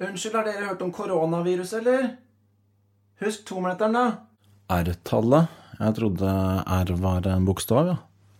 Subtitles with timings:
[0.00, 2.14] Unnskyld, har dere hørt om koronaviruset, eller?
[3.20, 4.04] Husk tometeren, da.
[4.72, 5.50] R-tallet?
[5.80, 6.30] Jeg trodde
[6.64, 7.96] R var en bokstav, ja.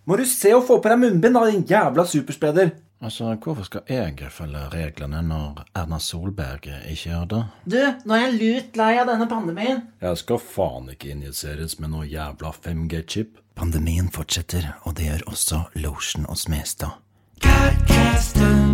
[0.09, 2.73] Må du se å få på deg munnbind, da, din jævla superspreder.
[3.01, 7.43] Altså, hvorfor skal jeg følge reglene når Erna Solberg ikke gjør det?
[7.65, 9.85] Du, nå er jeg lut lei av denne pandemien.
[10.01, 13.37] Jeg skal faen ikke injiseres med noe jævla 5G-chip.
[13.61, 16.97] Pandemien fortsetter, og det gjør også Lotion og Smestad.
[17.45, 18.71] Oh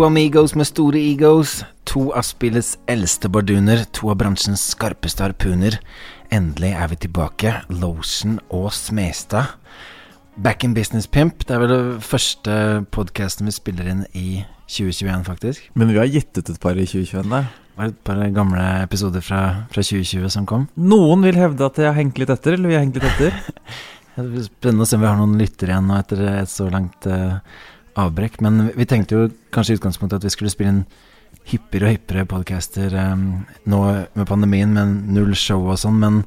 [0.00, 1.58] To amigos med store egos.
[1.84, 3.82] To av spillets eldste barduner.
[3.98, 5.74] To av bransjens skarpeste harpuner.
[6.32, 7.50] Endelig er vi tilbake.
[7.68, 9.50] Lotion og Smestad.
[10.40, 11.44] Back in business, pimp.
[11.44, 12.54] Det er vel det første
[12.96, 14.40] podkasten vi spiller inn i
[14.72, 15.66] 2021, faktisk.
[15.76, 17.50] Men vi har gitt ut et par i 2021 der.
[17.52, 20.64] Det var et par gamle episoder fra, fra 2020 som kom.
[20.80, 23.36] Noen vil hevde at jeg har hengt litt etter, eller vi har hengt litt etter.
[24.16, 26.66] Det blir spennende å se om vi har noen lyttere igjen nå etter et så
[26.72, 27.36] langt eh,
[28.06, 28.40] avbrekk.
[28.44, 30.84] Men vi tenkte jo kanskje i utgangspunktet at vi skulle spille inn
[31.50, 33.22] hyppigere og hyppigere podcaster um,
[33.70, 33.78] nå
[34.18, 36.00] med pandemien, med null show og sånn.
[36.02, 36.18] Men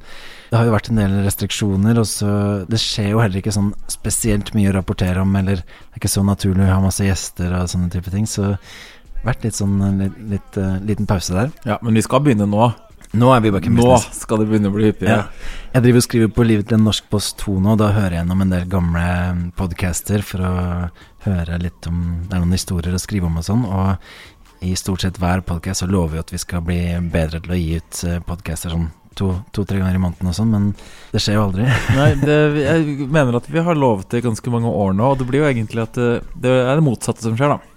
[0.50, 2.32] det har jo vært en del restriksjoner, og så
[2.68, 6.12] Det skjer jo heller ikke sånn spesielt mye å rapportere om, eller det er ikke
[6.16, 8.26] så naturlig å ha masse gjester og sånne type ting.
[8.28, 8.54] Så
[9.24, 11.54] vært litt sånn eh, litt, litt, uh, liten pause der.
[11.64, 12.72] Ja, men vi skal begynne nå.
[13.14, 15.06] Nå er vi back in Nå skal det begynne å bli hyppig.
[15.06, 15.28] Ja.
[15.74, 17.74] Jeg driver og skriver på Livet til en norsk post 2 nå.
[17.76, 19.04] og Da hører jeg gjennom en del gamle
[19.58, 20.54] podcaster for å
[21.24, 23.64] høre litt om Det er noen historier å skrive om og sånn.
[23.64, 26.80] Og i stort sett hver podcast så lover vi at vi skal bli
[27.12, 30.50] bedre til å gi ut podkaster podcaster sånn to-tre to, ganger i måneden og sånn,
[30.50, 30.64] men
[31.12, 31.68] det skjer jo aldri.
[31.98, 35.20] Nei, det, jeg mener at vi har lovet det i ganske mange år nå, og
[35.20, 37.70] det blir jo egentlig at det, det er det motsatte som skjer, da.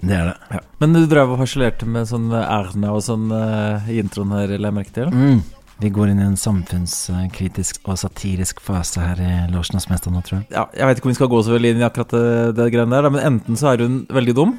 [0.00, 0.36] Det er det.
[0.56, 0.60] Ja.
[0.80, 4.70] Men du drev og harselerte med sånn Erna og sånn uh, i introen her, la
[4.70, 5.10] jeg merke til?
[5.12, 5.42] Mm.
[5.80, 10.20] Vi går inn i en samfunnskritisk og satirisk fase her i Losjen og Smestad nå,
[10.26, 10.50] tror jeg.
[10.52, 12.26] Ja, jeg vet ikke om vi skal gå så veldig inn i akkurat det,
[12.58, 14.52] det greiene der, men enten så er hun veldig dum.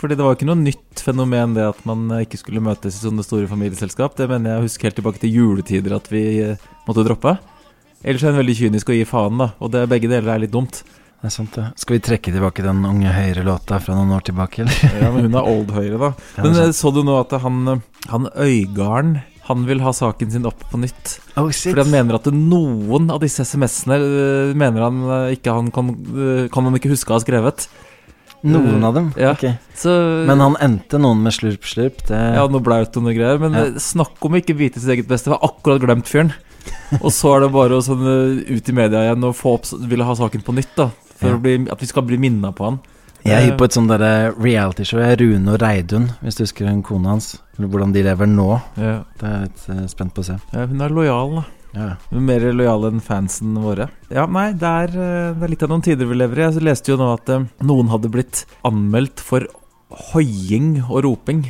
[0.00, 2.98] Fordi det var jo ikke noe nytt fenomen det at man eh, ikke skulle møtes
[2.98, 4.16] i sånne store familieselskap.
[4.18, 7.36] Det mener jeg husker helt tilbake til juletider at vi eh, måtte droppe.
[8.00, 9.52] Ellers er hun veldig kynisk og gir faen, da.
[9.60, 10.82] Og det, begge deler er litt dumt.
[11.20, 11.66] Det er sant, det.
[11.78, 14.94] Skal vi trekke tilbake den Unge Høyre-låta fra noen år tilbake, eller?
[15.02, 16.14] Ja, men hun er old høyre, da.
[16.46, 19.18] Men eh, så du nå at han, eh, han Øygarden
[19.50, 21.16] Han vil ha saken sin opp på nytt.
[21.34, 21.48] Oh.
[21.50, 25.90] Fordi han mener at noen av disse SMS-ene eh, mener han eh, ikke han kan,
[25.90, 27.66] eh, kan han ikke huske å ha skrevet.
[28.46, 29.08] Noen av dem?
[29.20, 29.34] Ja.
[29.34, 29.42] Ok.
[29.76, 29.92] Så,
[30.28, 31.98] Men han endte noen med slurp, slurp.
[32.08, 33.40] Det Ja, noe blaut og noe greier.
[33.42, 33.64] Men Ja.
[33.76, 35.28] snakk om ikke vite sitt eget beste.
[35.28, 36.32] Jeg har akkurat glemt fyren.
[37.04, 38.06] og så er det bare å sånn
[38.48, 40.90] ut i media igjen og få opp Ville ha saken på nytt, da.
[41.20, 41.36] For Ja.
[41.36, 42.80] å bli, at vi skal bli minna på han.
[43.26, 45.02] Jeg er hypp på et sånt derre realityshow.
[45.20, 47.34] Rune og Reidun, hvis du husker hun kona hans.
[47.58, 48.50] Eller hvordan de lever nå.
[48.80, 48.94] Ja.
[49.20, 50.36] Det er jeg litt eh, spent på å se.
[50.54, 51.44] Ja, hun er lojal, da.
[51.76, 51.88] Ja.
[52.10, 53.90] Hun er Mer lojal enn fansen våre.
[54.10, 56.46] Ja, nei, det er, eh, det er litt av noen tider vi lever i.
[56.48, 59.46] Jeg leste jo nå at eh, noen hadde blitt anmeldt for
[60.10, 61.44] hoiing og roping.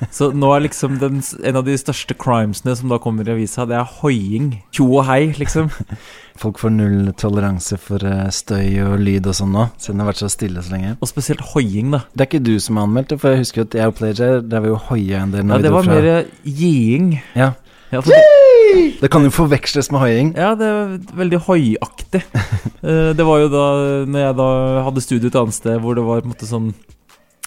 [0.16, 3.66] Så nå er liksom den, en av de største crimesene som da kommer i avisa,
[3.68, 4.50] det er hoiing.
[4.74, 5.68] Tjo og hei, liksom.
[6.40, 10.10] Folk får null toleranse for eh, støy og lyd og sånn nå, siden det har
[10.12, 10.94] vært så stille så lenge.
[11.04, 12.02] Og spesielt hoiing, da.
[12.14, 14.40] Det er ikke du som har anmeldt det, for jeg husker at jeg og Player
[14.46, 15.44] drev jo hoia en del.
[15.44, 16.08] når Ja, vi det var mer
[16.48, 17.10] giing.
[17.36, 17.50] Ja.
[17.90, 18.16] Ja, det,
[19.00, 20.28] Det kan jo forveksles med hoiing.
[20.38, 22.22] ja, det er veldig hoiaktig.
[22.80, 23.62] Eh, det var jo da
[24.08, 24.44] Når jeg da
[24.86, 26.70] hadde studio et annet sted hvor det var på en måte sånn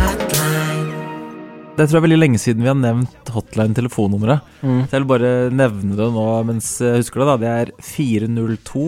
[1.73, 4.45] Det tror jeg er veldig lenge siden vi har nevnt hotline-telefonnummeret.
[4.61, 4.83] Mm.
[4.85, 7.29] Så jeg vil bare nevne det nå mens jeg husker det.
[7.31, 8.85] da Det er 402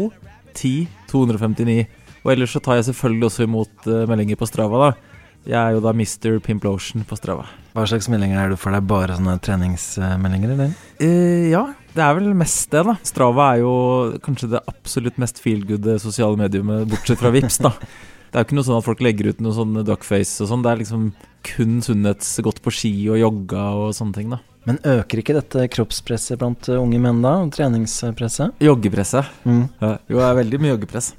[0.53, 0.73] 10
[1.09, 1.87] 259.
[2.25, 4.85] Og ellers så tar jeg selvfølgelig også imot eh, meldinger på Strava.
[4.85, 6.37] da Jeg er jo da Mr.
[6.45, 7.49] Pimplotion på Strava.
[7.73, 8.85] Hva slags meldinger er du for deg?
[8.89, 10.77] Bare sånne treningsmeldinger, eller?
[11.01, 11.65] Eh, ja,
[11.97, 12.99] det er vel mest det, da.
[13.01, 13.77] Strava er jo
[14.25, 17.73] kanskje det absolutt mest feelgood sosiale mediumet, bortsett fra Vips da.
[18.35, 20.63] Det er jo ikke noe sånn at folk legger ut noe sånn duckface og sånn.
[20.65, 21.03] Det er liksom
[21.47, 24.41] kun sunnhets, gått på ski og jogga og sånne ting, da.
[24.67, 27.37] Men øker ikke dette kroppspresset blant uh, unge menn da?
[27.55, 28.57] Treningspresset?
[28.59, 29.29] Joggepresset.
[29.47, 29.69] Mm.
[29.79, 29.93] Ja.
[30.11, 31.13] Jo, det er veldig mye joggepress.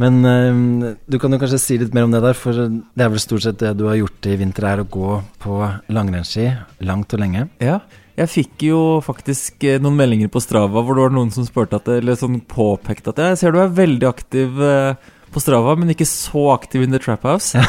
[0.00, 3.12] Men øh, du kan jo kanskje si litt mer om det der, for det er
[3.12, 5.58] vel stort sett det du har gjort i vinter, er å gå på
[5.92, 6.48] langrennsski
[6.88, 7.44] langt og lenge.
[7.60, 7.82] Ja.
[8.16, 11.76] Jeg fikk jo faktisk eh, noen meldinger på Strava hvor det var noen som spurte
[11.76, 15.92] at Eller sånn påpekte at jeg ser du er veldig aktiv eh, på Strava, men
[15.92, 17.56] ikke så aktiv in the trap house.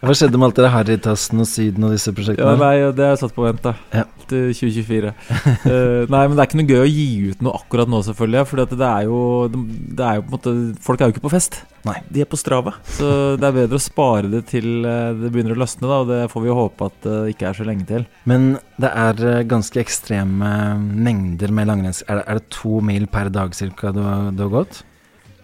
[0.00, 2.52] Hva skjedde med alt det Harrytassen og Syden og disse Ja, prosjektene?
[2.56, 3.74] nei, det er satt på vent, da.
[3.92, 4.06] Ja.
[4.30, 5.10] Til 2024.
[5.10, 7.04] uh, nei, men det er ikke noe gøy å gi
[7.34, 8.44] ut noe akkurat nå, selvfølgelig.
[8.48, 9.18] For det er jo
[9.52, 10.54] Det er jo på en måte
[10.86, 11.60] Folk er jo ikke på fest.
[11.84, 11.98] Nei.
[12.08, 12.78] De er på Strava.
[12.96, 13.10] Så
[13.40, 16.00] det er bedre å spare det til eh, det begynner å løsne, da.
[16.00, 18.08] Og det får vi håpe at det ikke er så lenge til.
[18.30, 20.50] Men det er ganske ekstreme
[20.80, 22.04] mengder med langrenns...
[22.08, 24.00] Er det, er det to mil per dag cirka du,
[24.32, 24.86] du har gått?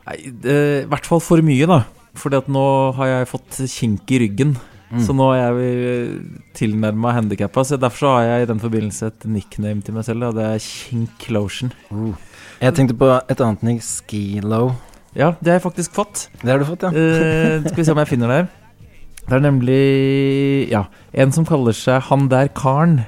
[0.07, 1.83] Nei, det, i hvert fall for mye, da.
[2.17, 2.65] Fordi at nå
[2.97, 4.57] har jeg fått kink i ryggen.
[4.87, 5.01] Mm.
[5.03, 6.19] Så nå er jeg
[6.57, 7.65] tilnærma handikappa.
[7.67, 10.47] Så derfor så har jeg i den forbindelse et nickname til meg selv, og det
[10.47, 11.73] er Kink Lotion.
[12.63, 14.71] Jeg tenkte på et annet nick, Ski-Low.
[15.17, 16.29] Ja, det har jeg faktisk fått.
[16.43, 16.93] Det har du fått, ja.
[16.93, 18.49] Eh, skal vi se om jeg finner det her.
[19.27, 19.83] Det er nemlig
[20.71, 20.85] ja,
[21.19, 23.01] en som kaller seg Han der karen.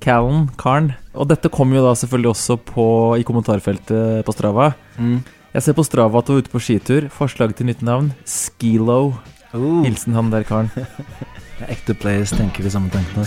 [0.00, 0.94] Callen Karen.
[1.12, 2.86] Og dette kom jo da selvfølgelig også på,
[3.20, 4.70] i kommentarfeltet på Strava.
[4.96, 5.18] Mm.
[5.50, 7.08] Jeg ser på Strava at du er ute på skitur.
[7.10, 9.16] Forslag til nytt navn Skilo.
[9.50, 10.70] Hilsen han der karen.
[11.74, 13.26] ekte players tenker de samme tankene.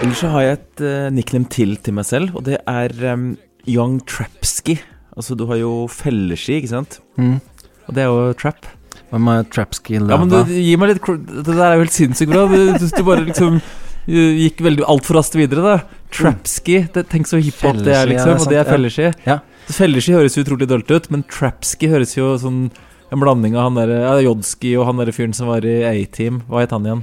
[0.00, 3.34] Ellers så har jeg et uh, nickname til til meg selv, og det er um,
[3.68, 4.80] Young Trapski.
[5.12, 7.02] Altså, du har jo felleski, ikke sant?
[7.20, 7.42] Mm.
[7.90, 8.64] Og det er jo trap.
[9.10, 12.30] Hva med Trapski Ja, men du, gi meg litt Det der er jo helt sinnssykt
[12.30, 12.44] bra.
[12.50, 16.02] Du, du, bare liksom uh, gikk veldig altfor raskt videre, da.
[16.14, 16.84] Trapski.
[16.94, 18.38] Det, tenk så hiphop det er, liksom.
[18.38, 19.10] og det er felleski.
[19.26, 19.40] Ja.
[19.70, 22.68] Felleski høres utrolig dølt ut, men trapski høres jo sånn
[23.10, 26.44] en blanding av han der, ja, Jodski og han der fyren som var i A-Team.
[26.50, 27.02] Hva het han igjen?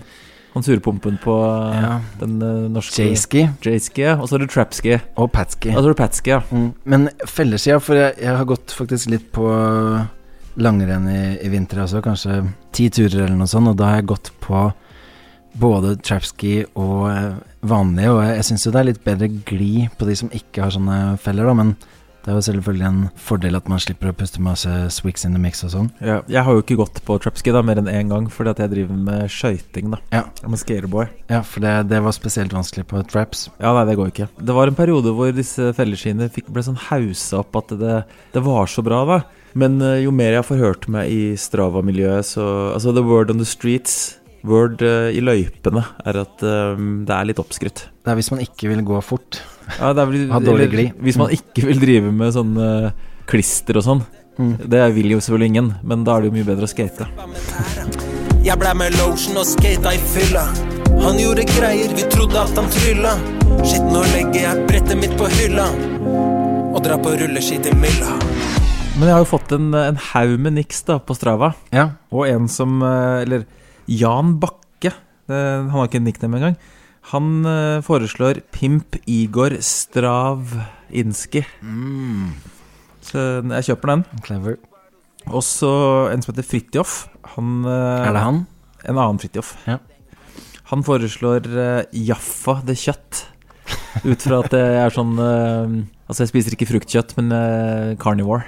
[0.54, 1.96] Han surpumpen på uh, Ja.
[2.22, 3.44] den uh, norske J-ski
[4.02, 4.16] ja.
[4.16, 4.96] Og så er det trapski.
[5.20, 5.76] og Patski.
[5.76, 6.40] Og så er det patski, ja.
[6.50, 6.70] Mm.
[6.88, 9.52] Men ja, for jeg, jeg har gått faktisk litt på
[10.58, 12.42] langrenn i, i vinter også, kanskje
[12.76, 14.68] ti turer eller noe sånt, og da har jeg gått på
[15.58, 17.36] både trapski og eh,
[17.68, 20.74] vanlige, og jeg, syns jo det er litt bedre glid på de som ikke har
[20.76, 21.78] sånne feller, da, men
[22.28, 25.40] det er jo selvfølgelig en fordel at man slipper å puste masse swicks in the
[25.40, 25.86] mix og sånn.
[26.04, 26.18] ja.
[26.28, 28.74] Jeg har jo ikke gått på trapski da mer enn én gang, fordi at jeg
[28.74, 30.02] driver med skøyting, da.
[30.12, 30.26] Ja.
[30.44, 31.14] Med skateboard.
[31.32, 33.46] Ja, for det, det var spesielt vanskelig på traps.
[33.62, 34.28] Ja, nei, det går ikke.
[34.44, 38.02] Det var en periode hvor disse felleskiene ble sånn hausa opp at det,
[38.36, 39.22] det var så bra, da.
[39.58, 43.42] Men eh, jo mer jeg forhørte hørt meg i Strava-miljøet, så Altså, the word on
[43.42, 47.88] the streets, word uh, i løypene, er at uh, det er litt oppskrytt.
[48.04, 49.42] Det er hvis man ikke vil gå fort.
[49.80, 51.02] Ja, det er vel, Ha dårlig glid.
[51.04, 52.70] Hvis man ikke vil drive med sånne
[53.28, 54.06] klister og sånn.
[54.38, 54.54] Mm.
[54.70, 57.08] Det vil jo selvfølgelig ingen, men da er det jo mye bedre å skate.
[58.46, 60.46] Jeg ble med lotion og skata i fylla.
[61.02, 63.18] Han gjorde greier, vi trodde at han trylla.
[63.66, 65.68] Shit, nå legger jeg brettet mitt på hylla.
[66.72, 68.14] Og drar på rulleski til Mylla.
[68.98, 71.52] Men jeg har jo fått en, en haug med niks da på Strava.
[71.76, 73.44] Ja, Og en som eh, Eller
[73.86, 74.90] Jan Bakke.
[74.90, 76.56] eh, Han har ikke en nickname engang.
[77.12, 81.44] Han eh, foreslår Pimp Igor Stravinski.
[83.08, 83.22] Så
[83.54, 84.04] jeg kjøper den.
[84.26, 84.58] clever.
[85.30, 85.70] Og så
[86.12, 86.98] en som heter Fridtjof.
[87.38, 88.42] Han Er det han?
[88.88, 89.54] En annen Fridtjof.
[89.70, 89.78] Ja.
[90.74, 91.46] Han foreslår
[91.94, 93.28] Jaffa det kjøtt.
[94.08, 95.14] Ut fra at det er sånn
[96.08, 98.46] Altså, jeg spiser ikke fruktkjøtt, men carnivore.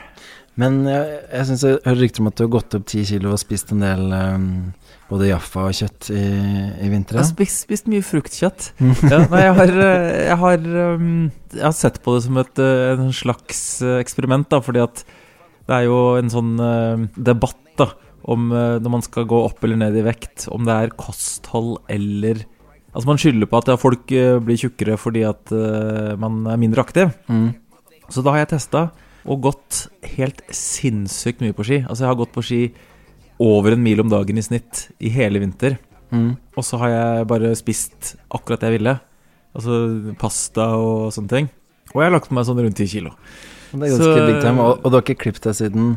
[0.59, 3.33] Men jeg, jeg syns jeg hører rykter om at du har gått opp ti kilo
[3.35, 4.47] og spist en del um,
[5.09, 6.23] både Jaffa og kjøtt i,
[6.85, 7.19] i vinter.
[7.19, 8.67] Jeg har spist, spist mye fruktkjøtt.
[9.13, 11.15] ja, nei, jeg har, eh, jeg, har, um,
[11.55, 15.03] jeg har sett på det som et uh, en slags eh, eksperiment, da, fordi at
[15.69, 17.91] det er jo en sånn uh, debatt da,
[18.29, 21.77] om uh, når man skal gå opp eller ned i vekt, om det er kosthold
[21.93, 22.47] eller
[22.89, 26.57] Altså Man skylder på at ja, folk eh, blir tjukkere fordi at eh, man er
[26.61, 27.11] mindre aktiv.
[27.29, 27.51] Mm.
[28.09, 28.89] Så da har jeg testa
[29.29, 29.83] og gått
[30.17, 31.81] helt sinnssykt mye på ski.
[31.85, 32.61] Altså jeg har gått på ski
[33.39, 35.77] over en mil om dagen i snitt i hele vinter.
[36.09, 36.33] Mm.
[36.57, 38.95] Og så har jeg bare spist akkurat det jeg ville.
[39.55, 39.79] Altså
[40.19, 41.49] pasta og sånne ting.
[41.93, 43.13] Og jeg har lagt på meg sånn rundt 10 kilo.
[43.71, 44.65] Det er ganske Så- big time.
[44.65, 45.93] Og, og du har ikke klippet deg siden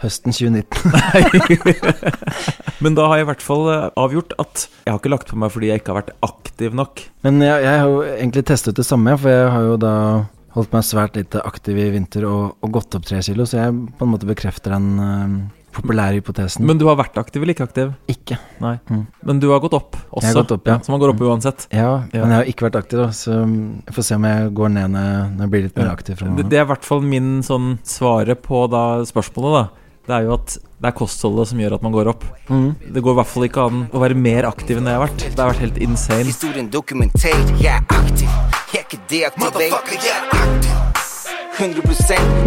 [0.00, 1.60] høsten 2019.
[2.84, 5.36] Men da har jeg i hvert fall eh, avgjort at jeg har ikke lagt på
[5.40, 7.02] meg fordi jeg ikke har vært aktiv nok.
[7.26, 9.92] Men jeg, jeg har jo egentlig testet det samme, for jeg har jo da
[10.56, 13.74] holdt meg svært lite aktiv i vinter og, og gått opp tre kilo, så jeg
[13.98, 15.34] på en måte bekrefter den uh,
[15.74, 16.64] populære hypotesen.
[16.66, 17.92] Men du har vært aktiv eller ikke aktiv?
[18.10, 18.38] ikke.
[18.62, 18.74] Nei.
[18.90, 19.04] Mm.
[19.30, 20.24] Men du har gått opp også.
[20.24, 20.78] Jeg har gått opp, ja.
[20.82, 21.66] Så man går opp uansett.
[21.70, 22.24] Ja, Ja.
[22.24, 24.96] men jeg har ikke vært aktiv, da, så jeg får se om jeg går ned
[24.96, 28.42] når jeg, blir litt mer aktiv Det, det er i hvert fall min sånn svaret
[28.42, 29.86] på da spørsmålet, da.
[30.10, 32.24] Det er jo at det er kostholdet som gjør at man går opp.
[32.48, 32.72] Mm.
[32.96, 35.06] Det går i hvert fall ikke an å være mer aktiv enn det jeg har
[35.06, 35.26] vært.
[35.28, 36.26] Det har vært helt insane.
[36.32, 38.59] Historien dokumenterer, jeg er aktiv.
[38.90, 39.02] Ikke
[39.70, 40.72] aktiv.
[41.58, 41.82] 100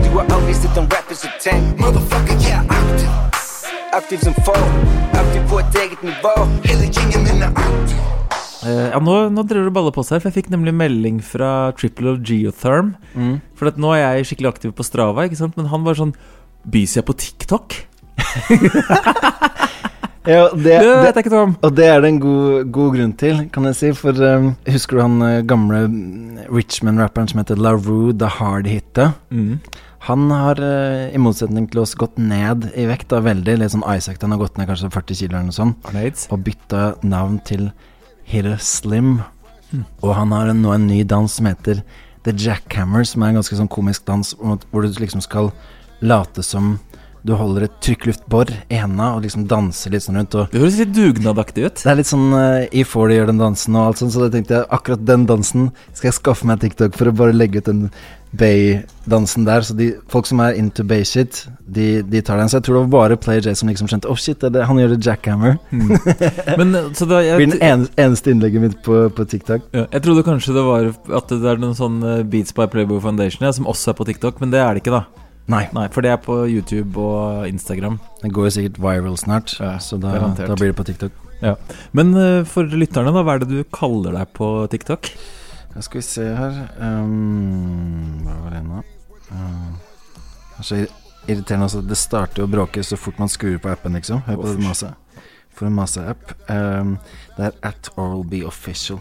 [0.04, 1.80] Du har aldri sett en rapper som tenk.
[1.80, 3.08] Motherfucker, er aktiv.
[3.96, 4.56] Aktiv som få.
[5.16, 6.34] Aktiv på et eget nivå.
[6.66, 7.96] Hele gjengen min er aktiv.
[8.60, 11.72] Uh, ja, nå, nå driver det baller på seg for jeg fikk nemlig melding fra
[11.80, 12.98] Triple of Geotherm.
[13.16, 13.40] Mm.
[13.56, 15.56] For at nå er jeg skikkelig aktiv på Strava, ikke sant?
[15.56, 16.12] men han var sånn
[16.68, 17.80] Bys jeg på TikTok?
[20.26, 21.56] Ja, det, Det det, vet jeg ikke om.
[21.62, 23.90] og det er det en god, god grunn til, kan jeg si.
[23.98, 29.10] For um, husker du han eh, gamle mm, Richmond-rapperen som heter LaRue The Hard Hitte?
[29.34, 29.60] Mm.
[30.08, 33.58] Han har, eh, i motsetning til oss, gått ned i vekt da, veldig.
[33.60, 35.92] Litt sånn Isaac, han har gått ned kanskje 40 kilo eller noe sånt.
[36.32, 37.70] Og bytta navn til
[38.28, 39.18] Hitter Slim.
[40.04, 41.82] Og han har nå en ny dans som heter
[42.24, 45.52] The Jackhammer, som er en ganske sånn komisk dans hvor du liksom skal
[46.04, 46.78] late som
[47.24, 50.36] du holder et trykkluftbor i henda og liksom danser litt sånn rundt.
[50.52, 51.84] Det høres litt dugnadaktig ut.
[51.84, 54.60] det er litt sånn uh, E40 gjør den dansen og alt sånt, så da tenkte
[54.60, 57.88] jeg akkurat den dansen skal jeg skaffe meg TikTok for å bare legge ut den
[58.34, 59.62] Bay-dansen der.
[59.62, 62.50] Så de, folk som er into Bay-shit, de, de tar den.
[62.50, 64.66] Så jeg tror det var bare Player J som liksom skjønte Å, oh, shit, det
[64.68, 65.60] han gjør det Jackhammer.
[66.60, 69.70] Men eh, Det blir den en, eneste innlegget mitt på, på TikTok.
[69.72, 73.00] ja, jeg trodde kanskje det var at det er noen sånn eh, Beats by Playboy
[73.04, 75.23] Foundation ja, som også er på TikTok, men det er det ikke, da.
[75.52, 77.98] Nei, Nei, For det er på YouTube og Instagram.
[78.22, 81.12] det går jo sikkert viral snart, Ja, så da, da blir det på TikTok.
[81.92, 85.10] Men uh, for lytterne, da, hva er det du kaller deg på TikTok?
[85.76, 88.80] Ja, skal vi se her um, Hva var det nå?
[89.34, 89.74] Uh,
[90.54, 90.80] det er så
[91.28, 91.82] irriterende også.
[91.92, 94.22] Det starter å bråke så fort man skrur på appen, liksom.
[94.28, 95.20] Hør på det maset.
[95.54, 96.32] For en maseapp.
[96.48, 96.96] Um,
[97.38, 99.00] det er at Oral Be Official.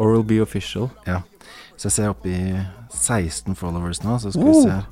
[0.00, 0.90] Oral Be Official.
[1.06, 1.20] Ja.
[1.76, 2.40] Så jeg ser oppe i
[2.92, 4.62] 16 followers nå, så skal vi Oh.
[4.64, 4.88] se her.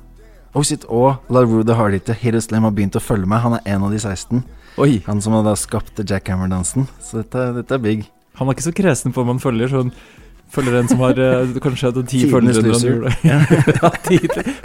[0.63, 3.43] Shit, og LaRue the Hardhitter, Hitter Slim, har begynt å følge meg.
[3.45, 4.43] Han er en av de 16.
[4.81, 5.01] Oi!
[5.05, 6.87] Han som har da skapt Jackhammer-dansen.
[7.03, 8.07] Så dette, dette er big.
[8.39, 9.93] Han er ikke så kresen på om han følger sånn
[10.49, 13.11] Følger en som har eh, kanskje hatt ti følgere.
[13.83, 13.97] han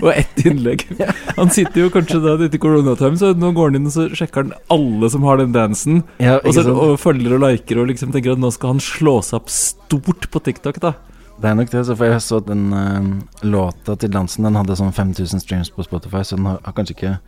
[0.05, 0.87] og ett innlegg.
[1.37, 4.47] Han sitter jo kanskje da etter koronatime, så nå går han inn og så sjekker
[4.47, 6.01] han alle som har den dansen.
[6.23, 9.19] Ja, Og, så, og følger og liker og liksom tenker at nå skal han slå
[9.27, 10.95] seg opp stort på TikTok, da.
[11.45, 13.09] Det er nok det, så for jeg så at den uh,
[13.45, 16.97] låta til dansen Den hadde sånn 5000 streams på Spotify, så den har, har kanskje
[16.97, 17.19] ikke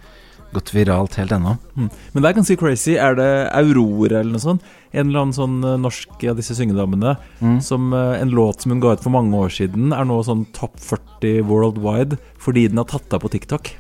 [0.57, 1.57] gått viralt helt ennå.
[1.77, 1.89] Mm.
[2.15, 2.95] Men det er ganske crazy.
[2.97, 4.65] Er det Aurora eller noe sånt?
[4.95, 7.59] En eller annen sånn eh, norsk av disse syngedamene Mm.
[7.61, 10.47] som uh, en låt som hun ga ut for mange år siden, er nå sånn
[10.57, 13.75] topp 40 worldwide fordi den har tatt av på TikTok.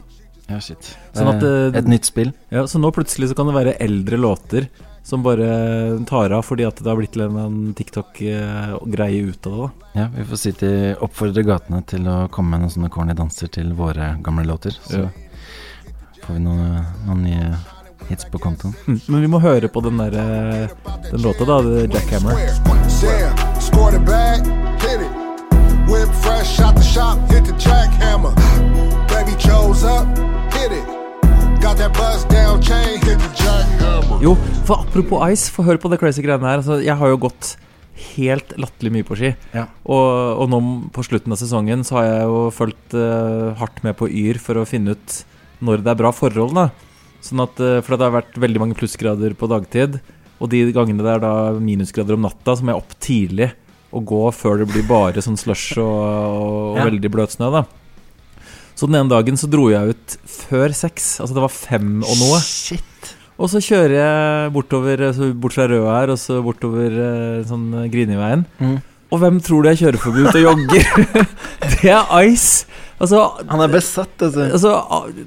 [0.46, 0.92] Ja, shit.
[1.16, 2.32] Sånn at, er eh, et nytt spill.
[2.54, 4.68] Ja, Så nå plutselig så kan det være eldre låter
[5.06, 5.46] som bare
[6.06, 9.70] tar av fordi at det har blitt en TikTok-greie ut av det.
[9.94, 13.14] da Ja, Vi får si til oppfordre gatene til å komme med noen sånne corny
[13.14, 14.74] danser til våre gamle låter.
[14.82, 15.08] Så Ja.
[16.24, 17.56] får vi noen, noen nye
[18.08, 18.74] hits på kontoen.
[18.86, 19.00] Mm.
[19.08, 20.68] Men vi må høre på den der, eh,
[21.10, 21.58] den låta, da.
[21.58, 22.34] er Jackhammer.
[25.86, 27.75] Whip fresh, shot the shop, hit the jackhammer.
[34.22, 34.32] Jo,
[34.66, 36.58] for apropos ice, få høre på det crazy greiene her.
[36.62, 37.52] Altså, jeg har jo gått
[38.16, 39.30] helt latterlig mye på ski.
[39.54, 39.66] Ja.
[39.84, 40.60] Og, og nå
[40.94, 44.58] på slutten av sesongen så har jeg jo fulgt uh, hardt med på Yr for
[44.60, 45.18] å finne ut
[45.64, 46.56] når det er bra forhold.
[46.56, 46.66] da
[47.24, 50.00] Sånn at, uh, For det har vært veldig mange plussgrader på dagtid.
[50.40, 53.52] Og de gangene det er da minusgrader om natta, så må jeg opp tidlig
[53.96, 56.88] og gå før det blir bare sånn slush og, og Ja.
[56.90, 57.52] veldig bløt snø.
[57.54, 57.62] da
[58.76, 61.16] Så den ene dagen så dro jeg ut før seks.
[61.24, 62.40] Altså det var fem og noe.
[62.44, 63.14] Shit.
[63.36, 65.02] Og så kjører jeg bortover
[65.36, 68.46] bort fra Røa her, og så bortover eh, sånn eh, Griniveien.
[68.60, 68.78] Mm.
[69.12, 71.26] Og hvem tror du jeg kjører forbi ute og jogger?
[71.76, 72.66] det er Ice.
[72.96, 74.46] Altså, Han er besatt, altså.
[74.56, 74.72] altså,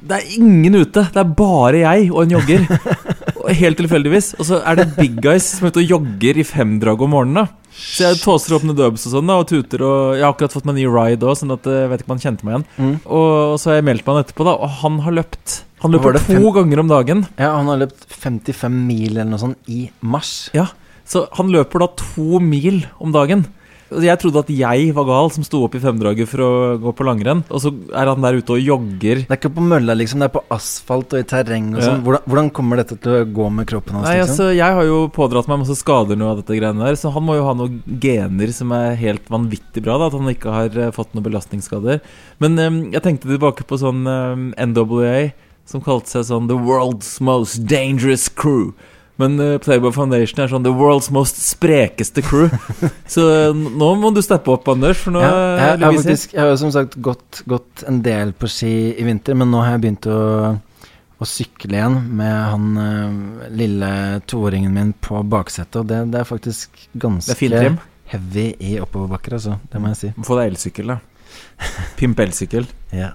[0.09, 1.05] det er ingen ute.
[1.13, 2.65] Det er bare jeg og en jogger.
[3.49, 4.33] Og Helt tilfeldigvis.
[4.39, 7.47] Og så er det Big Guys som er ute og jogger i femdrag om morgenen.
[7.47, 9.81] da Så jeg tåser opp dubs og sånn da og tuter.
[9.85, 12.11] Og jeg har akkurat fått meg ny ride òg, sånn at eh, jeg vet ikke
[12.11, 12.67] om han kjente meg igjen.
[12.77, 12.95] Mm.
[13.19, 15.61] Og så har jeg meldt meg han etterpå, da og han har løpt.
[15.81, 17.25] Han løper to fem- ganger om dagen.
[17.39, 20.49] Ja, han har løpt 55 mil eller noe sånt i mars.
[20.53, 20.67] Ja,
[21.09, 23.47] Så han løper da to mil om dagen.
[23.89, 26.49] Og Jeg trodde at jeg var gal som sto opp i femdraget for å
[26.81, 27.41] gå på langrenn.
[27.49, 29.23] Og så er han der ute og jogger.
[29.25, 30.21] Det er ikke på mølla, liksom.
[30.21, 31.87] Det er på asfalt og i terreng og Ja.
[31.87, 32.03] sånn.
[32.05, 34.05] Hvordan, hvordan kommer dette til å gå med kroppen hans?
[34.05, 34.29] Nei, liksom?
[34.29, 37.23] altså, Jeg har jo pådratt meg masse skader nå av dette greiene der, så han
[37.23, 39.97] må jo ha noen gener som er helt vanvittig bra.
[39.97, 42.01] da At han ikke har eh, fått noen belastningsskader.
[42.39, 45.31] Men um, jeg tenkte tilbake på sånn um, NWA,
[45.65, 48.73] som kalte seg sånn The World's Most Dangerous Crew.
[49.19, 52.47] Men eh, Playboy Foundation er sånn The World's Most sprekeste crew.
[53.13, 55.97] så eh, nå må du steppe opp, Anders, for nå ja, eh, jeg, jeg, har
[55.97, 59.59] faktisk, jeg har som sagt gått, gått en del på ski i vinter, men nå
[59.65, 60.21] har jeg begynt å,
[61.19, 62.79] å sykle igjen med han
[63.59, 63.91] lille
[64.31, 67.77] toåringen min på baksetet, og det, det er faktisk Det ganske er fin trim.
[68.13, 69.59] heavy i oppoverbakker, altså.
[69.67, 70.13] Det må jeg si.
[70.23, 71.01] Få deg elsykkel, da.
[71.99, 72.71] Pimp elsykkel.
[73.03, 73.11] Ja.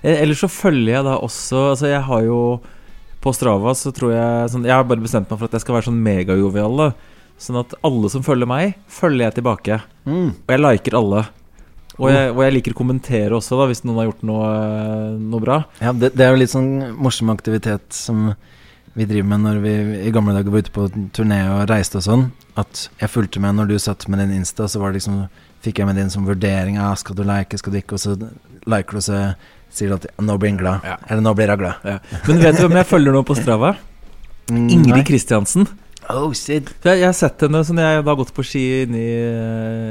[0.00, 2.38] Ellers så følger jeg da også Altså jeg har jo
[3.28, 5.76] På Strava så tror jeg sånn, Jeg har bare bestemt meg for at jeg skal
[5.76, 6.86] være sånn megajovial.
[7.38, 10.30] Sånn at alle som følger meg Følger jeg tilbake Mm.
[10.32, 11.26] Og jeg liker alle
[11.98, 14.50] og jeg, og jeg liker å kommentere også da Hvis noen har gjort noe,
[15.18, 18.30] noe bra Ja, det, det er jo litt sånn morsom aktivitet som
[18.98, 19.72] vi driver med når vi
[20.08, 22.24] i gamle dager var ute på turné og reiste og sånn.
[22.58, 25.20] At jeg fulgte med når du satt med din Insta, så var det liksom
[25.62, 26.80] fikk jeg med din som vurdering.
[26.80, 27.94] Ja, skal du like, skal du ikke?
[27.94, 28.16] Og så
[28.66, 29.20] liker du, så
[29.70, 30.84] sier du at nå blir han glad.
[30.86, 30.96] Ja.
[31.08, 32.00] Eller nå blir hun glad.
[32.28, 33.74] Men vet du hvem jeg følger nå på Strava?
[34.50, 35.04] Mm, Ingrid.
[35.06, 35.66] Kristiansen
[36.08, 36.70] Oh, shit.
[36.86, 39.02] Jeg, jeg har sett henne sånn Jeg har gått på ski inni,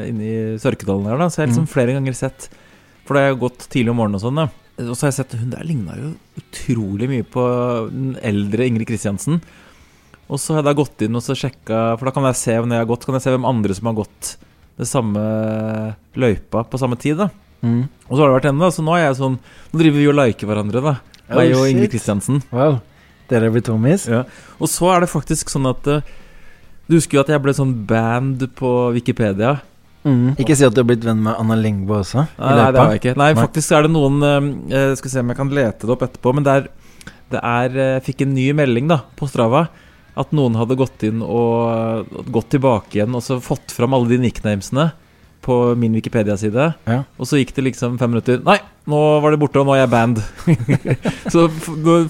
[0.10, 1.74] inni Sørkedalen her da Så jeg har liksom Mm.
[1.76, 2.48] flere ganger sett
[3.06, 4.48] For da har jeg gått tidlig om morgenen og sånn da
[4.82, 6.10] Og så har jeg sett Hun der lignet jo
[6.42, 7.44] utrolig mye på
[7.94, 9.38] Den eldre Ingrid Kristiansen
[10.28, 12.58] Og så har jeg da gått inn og så sjekket For da kan jeg se
[12.58, 14.34] Når jeg har gått Kan jeg se hvem andre som har gått
[14.82, 15.28] Det samme
[16.18, 17.30] løypa på samme tid da
[17.66, 17.88] Mm.
[18.08, 20.08] Og så har det vært henne da Så nå er jeg sånn Nå driver vi
[20.12, 20.92] og liker hverandre da
[21.34, 21.90] Meg Oh, og Ingrid.
[21.90, 22.76] Kristiansen Wow.
[23.32, 24.06] Dere er blitt homies?
[24.08, 24.20] ja.
[24.62, 26.06] Og så er det faktisk sånn at uh,
[26.88, 29.58] Du husker jo at jeg ble sånn band på Wikipedia?
[30.08, 30.38] Mm.
[30.40, 32.22] Ikke si at du har blitt venn med Anna Lingbo også?
[32.38, 33.16] Nei, nei, det har jeg ikke.
[33.20, 36.32] Nei, faktisk er det noen uh, skal se om jeg kan lete det opp etterpå.
[36.38, 36.70] Men det er,
[37.34, 39.66] det er eh, Jeg fikk en ny melding da på Strava.
[40.16, 44.22] At noen hadde gått inn og gått tilbake igjen og så fått fram alle de
[44.24, 44.88] nicknamesene
[45.48, 46.66] på min Wikipedia-side.
[46.90, 47.04] Ja.
[47.16, 48.42] Og så gikk det liksom fem minutter.
[48.44, 48.58] Nei,
[48.92, 50.20] nå var det borte, og nå er jeg band.
[51.34, 51.48] så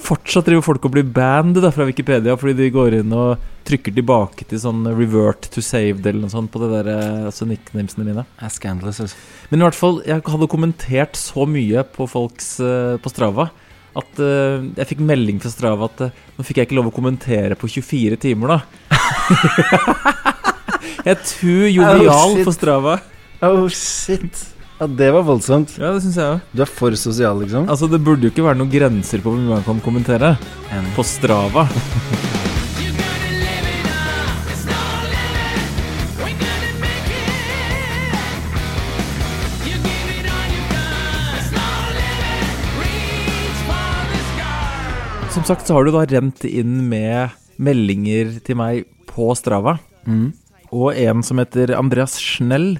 [0.03, 3.93] fortsatt driver folk og blir band da, fra Wikipedia fordi de går inn og trykker
[3.93, 8.07] tilbake til sånn revert to saved eller noe sånt på det der, eh, altså nicknamesene
[8.07, 8.25] mine.
[8.53, 9.21] Scandalous, altså.
[9.51, 13.49] Men i hvert fall, jeg hadde kommentert så mye på folks eh, på Strava
[13.97, 16.93] at uh, jeg fikk melding fra Strava at uh, nå fikk jeg ikke lov å
[16.93, 18.59] kommentere på 24 timer, da.
[21.05, 22.99] jeg er too jovial Oh, for Strava.
[23.41, 24.55] Oh, shit.
[24.79, 25.75] Ja, det var voldsomt.
[25.77, 26.57] Ja, det synes jeg også.
[26.57, 27.67] Du er for sosial, liksom?
[27.69, 30.35] Altså, det burde jo ikke være noen grenser på hvor mye man kan kommentere
[30.73, 30.93] Enig.
[30.97, 31.67] på Strava.
[45.37, 47.29] Som sagt så har du da rent inn med
[47.61, 49.75] meldinger til meg på Strava.
[50.09, 50.31] Mm.
[50.73, 52.79] Og en som heter Andreas Schnell,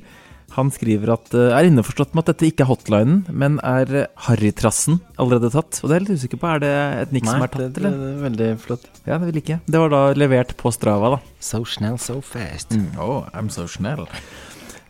[0.55, 4.09] han skriver at eh, er innforstått med at dette ikke er hotlinen, men er eh,
[4.27, 5.81] Harrytrassen allerede tatt.
[5.81, 6.49] Og det er jeg litt usikker på.
[6.49, 7.93] Er det et nikk som er tatt, eller?
[7.93, 8.85] det, det er veldig flott.
[9.03, 9.59] Ja, det vil ikke.
[9.67, 11.19] Det var da levert på Strava, da.
[11.43, 12.77] So snell, so fast.
[12.95, 14.07] Oh, I'm so Schnell.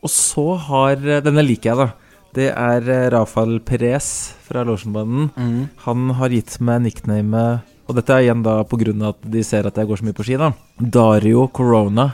[0.05, 1.89] Og så har eh, Denne liker jeg, da.
[2.37, 5.31] Det er Rafael Perez fra Lotionbanden.
[5.33, 5.61] Mm.
[5.87, 8.75] Han har gitt meg nicknamet Og dette er igjen da av
[9.09, 10.51] at de ser at jeg går så mye på ski, da.
[10.77, 12.11] Dario Corona.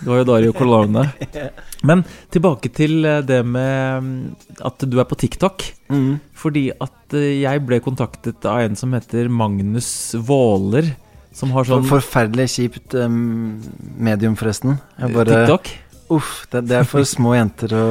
[0.00, 1.06] Det var jo Dario Colone.
[1.88, 2.02] Men
[2.34, 4.18] tilbake til eh, det med mm,
[4.66, 5.64] at du er på TikTok.
[5.92, 6.18] Mm.
[6.36, 9.88] Fordi at eh, jeg ble kontaktet av en som heter Magnus
[10.26, 10.94] Våler.
[11.36, 13.58] Som har sånn forferdelig kjipt um,
[14.00, 14.78] medium, forresten.
[14.96, 15.72] Jeg bare, TikTok.
[16.16, 17.86] Uff, det, det er for små jenter å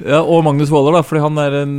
[0.00, 1.74] Ja, og Magnus Våler, da, fordi han er en,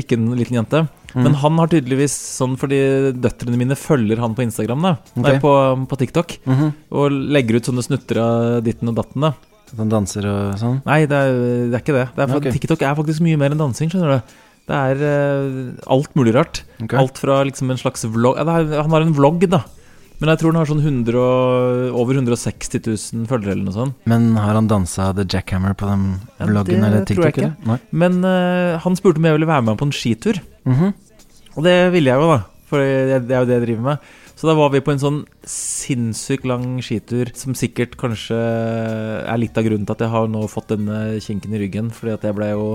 [0.00, 0.80] ikke en liten jente.
[1.14, 1.22] Mm.
[1.26, 2.80] Men han har tydeligvis sånn fordi
[3.18, 4.92] døtrene mine følger han på Instagram, da.
[5.20, 5.52] Nei, på,
[5.90, 6.36] på TikTok.
[6.46, 6.74] Mhm.
[7.00, 9.34] Og legger ut sånne snutter av ditten og datten, da.
[9.70, 10.78] At han danser og sånn.
[10.86, 12.06] Nei, det er, det er ikke det.
[12.16, 12.54] det er okay.
[12.56, 14.38] TikTok er faktisk mye mer enn dansing, skjønner du.
[14.70, 16.62] Det er uh, alt mulig rart.
[16.78, 16.98] Okay.
[17.00, 18.44] Alt fra liksom en slags vlogg ja,
[18.84, 19.64] Han har en vlogg, da.
[20.20, 24.00] Men jeg tror han har sånn 100 og, over 160 000 følgere eller noe sånt.
[24.10, 26.06] Men har han dansa The Jackhammer på den
[26.36, 27.78] Ja, vloggen eller tror jeg ikke.
[27.90, 30.42] Men uh, han spurte om jeg ville være med på en skitur.
[30.68, 30.92] Mhm.
[31.56, 32.40] Og det ville jeg jo, da.
[32.70, 34.10] For det det er jo det jeg driver med.
[34.40, 39.58] Så da var vi på en sånn sinnssykt lang skitur, som sikkert kanskje er litt
[39.58, 41.90] av grunnen til at jeg har nå fått denne kinken i ryggen.
[41.92, 42.70] Fordi at jeg ble jo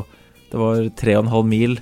[0.52, 1.80] Det var tre og en halv mil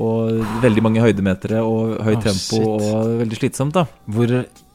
[0.00, 2.68] og veldig mange høydemetere og høyt oh, tempo shit.
[2.68, 3.86] og veldig slitsomt, da.
[4.08, 4.30] Hvor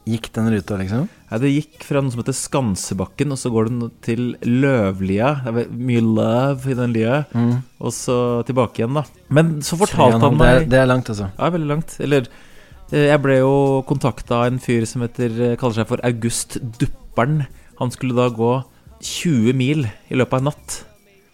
[0.08, 1.06] gikk den ruta, liksom?
[1.28, 5.34] Ja, det gikk fra noe som heter Skansebakken, og så går den til Løvlia.
[5.44, 7.20] Det er mye love i den lia.
[7.36, 7.58] Mm.
[7.84, 8.18] Og så
[8.48, 9.04] tilbake igjen, da.
[9.34, 11.30] Men så fortalte han halv, det, er, meg det er langt, altså.
[11.36, 11.94] Ja, veldig langt.
[12.04, 13.54] Eller eh, jeg ble jo
[13.88, 17.42] kontakta av en fyr som heter, eh, kaller seg for August Dupperen.
[17.82, 18.52] Han skulle da gå
[19.04, 20.82] 20 mil i løpet av en natt.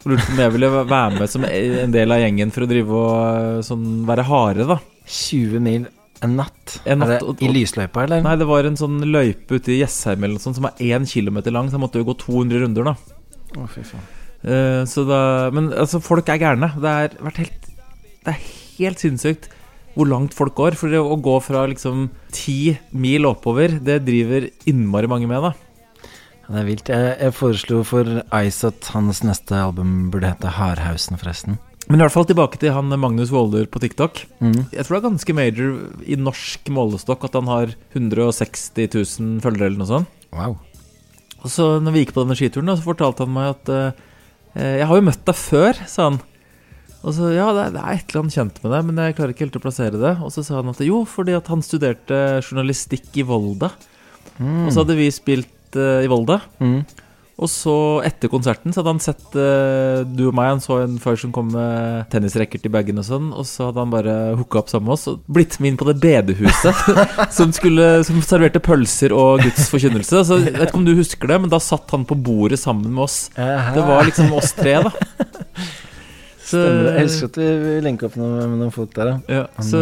[0.05, 2.71] Og lurte på om jeg ville være med som en del av gjengen for å
[2.75, 4.83] drive og eh, sånn være harde, da.
[5.05, 5.87] 20 mil
[6.25, 6.79] en natt?
[6.89, 8.25] En natt, og- det i lysløypa, eller?
[8.25, 11.07] Nei, det var en sånn løype ute i Jessheim eller noe sånt som var én
[11.09, 12.97] kilometer lang, så jeg måtte jo gå 200 runder, da.
[13.55, 14.07] Å, fy faen.
[14.45, 16.69] Uh, så da Men altså, folk er gærne.
[16.77, 17.71] Det helt
[18.25, 18.41] Det er
[18.77, 19.49] helt sinnssykt
[19.95, 20.77] hvor langt folk går.
[20.77, 25.53] For å gå fra liksom ti mil oppover, det driver innmari mange med, da.
[26.45, 26.91] Ja, det er vilt.
[26.93, 28.11] Jeg, jeg foreslo for
[28.43, 31.59] Ice at hans neste album burde hete Hardhausen, forresten.
[31.89, 34.23] Men i hvert fall tilbake til han Magnus Våler på TikTok.
[34.41, 34.71] Mm.
[34.73, 35.75] Jeg tror det er ganske major
[36.09, 40.23] i norsk målestokk at han har 160 000 følgere eller noe sånt.
[40.35, 40.57] Wow.
[41.45, 44.89] Og så når vi gikk på denne skituren, så fortalte han meg at eh, Jeg
[44.89, 46.21] har jo møtt deg før, sa han.
[47.05, 49.17] Og så ja, det er, det er et eller annet kjent med deg, men jeg
[49.19, 50.15] klarer ikke helt å plassere det.
[50.25, 53.75] Og så sa han at jo, fordi at han studerte journalistikk i Volda.
[54.41, 56.41] Og så hadde vi spilt eh, i Volda.
[56.65, 56.81] Mm.
[57.35, 57.75] Og så,
[58.07, 60.53] etter konserten, så hadde han sett uh, du og meg.
[60.53, 63.33] Han så en far som kom med tennisracket i bagen og sånn.
[63.35, 65.89] Og så hadde han bare hooka opp sammen med oss og blitt med inn på
[65.89, 66.85] det bedehuset
[67.37, 70.23] som, skulle, som serverte pølser og Guds forkynnelse.
[70.29, 72.95] Så jeg vet ikke om du husker det, men da satt han på bordet sammen
[72.95, 73.25] med oss.
[73.35, 74.95] Det var liksom oss tre, da.
[76.45, 76.61] Så.
[76.61, 79.17] Jeg elsker at vi, lenker opp noe, med noen folk der, ja.
[79.33, 79.79] ja, så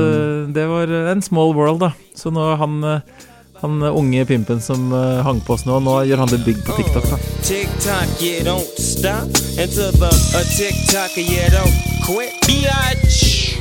[0.54, 1.90] det var en small world, da.
[2.14, 3.24] Så nå har han eh,
[3.62, 6.76] han unge pimpen som eh, hang på oss nå, nå gjør han det big på
[6.76, 7.18] TikTok, da.
[7.46, 9.30] TikTok, yeah, don't stop.
[9.56, 12.34] until the a TikTok, tocker, yeah, don't quit.
[12.46, 13.58] Biatch.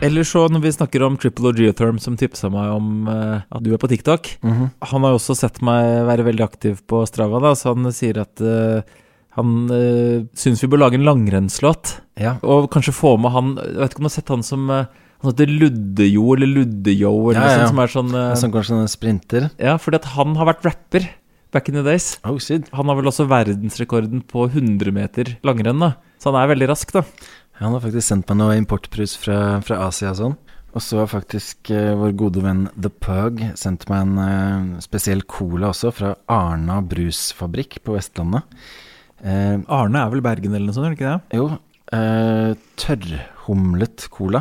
[0.00, 3.64] Eller så når vi snakker om Triple og Geotherm, som tipsa meg om uh, at
[3.64, 4.70] du er på TikTok Mhm.
[4.90, 8.20] Han har jo også sett meg være veldig aktiv på Strava, da, så han sier
[8.20, 8.84] at uh,
[9.36, 11.98] han uh, syns vi bør lage en langrennslåt.
[12.20, 12.36] Ja.
[12.44, 14.86] Og kanskje få med han Jeg vet ikke om du har sett han som eh,
[15.22, 18.80] Han heter Luddejo eller Luddejo eller Ja, noe sånt, som er sånn uh, Som kanskje
[18.82, 19.48] en sprinter.
[19.62, 21.06] Ja, fordi at han har vært rapper
[21.54, 22.18] back in the days.
[22.26, 22.68] Oh, shit.
[22.76, 25.94] Han har vel også verdensrekorden på 100 meter langrenn, da.
[26.20, 27.04] Så han er veldig rask, da.
[27.56, 30.36] Ja, Han har faktisk sendt meg noe importbrus fra, fra Asia og sånn.
[30.76, 35.24] Og så har faktisk uh, vår gode venn The Pug sendt meg en uh, spesiell
[35.24, 38.44] cola også, fra Arna brusfabrikk på Vestlandet.
[39.24, 41.40] Uh, Arne er vel Bergen eller noe sånt, er det ikke det?
[41.40, 41.48] jo,
[42.82, 44.40] tørrhumlet cola.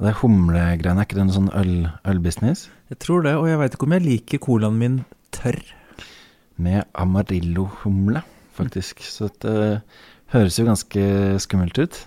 [0.00, 1.74] Det humlegreiene, er ikke det noe sånn øl,
[2.08, 2.68] ølbusiness?
[2.88, 4.94] Jeg tror det, og jeg veit ikke om jeg liker colaen min
[5.36, 5.60] tørr.
[6.60, 8.22] Med amarillo-humle,
[8.56, 9.04] faktisk.
[9.04, 9.82] Så det
[10.32, 11.04] høres jo ganske
[11.44, 12.00] skummelt ut.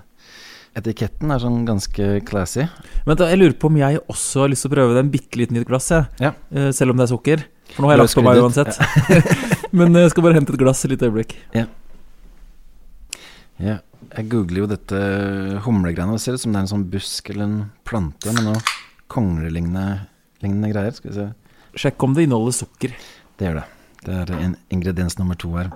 [0.73, 2.65] Etiketten er sånn ganske classy.
[3.05, 5.13] Men da, jeg lurer på om jeg også har lyst til å prøve det en
[5.13, 6.09] bitte liten nytt glass, jeg.
[6.23, 6.33] Ja.
[6.49, 7.45] Eh, selv om det er sukker.
[7.75, 8.81] For nå har jeg lagt på meg uansett.
[9.13, 9.21] Ja.
[9.77, 11.37] Men jeg skal bare hente et glass et lite øyeblikk.
[13.61, 13.77] Ja,
[14.09, 14.99] jeg googler jo dette
[15.65, 16.17] humlegreiene.
[16.17, 18.61] Det ser ut som det er en sånn busk eller en plante med noe
[19.11, 20.95] konglelignende greier.
[20.97, 21.29] Skal vi se.
[21.83, 22.93] Sjekk om det inneholder sukker.
[23.39, 23.65] Det gjør det.
[24.03, 25.71] Det er en ingrediens nummer to her.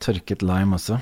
[0.00, 1.00] Tørket lime også.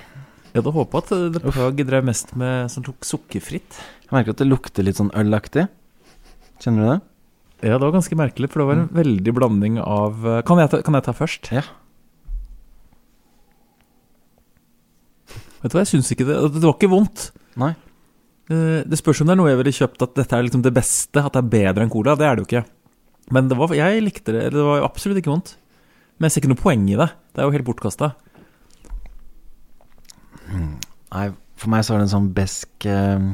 [0.49, 3.77] Jeg hadde håpa at The Pug drev mest med sånn tok sukkerfritt.
[4.07, 5.67] Jeg merker at det lukter litt sånn ølaktig.
[6.63, 6.99] Kjenner du det?
[7.69, 10.71] Ja, det var ganske merkelig, for det var en veldig blanding av eh, Kan jeg
[10.71, 11.51] ta, kan jeg ta først?
[11.55, 11.65] Ja.
[15.63, 17.31] Vet du hva, jeg syns ikke det Det var ikke vondt.
[17.59, 17.73] Nei.
[18.51, 20.75] Eh, Det spørs om det er noe jeg ville kjøpt at dette er liksom det
[20.77, 22.15] beste, at det er bedre enn cola.
[22.17, 22.65] Det er det jo ikke.
[23.35, 24.47] Men det var, jeg likte det.
[24.55, 25.57] Det var absolutt ikke vondt.
[26.19, 27.11] Men jeg ser ikke noe poeng i det.
[27.35, 28.13] Det er jo helt bortkasta.
[30.49, 31.27] Nei,
[31.59, 33.29] for meg så er det en sånn besk eh,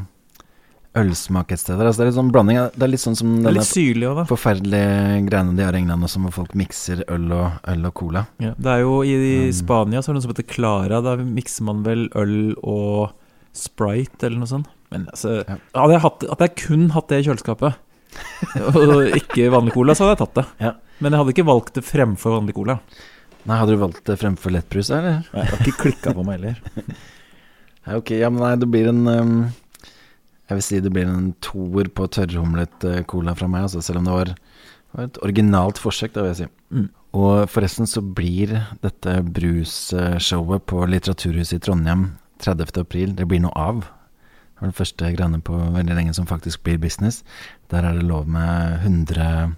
[0.97, 1.63] ølsmak et.
[1.71, 2.59] Altså, det er litt sånn blanding.
[2.75, 4.25] Det er litt sånn som denne litt syrlig også, da.
[4.31, 8.23] forferdelige greiene de har i England også, hvor folk mikser øl og, øl og cola.
[8.43, 9.15] Ja, det er jo I
[9.49, 9.53] Um.
[9.59, 11.01] Spania så er det noe som heter Clara.
[11.03, 13.13] Da mikser man vel øl og
[13.55, 14.71] Sprite eller noe sånt.
[14.95, 15.57] Men altså, Ja.
[15.75, 17.75] hadde, jeg hatt, hadde jeg kun hatt det i kjøleskapet,
[18.79, 20.47] og ikke vanlig cola, så hadde jeg tatt det.
[20.69, 20.73] Ja.
[21.03, 22.79] Men jeg hadde ikke valgt det fremfor vanlig cola.
[23.45, 25.19] Nei, Hadde du valgt det fremfor lettbrus, eller?
[25.35, 26.63] Nei, Det har ikke klikka på meg heller.
[27.99, 29.33] Ok, ja, men nei, det blir en um,
[30.49, 34.03] Jeg vil si det blir en toer på tørrhumlet eh, cola fra meg, altså, selv
[34.03, 34.35] om det var,
[34.93, 36.49] var et originalt forsøk, da vil jeg si.
[36.75, 36.89] Mm.
[37.15, 38.53] Og forresten så blir
[38.83, 42.09] dette brusshowet på Litteraturhuset i Trondheim
[42.43, 42.75] 30.
[42.83, 43.85] april, det blir noe av.
[43.85, 47.23] Det var det første greiene på veldig lenge som faktisk blir business.
[47.73, 49.55] Der er det lov med 100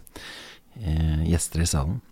[0.82, 2.02] eh, gjester i salen.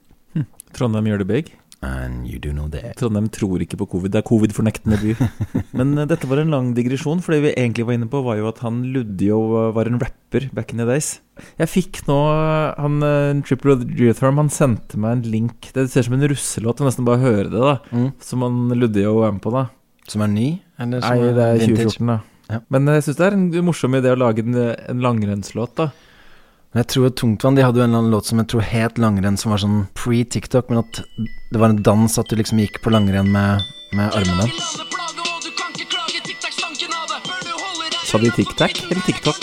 [0.74, 1.52] Trondheim gjør det big.
[1.84, 2.96] And you do know that.
[2.98, 4.14] Trondheim tror ikke på covid.
[4.14, 5.14] Det er covid-fornektende by.
[5.78, 8.38] Men eh, dette var en lang digresjon, for det vi egentlig var inne på, var
[8.40, 9.40] jo at han Luddio
[9.76, 11.18] var en rapper back in the days.
[11.60, 12.18] Jeg fikk nå
[12.78, 15.72] han eh, Triple Geotherm, han sendte meg en link.
[15.74, 17.78] Det ser ut som en russelåt, jeg nesten bare høre det, da.
[17.92, 18.12] Mm.
[18.24, 19.66] Som han Luddio er med på, da.
[20.10, 20.48] Som er ny?
[20.80, 21.98] Eller som Nei, det er vintage?
[21.98, 22.20] 2014, da.
[22.52, 22.58] Ja.
[22.72, 25.90] Men jeg syns det er en morsom idé å lage en, en langrennslåt, da.
[26.74, 28.96] Men jeg tror Tungtvann de hadde jo en eller annen låt som jeg tror het
[28.98, 30.98] langrenn, som var sånn pre-TikTok, men at
[31.54, 33.62] det var en dans at du liksom gikk på langrenn med,
[33.94, 34.48] med armene.
[38.10, 39.38] Sa de tic-tac eller TikTok?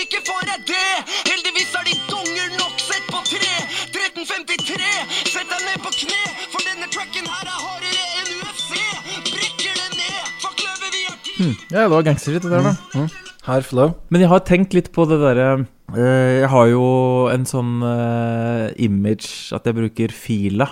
[0.00, 0.88] Ikke får jeg det!
[1.28, 3.52] Heldigvis de donger nok sett på tre!
[3.92, 4.90] 1353!
[5.28, 8.80] Sett deg ned på kne, for denne tracken her hardere enn UFC!
[9.28, 10.36] Brekker det ned!
[10.40, 11.56] Fuck løve, vi ti!
[11.68, 13.08] Ja, det var gangsterritt, det der, da.
[13.48, 13.94] Hard flow.
[14.12, 15.48] Men jeg har tenkt litt på det derre
[15.96, 16.84] eh, Jeg har jo
[17.32, 20.68] en sånn eh, image at jeg bruker Fila.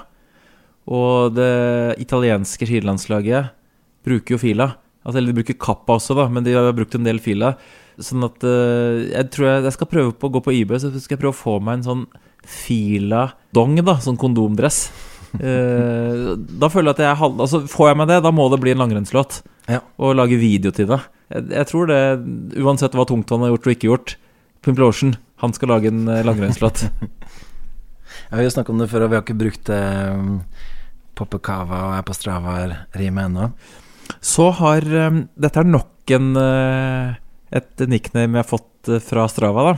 [0.87, 3.55] Og det italienske skilandslaget
[4.07, 4.69] bruker jo Fila.
[5.07, 7.55] Altså, eller de bruker Kappa også, da, men de har brukt en del Fila.
[7.97, 10.93] Sånn at eh, jeg tror jeg, jeg skal prøve på å gå på IB, så
[10.93, 12.07] skal jeg prøve å få meg en sånn
[12.47, 13.97] Fila-dong, da.
[14.05, 14.85] Sånn kondomdress.
[15.40, 16.29] Eh,
[16.61, 17.40] da føler jeg at jeg halv...
[17.44, 19.40] Altså, får jeg meg det, da må det bli en langrennslåt.
[19.70, 19.83] Ja.
[19.99, 21.01] Og lage video til det.
[21.33, 22.01] Jeg, jeg tror det,
[22.62, 24.16] uansett hva Tungtvann har gjort og ikke gjort
[24.66, 26.87] Pimplotion, han skal lage en eh, langrennslåt.
[28.31, 30.31] Ja, vi har snakket om det før, og vi har ikke brukt um,
[31.14, 33.49] Poppe Cava og er på Strava-rimet ennå.
[34.25, 37.12] Så har um, Dette er nok en uh,
[37.55, 39.77] et nickname jeg har fått eh, fra Strava, da.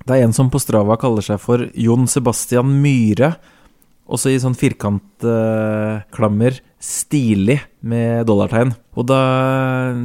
[0.00, 3.34] Det er en som på Strava kaller seg for Jon Sebastian Myhre.
[4.10, 6.58] Også i sånn firkantklammer.
[6.80, 8.70] stilig med dollartegn.
[8.96, 9.18] Og da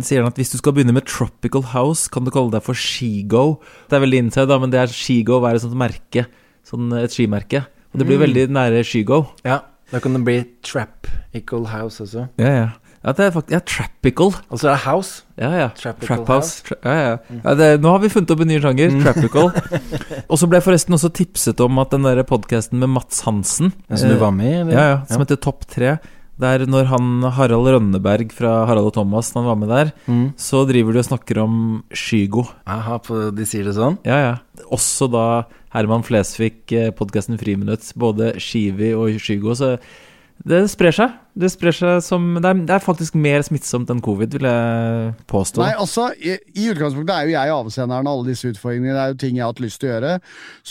[0.04, 2.76] sier han at hvis du skal begynne med Tropical House, kan du kalle deg for
[2.76, 3.62] Skigo.
[3.88, 6.26] Det er veldig inside, da, men det er Skigo å være et sånt merke.
[6.68, 7.64] Sånn et skimerke.
[7.94, 9.22] Og det blir veldig nære Skigo.
[9.48, 12.28] Ja, da kan det bli Trap-Ickle House også.
[12.42, 12.68] Ja, ja.
[13.06, 14.32] Ja, det er faktisk Ja, Trapical.
[14.50, 15.22] Altså det er house.
[15.38, 15.68] Ja, ja.
[15.78, 16.64] Trapical Trap House.
[16.66, 17.40] Tra ja, ja.
[17.44, 18.96] ja det, nå har vi funnet opp en ny sjanger.
[19.06, 19.52] Trapical.
[20.32, 23.76] Og så ble jeg forresten også tipset om at den der podkasten med Mats Hansen
[23.94, 24.56] som du eh, var med i?
[24.64, 24.74] eller?
[24.74, 25.98] Ja, ja, som heter Topp tre.
[26.42, 30.26] Der når han Harald Rønneberg fra Harald og Thomas Når han var med der, Mm.
[30.36, 31.54] så driver de og snakker om
[31.96, 32.44] Skygo.
[32.68, 33.96] Aha, på, de sier det sånn?
[34.04, 34.34] Ja, ja.
[34.74, 37.88] Også da Herman Flesvig, eh, podkasten Friminutt.
[37.96, 39.54] Både Skivi og Skygo.
[39.56, 39.76] Så
[40.46, 41.14] det sprer seg.
[41.36, 45.14] Det sprer seg som Det er, det er faktisk mer smittsomt enn covid, vil jeg
[45.32, 45.64] påstå.
[45.64, 48.94] Nei, altså, i, I utgangspunktet er jo jeg avsenderen av alle disse utfordringene.
[48.94, 50.18] Det er jo ting jeg har hatt lyst til å gjøre.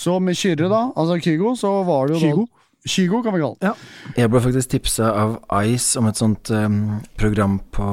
[0.04, 2.44] Så med Kyrre, da, altså Kygo, så var det jo Kygo?
[2.44, 3.72] da Kygo, kan vi kalle det.
[4.20, 7.86] Jeg ble faktisk tipsa av Ice om et sånt um, program på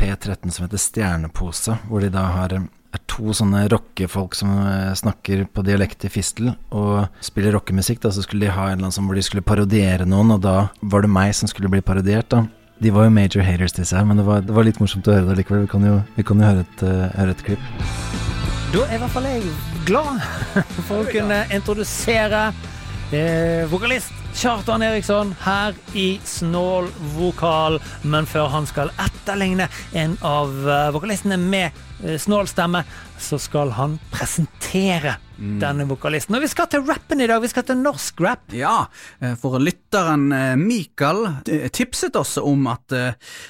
[0.00, 4.92] P13 som heter Stjernepose, hvor de da har um, er to sånne rockefolk som eh,
[4.96, 8.00] snakker på dialekt i fistel og spiller rockemusikk.
[8.04, 10.44] Da så skulle de ha en eller annen sånn hvor de skulle parodiere noen, og
[10.46, 12.46] da var det meg som skulle bli parodiert, da.
[12.78, 15.16] De var jo major haters, disse her, men det var, det var litt morsomt å
[15.16, 15.64] høre det likevel.
[15.66, 17.64] Vi kan jo, vi kan jo høre, et, uh, høre et klipp.
[18.70, 19.50] Da er i hvert fall jeg
[19.88, 20.22] glad
[20.86, 22.44] for å kunne introdusere
[23.10, 27.80] eh, vokalist Kjartan Eriksson her i Snål vokal.
[28.06, 29.66] Men før han skal etterligne
[29.98, 31.74] en av eh, vokalistene med
[32.18, 32.84] snål stemme,
[33.18, 36.36] så skal han presentere denne vokalisten.
[36.36, 37.42] Og vi skal til rappen i dag.
[37.42, 38.48] Vi skal til norsk rap.
[38.56, 38.88] Ja,
[39.20, 42.94] eh, for lytteren eh, Mikael eh, tipset oss om at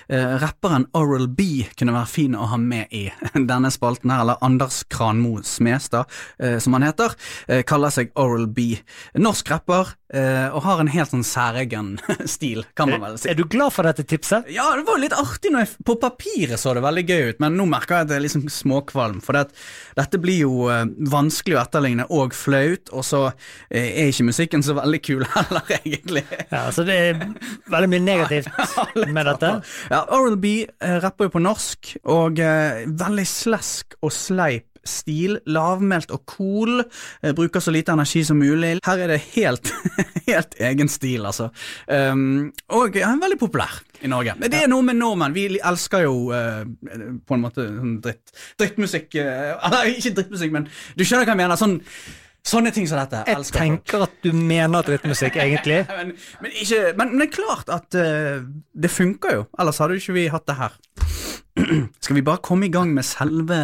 [0.09, 3.07] rapperen Oral B kunne være fin å ha med i
[3.51, 6.09] denne spalten her, eller Anders Kranmo Smestad,
[6.63, 7.15] som han heter,
[7.69, 8.73] kaller seg Oral B.
[9.19, 11.93] Norsk rapper, og har en helt sånn særegen
[12.35, 13.31] stil, kan man vel si.
[13.31, 14.49] Er du glad for dette tipset?
[14.53, 17.59] Ja, det var litt artig når jeg, På papiret så det veldig gøy ut, men
[17.59, 19.21] nå merker jeg at det er liksom småkvalm.
[19.25, 19.47] For det,
[19.99, 20.69] dette blir jo
[21.13, 23.23] vanskelig å etterligne og flaut, og så
[23.71, 26.25] eh, er ikke musikken så veldig kul heller, egentlig.
[26.51, 27.21] Ja, så det er
[27.71, 28.51] veldig mye negativt
[29.17, 29.53] med dette.
[29.93, 35.39] Ja, Oral B eh, rapper jo på norsk, og eh, veldig slesk og sleip stil.
[35.47, 36.83] Lavmælt og cool.
[37.23, 38.79] Eh, bruker så lite energi som mulig.
[38.87, 39.73] Her er det helt,
[40.31, 41.51] helt egen stil, altså.
[41.87, 44.35] Um, og han er veldig populær i Norge.
[44.39, 45.35] Men det er noe med nordmenn.
[45.37, 46.63] Vi elsker jo uh,
[47.27, 51.43] på en måte sånn dritt, drittmusikk eh, Eller ikke drittmusikk, men du skjønner hva jeg
[51.45, 51.61] mener.
[51.61, 51.79] Sånn
[52.49, 53.65] Sånne ting som dette Jeg elsker folk.
[53.67, 55.83] tenker at du mener drittmusikk, egentlig.
[55.91, 59.99] Men, men, ikke, men, men det er klart at uh, det funker jo, ellers hadde
[59.99, 60.79] jo ikke vi hatt det her.
[62.05, 63.61] Skal vi bare komme i gang med selve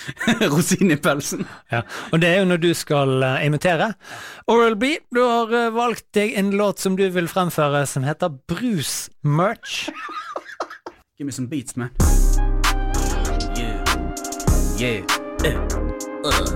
[0.52, 1.46] Rosin i pølsen.
[1.72, 1.82] Ja.
[2.12, 3.92] Og det er jo når du skal uh, imitere.
[4.50, 8.32] Oral B, du har uh, valgt deg en låt som du vil fremføre, som heter
[8.48, 9.88] Brus Merch.
[11.18, 11.90] Give me some beats, man.
[13.56, 13.84] Yeah.
[14.78, 15.04] Yeah.
[15.44, 15.60] Uh.
[16.24, 16.46] Uh.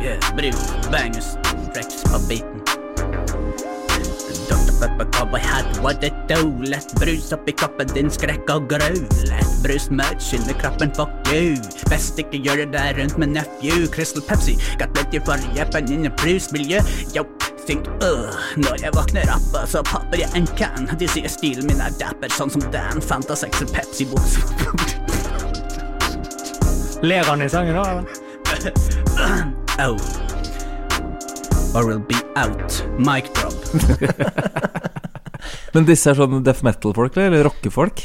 [0.00, 0.20] Yeah.
[0.36, 1.34] Bruk bangers.
[1.74, 2.59] Tracks på beaten.
[4.80, 4.88] Dr.
[4.88, 6.56] Pepper Cowboy Hat, what it do?
[6.64, 8.94] Lett brus oppi koppen din, skrekk og gru.
[9.28, 11.60] Lett brus merch inni kroppen, fuck you.
[11.90, 13.84] Best ikke gjøre det rundt med nephew.
[13.92, 16.80] Crystal Pepsi, got plenty for jeppen inni brusmiljø.
[17.12, 17.26] Yo,
[17.66, 18.32] think uh.
[18.56, 20.88] Når jeg våkner opp, så popper jeg en can.
[20.96, 23.04] De sier stilen min er dapper, sånn som Dan.
[23.04, 24.40] Fanta og Pepsi Boots.
[27.04, 28.08] Ler han i sangen da, eller?
[29.84, 30.29] oh.
[31.72, 32.84] Or will be out.
[32.98, 33.54] Mic drop.
[35.74, 38.02] Men disse er sånn deaf metal-folk, eller rockefolk?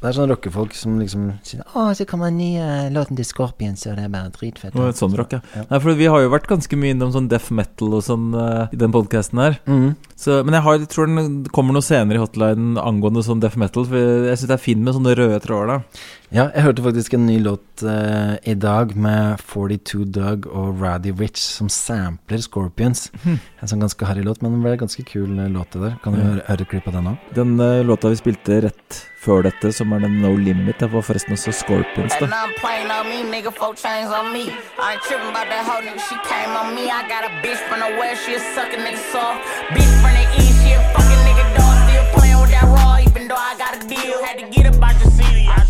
[0.00, 3.86] Det er sånn rockefolk som liksom sier Å, så kommer den nye låten til Scorpions,
[3.88, 4.76] og det er bare dritfett.
[4.76, 5.64] Og sånn rock, ja.
[5.68, 8.68] Nei, for vi har jo vært ganske mye innom sånn deaf metal og sånn uh,
[8.72, 9.58] i den podkasten her.
[9.68, 9.90] Mm.
[10.12, 13.56] Så, men jeg, har, jeg tror den kommer noe senere i hotline angående sånn deaf
[13.60, 13.88] metal.
[13.88, 16.04] For jeg syns det er fint med sånne røde tråder, da.
[16.30, 21.10] Ja, jeg hørte faktisk en ny låt eh, i dag med 42 Doug og Raddy
[21.18, 23.08] Rich som sampler Scorpions.
[23.24, 23.40] Mhm.
[23.58, 25.96] En sånn ganske harry låt, men det ble en ganske kul eh, låt det der.
[26.04, 27.24] Kan du høre, høre klipp av den òg?
[27.34, 31.02] Den eh, låta vi spilte rett før dette, som er den No Limit, det var
[31.02, 32.30] forresten også Scorpions, da.
[32.30, 34.46] I'm playing on me, nigga, four chains on me.
[34.78, 36.86] I ain't tripping about that whole nigga, she came on me.
[36.94, 39.42] I got a bitch from the west, she a sucking nigga soft.
[39.74, 41.74] Bitch from the east, she a fucking nigga dog.
[41.90, 44.14] Still playing with that raw, even though I got a deal.
[44.24, 45.44] Had to get about the city.
[45.50, 45.66] I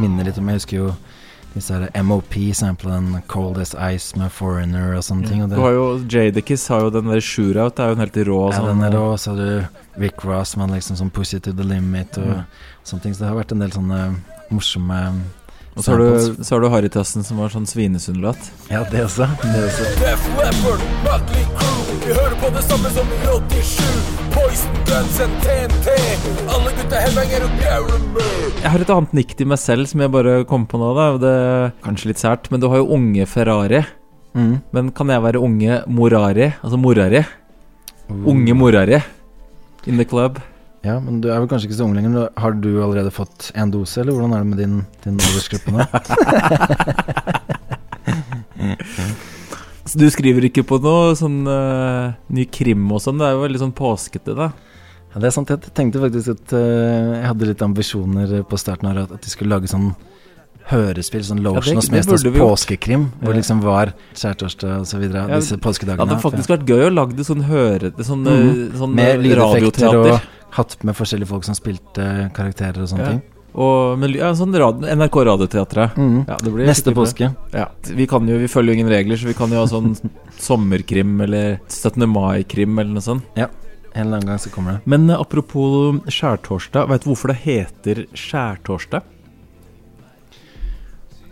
[0.00, 0.90] Minner litt om Jeg husker jo
[1.50, 5.40] disse her MOP-samplene, Cold As Ice med Foreigner og sånne ting.
[5.42, 8.18] Og Du har jo Jadakiss har jo den der Shootout, det er jo en helt
[8.28, 9.06] rå ja, sånn den er rå.
[9.18, 12.44] Så har du Rick Ross med liksom sånn Push It To The Limit og Mm.
[12.86, 13.14] sånne ting.
[13.14, 13.98] Så det har vært en del sånne
[14.50, 15.00] morsomme
[15.76, 18.48] Og så har du, så har du Harrytassen som har sånn Svinesund-låt.
[18.72, 19.28] Ja, det også.
[19.42, 19.86] Det også.
[20.00, 23.76] Def Leppard, Mötley Crew Vi hører på det samme som i 87
[24.34, 25.94] Poison Guns and TNT
[26.50, 30.12] Alle gutta headbanger og Garamir Jeg har et annet nikk til meg selv som jeg
[30.14, 30.90] bare kom på nå.
[30.98, 33.84] da Det er Kanskje litt sært, men du har jo unge Ferrari.
[34.34, 34.52] Mm.
[34.74, 36.50] Men kan jeg være unge Morari?
[36.60, 37.22] Altså Morari?
[38.10, 38.26] Mm.
[38.34, 39.00] Unge Morari
[39.86, 40.40] in the club.
[40.80, 42.12] Ja, men du er vel kanskje ikke så ung lenger.
[42.14, 45.70] men Har du allerede fått en dose, eller hvordan er det med din, din aldersgruppe
[45.76, 45.84] nå?
[49.90, 53.18] Så du skriver ikke på noe sånn uh, ny krim og sånn?
[53.18, 54.52] Det er jo veldig sånn påskete, da.
[55.10, 55.50] Ja, det er sant.
[55.50, 59.32] Jeg tenkte faktisk at uh, jeg hadde litt ambisjoner på starten av at, at de
[59.32, 59.90] skulle lage sånn
[60.70, 62.52] hørespill, sånn Lotion og det Smestad burde vi gjort.
[62.54, 63.38] påskekrim, hvor Ja.
[63.40, 67.44] liksom var skjærtorsdag videre, Ja, disse Det hadde faktisk vært gøy å lage det sånn
[67.44, 70.20] høre Sånn, eh, sånn Med eh, lydeffekter og
[70.52, 73.08] hatt med forskjellige folk som spilte karakterer og sånne Ja.
[73.08, 73.22] ting.
[73.54, 75.94] Og med, ja, sånn radio, NRK Radioteatret.
[75.96, 76.24] Mm.
[76.28, 77.34] Ja, det blir Neste påske.
[77.52, 77.66] Ja.
[77.82, 79.96] Vi, kan jo, vi følger jo ingen regler, så vi kan jo ha sånn
[80.38, 82.06] sommerkrim eller 17.
[82.08, 83.22] mai-krim eller noe sånt.
[83.36, 83.48] Ja.
[83.92, 84.80] En eller annen gang så kommer det.
[84.86, 89.02] Men eh, apropos skjærtorsdag, veit du hvorfor det heter skjærtorsdag?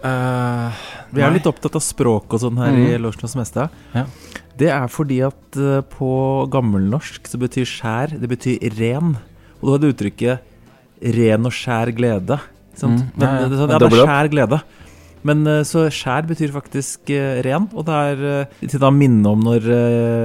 [0.02, 1.36] Vi er nei.
[1.38, 2.82] litt opptatt av språk og sånn her mm.
[2.84, 3.74] i Lorsen og Smestad.
[3.96, 4.04] Ja.
[4.58, 6.10] Det er fordi at eh, på
[6.50, 9.14] gammelnorsk så betyr skjær Det betyr ren.
[9.58, 10.54] Og du har det uttrykket
[10.98, 12.40] 'ren og skjær glede'.
[12.82, 13.10] Mhm.
[13.14, 13.48] Men, Ja, ja.
[13.48, 14.60] det, er sånn, Ja, det er skjær glede.
[15.22, 17.10] Men eh, så skjær betyr faktisk
[17.46, 19.66] ren, og det er til da minne om når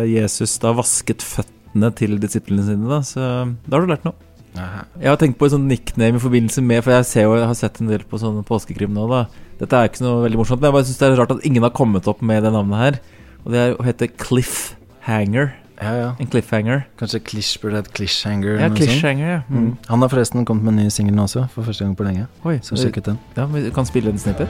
[0.10, 2.90] Jesus da vasket føttene til disiplene sine.
[2.90, 3.22] Da, så
[3.66, 4.18] da har du lært noe.
[4.54, 4.86] Aha.
[5.02, 7.48] Jeg har tenkt på et sånt nickname i forbindelse med For jeg ser jo, jeg
[7.50, 9.08] har sett en del på sånne påskekrim nå.
[9.10, 9.26] da
[9.64, 11.64] Dette er ikke noe veldig morsomt, men jeg bare synes det er rart at ingen
[11.64, 12.98] har kommet opp med det navnet her.
[13.46, 15.54] Og det heter Cliffhanger.
[15.84, 16.10] Ja, ja.
[16.20, 16.86] En cliffhanger.
[17.00, 18.60] Kanskje Klish burde hett Clishhanger?
[18.62, 18.70] Ja?
[18.76, 19.42] Cliffhanger, ja.
[19.50, 19.60] Mm.
[19.66, 19.78] Mm.
[19.88, 22.28] Han har forresten kommet med en ny singel nå også, for første gang på lenge.
[22.48, 23.20] Oi, Så sjekk ut den.
[23.38, 24.48] Ja, vi kan spille en snippet.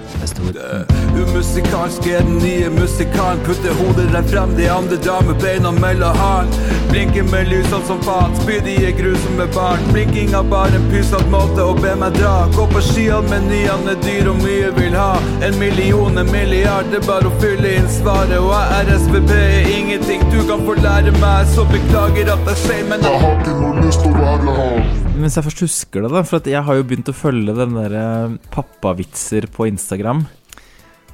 [1.17, 3.41] Umusikalsk er den nye musikalen.
[3.48, 6.54] Putter hodet rett frem, de andre drar med beina mellom halen.
[6.91, 9.82] Blinker med lysene som faen, spydige grusomme barn.
[9.93, 12.34] Blinking er bare en pysete måte å be meg dra.
[12.54, 15.15] Gå på skiene, menyene er dyr og mye vil ha.
[15.46, 18.38] En million, en milliard, det er bare å fylle inn svaret.
[18.38, 22.57] Og jeg er SVP er ingenting du kan få lære meg, så beklager at jeg
[22.59, 24.88] sier, men jeg har ikke noe lyst til å være her.
[25.21, 27.77] Mens jeg først husker det, da For at jeg har jo begynt å følge den
[27.77, 28.03] derre
[28.51, 30.25] pappavitser på Instagram.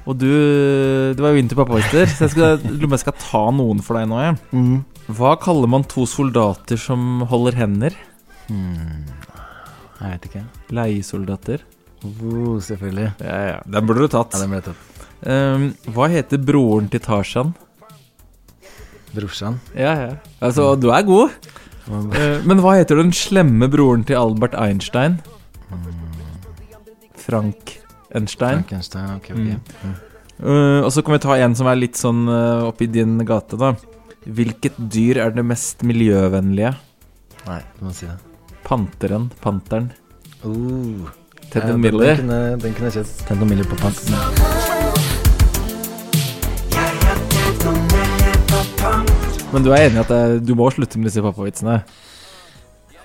[0.08, 0.26] Og du
[1.14, 3.44] Du var jo inne til pappavitser, så jeg skal, lurer på om jeg skal ta
[3.54, 4.18] noen for deg nå.
[4.24, 4.38] Jeg.
[4.50, 4.82] Mhm.
[5.20, 7.96] Hva kaller man to soldater som holder hender?
[8.48, 9.06] Hmm.
[10.00, 10.44] Jeg vet ikke.
[10.74, 11.66] Leiesoldater.
[12.02, 13.10] Oh, selvfølgelig.
[13.22, 13.58] Ja, ja.
[13.66, 14.34] Den burde du tatt.
[14.34, 14.86] Ja, den ble tatt.
[15.20, 17.54] Um, hva heter broren til Tarzan?
[19.14, 19.58] Brorsan.
[19.74, 20.12] Ja, ja.
[20.40, 21.34] Altså, du er god.
[21.90, 25.18] Eh, men hva heter den slemme broren til Albert Einstein?
[27.20, 27.76] Frank
[28.14, 28.62] Einstein.
[28.62, 29.82] Frank Einstein ok, ok.
[29.84, 29.98] Mm.
[30.40, 33.58] Uh, og så kan vi ta en som er litt sånn uh, oppi din gate,
[33.60, 33.74] da.
[34.24, 36.72] Hvilket dyr er det mest miljøvennlige?
[37.46, 38.16] Nei, du må si det.
[38.64, 39.28] Panteren.
[39.44, 39.90] Panteren.
[40.44, 41.08] Uh.
[41.50, 41.92] Ted Ja, and den-
[42.74, 43.26] kunne, jeg sett.
[43.26, 44.69] Ted på pant.
[49.50, 51.76] Men du er enig i at det, du må slutte med disse pappavitsene?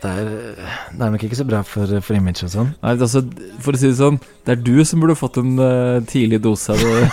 [0.01, 0.25] Det er,
[0.93, 2.69] det er nok ikke så bra for, for image og sånn.
[2.83, 3.19] Nei, altså,
[3.63, 6.67] for å si det sånn, det er du som burde fått en uh, tidlig dose
[6.75, 7.05] av det.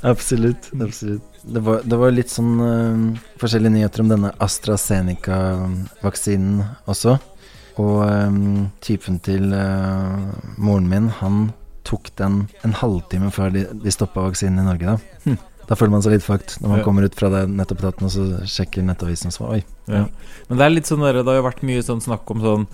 [0.00, 0.72] Absolutt.
[0.80, 1.20] absolutt.
[1.42, 7.18] Det var, det var litt sånn uh, forskjellige nyheter om denne AstraZeneca-vaksinen også.
[7.80, 10.18] Og um, typen til uh,
[10.56, 11.52] moren min, han
[11.84, 14.96] tok den en halvtime før de, de stoppa vaksinen i Norge, da.
[15.26, 15.38] Hm.
[15.70, 16.84] Da føler man seg litt fucked når man Ja.
[16.84, 19.60] kommer ut fra det nettopp tatt, og så sjekker nettavisen og så Oi.
[19.86, 20.04] Ja.
[20.48, 22.66] Men det er litt sånn der, det har jo vært mye sånn snakk om sånn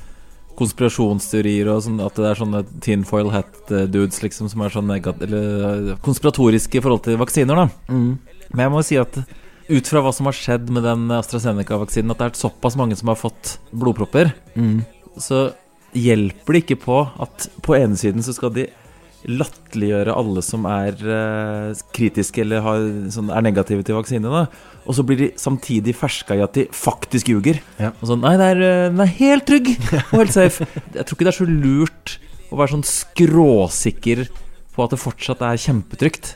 [0.57, 5.91] konspirasjonsteorier og sånn, at det er sånne tinfoil hat-dudes liksom som er sånn negat eller
[5.93, 7.67] eh, konspiratoriske i forhold til vaksiner, da.
[7.93, 8.19] Mm.
[8.55, 9.19] Men jeg må jo si at
[9.69, 13.09] ut fra hva som har skjedd med den AstraZeneca-vaksinen, at det er såpass mange som
[13.13, 14.85] har fått blodpropper, Mm.
[15.19, 15.53] så
[15.97, 18.67] hjelper det ikke på at på ene siden så skal de
[19.27, 24.31] latterliggjøre alle som er uh, kritiske eller har, sånn, er negative til vaksine.
[24.31, 24.47] Da.
[24.87, 27.61] Og så blir de samtidig ferska i at de faktisk ljuger.
[27.83, 27.93] Ja.
[27.99, 29.73] Og sånn Nei, er, eh, den er helt trygg
[30.13, 30.69] og helt safe.
[30.95, 32.17] Jeg tror ikke det er så lurt
[32.53, 34.27] å være sånn skråsikker
[34.77, 36.35] på at det fortsatt er kjempetrygt.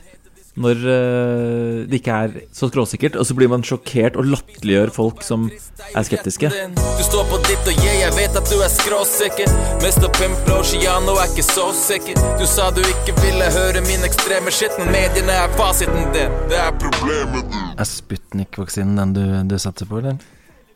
[0.61, 5.23] Når eh, det ikke er så skråsikkert, og så blir man sjokkert og latterliggjør folk
[5.25, 6.51] som er skeptiske.
[6.77, 9.55] Du står på ditt og jeg, jeg vet at du er skråsikker.
[9.81, 10.09] Mr.
[10.19, 12.19] Pimple Oceano er ikke så sikker.
[12.39, 16.37] Du sa du ikke ville høre min ekstreme shit, men mediene er fasiten din.
[16.51, 17.57] Det er problemet.
[17.77, 20.21] Er Sputnik-vaksinen den du, du satser på, eller?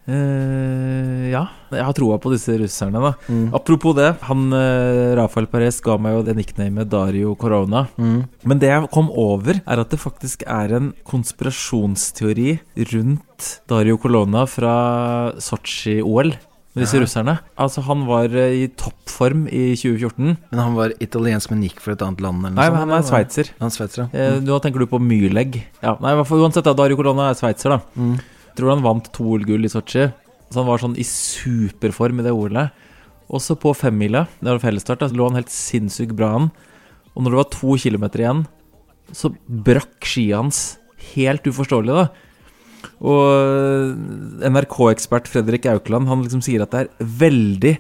[0.06, 1.44] Eh, ja,
[1.74, 3.14] jeg har troa på disse russerne, da.
[3.28, 3.48] Mm.
[3.58, 7.88] Apropos det, han uh, Rafael Perez ga meg jo det nicknamet Dario Corona.
[7.98, 8.20] Mm.
[8.46, 12.60] Men det jeg kom over, er at det faktisk er en konspirasjonsteori
[12.94, 14.76] rundt Dario Corona fra
[15.42, 16.36] Sotsji-OL.
[16.76, 17.04] Med disse Ja.
[17.06, 17.34] russerne.
[17.56, 20.36] Altså, han var eh, i toppform i 2014.
[20.52, 22.42] Men han var italiensk, men gikk for et annet land?
[22.44, 23.52] Eller Nei, sånt, han er sveitser.
[23.62, 24.08] Han er sveitser, ja.
[24.12, 25.56] Eh, Nå tenker du på Myrlegg.
[25.82, 27.80] Ja, nei, uansett, da, Dario Corona er sveitser, da.
[28.56, 30.10] Tror han vant to OL-gull i Sotsji.
[30.50, 32.84] Så han var sånn i superform i det OL-et.
[33.34, 36.52] Også på femmila, det var fellesstart, da, så lå han helt sinnssykt bra an.
[37.16, 38.44] Og når det var to kilometer igjen,
[39.16, 39.32] så
[39.66, 40.78] brakk skia hans
[41.16, 42.06] helt uforståelig, da.
[43.02, 47.72] Og NRK-ekspert Fredrik Aukland Han liksom sier at det er veldig,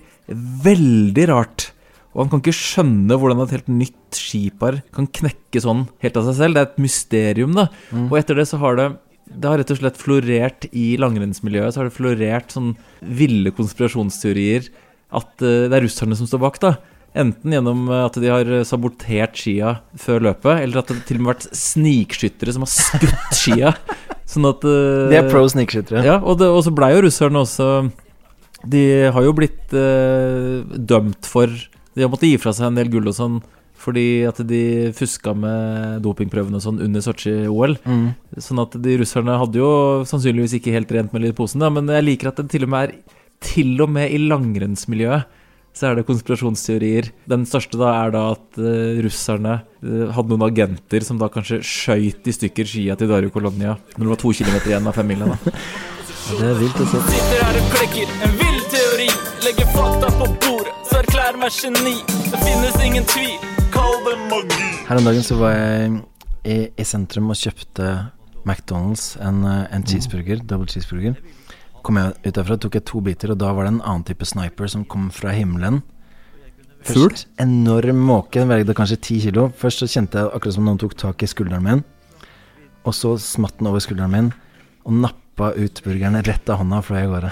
[0.66, 1.70] veldig rart.
[2.16, 6.30] Og han kan ikke skjønne hvordan et helt nytt skipar kan knekke sånn helt av
[6.30, 6.56] seg selv.
[6.56, 7.68] Det er et mysterium, da.
[7.92, 8.08] Mm.
[8.08, 8.88] Og etter det så har det
[9.36, 14.70] det har rett og slett florert i langrennsmiljøet Så har det florert sånn ville konspirasjonsteorier
[15.16, 16.60] at eh, det er russerne som står bak.
[16.64, 16.76] da
[17.16, 21.24] Enten gjennom eh, at de har sabotert skia før løpet, eller at det til og
[21.24, 23.76] med har vært snikskyttere som har skutt skia.
[24.32, 26.04] Sånn at eh, De er pro snikskyttere.
[26.06, 27.70] Ja, og, det, og så blei jo russerne også
[28.66, 28.84] De
[29.14, 33.12] har jo blitt eh, dømt for De har måttet gi fra seg en del gull
[33.12, 33.38] og sånn
[33.80, 37.78] fordi at de fuska med dopingprøvene og sånn under Sotsji-OL.
[37.86, 38.06] Mm.
[38.42, 39.72] Sånn at de russerne hadde jo
[40.10, 42.90] sannsynligvis ikke helt rent med posen, da, men jeg liker at det til og med
[42.90, 42.98] er
[43.46, 45.44] Til og med i langrennsmiljøet
[45.76, 47.10] så er det konspirasjonsteorier.
[47.28, 51.60] Den største da er da at uh, russerne uh, hadde noen agenter som da kanskje
[51.68, 55.34] skøyt i stykker skia til Dario Colonia når det var to kilometer igjen av femmila.
[55.34, 55.56] da.
[56.26, 57.02] Det er vilt å se.
[57.12, 59.10] Sitter her og klekker en vill teori.
[59.46, 62.00] Legger fakta på bordet, så erklærer meg geni.
[62.32, 63.36] Det finnes ingen tvil,
[63.76, 64.70] kall det magi.
[64.88, 65.96] Her om dagen så var jeg
[66.46, 67.90] i, i sentrum og kjøpte
[68.46, 71.18] McDonald's en, en cheeseburger, double cheeseburger.
[71.86, 74.26] Kom jeg ut derfra, tok jeg to biter, og da var det en annen type
[74.26, 75.82] sniper som kom fra himmelen.
[76.86, 77.18] Fugl?
[77.42, 79.50] Enorm måke, den veide kanskje ti kilo.
[79.58, 81.84] Først så kjente jeg akkurat som noen tok tak i skulderen min.
[82.86, 84.34] Og så smatt den over skulderen min
[84.86, 87.30] og nappa ut burgerne rett av hånda og fløy av gårde.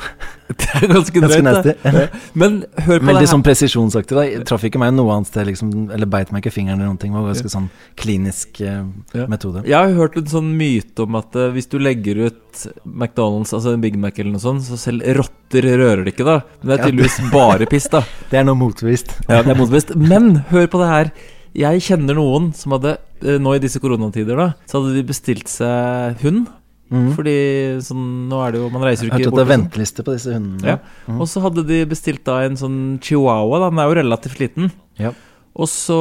[0.54, 1.72] Det er ganske drøyt, nasty.
[1.82, 2.02] det.
[2.38, 4.14] Men hør på Veldig sånn presisjonsaktig.
[4.18, 6.92] da Jeg Traff ikke meg noe annet sted, liksom, eller beit meg ikke fingeren eller
[6.92, 7.14] noen ting.
[7.16, 8.84] Det var ganske sånn klinisk eh,
[9.16, 9.28] Ja.
[9.32, 9.64] metode.
[9.66, 13.74] Jeg har hørt en sånn myte om at eh, hvis du legger ut McDonald's, altså
[13.74, 16.42] en Big Mac eller noe sånt, så selv rotter rører det ikke, da.
[16.62, 18.04] Men det er tydeligvis bare piss, da.
[18.34, 19.16] Det er noe motbevist.
[19.30, 19.96] Ja, det er motbevist.
[19.96, 21.14] Men hør på det her.
[21.54, 25.48] Jeg kjenner noen som hadde, eh, nå i disse koronatider, da, så hadde de bestilt
[25.52, 26.50] seg hund.
[26.94, 27.12] Mhm.
[27.18, 27.38] Fordi
[27.82, 29.50] sånn, nå er det jo Man reiser jo Jeg har Hørte hørt at det er
[29.50, 30.74] bort venteliste på disse hundene.
[30.76, 30.78] Ja.
[31.10, 31.20] Mm.
[31.20, 33.70] Og så hadde de bestilt da en sånn chihuahua, da.
[33.74, 34.74] Den er jo relativt liten.
[35.02, 35.14] Ja.
[35.54, 35.98] Og så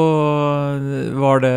[1.21, 1.53] var det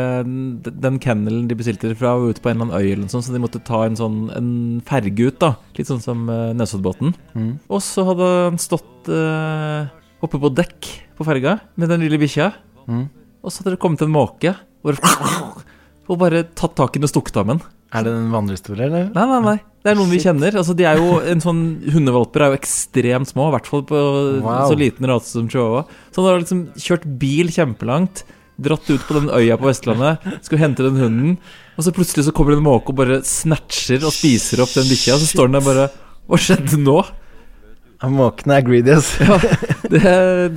[0.83, 3.23] den kennelen de bestilte fra, var ute på en eller annen øy, eller noe sånt,
[3.27, 4.49] så de måtte ta en sånn en
[4.87, 5.53] ferge ut, da.
[5.77, 7.15] Litt sånn som uh, Nesoddbåten.
[7.35, 7.53] Mm.
[7.71, 9.87] Og så hadde han stått eh,
[10.25, 12.51] oppe på dekk på ferga med den lille bikkja.
[12.85, 13.07] Mm.
[13.41, 14.51] og så hadde det kommet en måke
[16.05, 17.74] og bare tatt tak i den og stukket av med den.
[17.93, 19.09] Er det en vandrehistorie, eller?
[19.13, 19.57] Nei, nei, nei.
[19.85, 20.55] Det er noen vi kjenner.
[20.57, 21.59] Altså, de er jo, en sånn
[21.93, 23.99] Hundevalper er jo ekstremt små, i hvert fall på
[24.41, 24.65] Wow.
[24.71, 25.83] så liten rase som chihuahua.
[26.11, 28.23] Så han har liksom kjørt bil kjempelangt,
[28.57, 31.37] dratt ut på den øya på Vestlandet, skulle hente den hunden,
[31.77, 34.87] og så plutselig så kommer det en måke og bare snatcher og spiser opp den
[34.89, 35.87] bikkja, og så står den der bare
[36.25, 36.97] Hva skjedde nå?
[38.03, 39.13] Måkene er greedy, ass.
[39.25, 39.37] Ja,
[39.89, 40.01] det,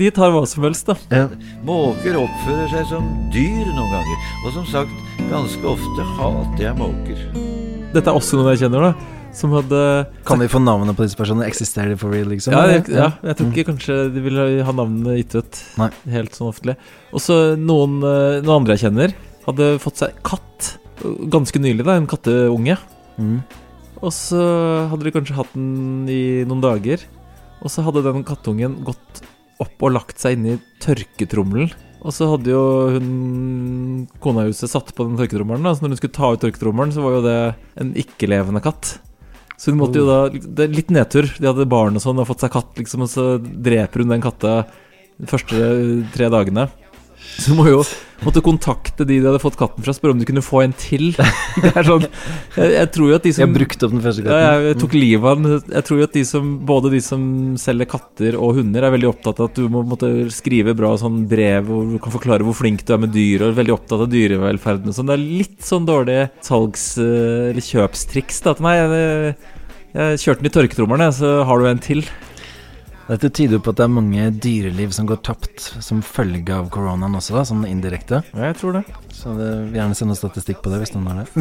[0.00, 1.26] de tar hva som helst, da.
[1.66, 4.24] Måker oppfører seg som dyr noen ganger.
[4.46, 4.94] Og som sagt,
[5.28, 7.20] ganske ofte hater jeg måker.
[7.92, 9.14] Dette er også noen jeg kjenner, da.
[9.36, 9.80] Som hadde
[10.26, 11.46] Kan vi få navnet på disse personene?
[11.46, 12.56] Eksisterer de for real, liksom?
[12.56, 15.90] Ja, jeg, ja, jeg tror ikke kanskje de vil ha navnene gitt ut Nei.
[16.14, 16.78] helt sånn offentlig.
[17.12, 19.14] Og så noen, eh, noen andre jeg kjenner,
[19.44, 20.72] hadde fått seg katt
[21.30, 21.98] ganske nylig, da.
[22.00, 22.78] En katteunge.
[23.20, 23.38] Mm.
[24.00, 24.40] Og så
[24.90, 27.04] hadde de kanskje hatt den i noen dager.
[27.62, 29.22] Og så hadde den kattungen gått
[29.58, 31.72] opp og lagt seg inni tørketrommelen.
[31.98, 32.62] Og så hadde jo
[32.94, 35.66] hun kona i huset satt på den tørketrommelen.
[35.66, 37.38] Så når hun skulle ta ut tørketrommelen, så var jo det
[37.82, 38.98] en ikke-levende katt.
[39.58, 41.26] Så hun måtte jo da Det er litt nedtur.
[41.26, 44.22] De hadde barn og sånn og fått seg katt, liksom, og så dreper hun den
[44.22, 44.60] katta
[45.18, 45.72] de første
[46.14, 46.68] tre dagene.
[47.18, 47.82] Så hun må jo
[48.24, 51.10] måtte kontakte de de hadde fått katten fra, spørre om de kunne få en til.
[51.62, 54.24] Det er sånn Jeg, jeg tror jo at de som Jeg brukte opp den første
[54.24, 54.44] katten.
[54.44, 55.74] Ja, jeg, tok livet av den.
[55.74, 57.22] Jeg tror jo at de som både de som
[57.60, 61.22] selger katter og hunder, er veldig opptatt av at du må måtte skrive bra sånn
[61.30, 64.06] brev hvor du kan forklare hvor flink du er med dyr, og er veldig opptatt
[64.06, 65.10] av dyrevelferden og sånn.
[65.10, 68.42] Det er litt sånn dårlig salgs- eller kjøpstriks.
[68.44, 68.56] Da.
[68.56, 69.36] At nei, jeg,
[69.98, 72.04] jeg kjørte den i tørketrommelen, så har du en til.
[73.08, 77.14] Dette tyder på at det er mange dyreliv som går tapt som følge av koronaen
[77.16, 78.20] også, da, sånn indirekte.
[78.34, 78.82] Ja, jeg tror det.
[79.16, 81.32] Så det vil gjerne se noe statistikk på det, hvis noen har det.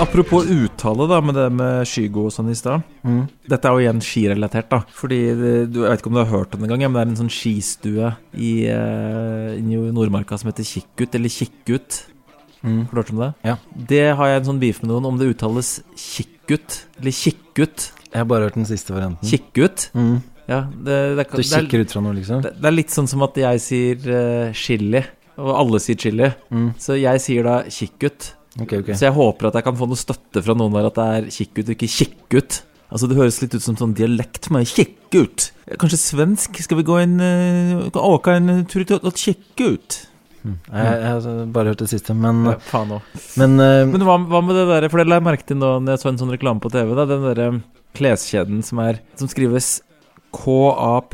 [0.00, 2.80] Apropos uttale, da, med det med Skygo og sånn i stad.
[3.04, 3.26] Mm.
[3.48, 4.80] Dette er jo igjen skirelatert, da.
[4.96, 6.96] Fordi det, du, Jeg vet ikke om du har hørt om det en gang, men
[6.96, 9.60] det er en sånn skistue i, uh, i
[9.92, 12.15] Nordmarka som heter Kikkut, eller Kikkut.
[12.62, 12.86] Mm.
[12.86, 13.32] Har du hørt om det?
[13.46, 13.56] Ja.
[13.92, 17.90] Det har jeg en sånn beef med noen, om det uttales Kikkut eller Kikkut.
[18.12, 19.28] Jeg har bare hørt den siste varianten.
[19.28, 19.90] Kikkut?
[19.96, 20.16] Mm.
[20.46, 22.42] Ja, det, det, Du kikker ut fra noe, liksom?
[22.44, 25.02] Det, det er litt sånn som at jeg sier uh, chili,
[25.36, 26.30] og alle sier chili.
[26.54, 26.68] Mm.
[26.80, 28.30] Så jeg sier da kikkut.
[28.62, 28.94] Okay, okay.
[28.96, 31.28] Så jeg håper at jeg kan få noe støtte fra noen der at det er
[31.34, 32.60] kikkut ikke kikkut.
[32.86, 35.50] Altså Det høres litt ut som sånn dialekt med kikkut.
[35.82, 36.60] Kanskje svensk?
[36.62, 39.98] Skal vi gå en uh, Åka en tur til å kikke ut?
[40.46, 40.56] Mm.
[40.70, 43.02] Jeg, jeg har bare hørt det siste, men Ja, faen òg.
[43.40, 45.72] Men, uh, Men hva, hva med det der, for det la jeg merke til nå
[45.82, 47.48] når jeg så en sånn reklame på TV, da, den derre
[47.96, 49.80] kleskjeden som er Som skrives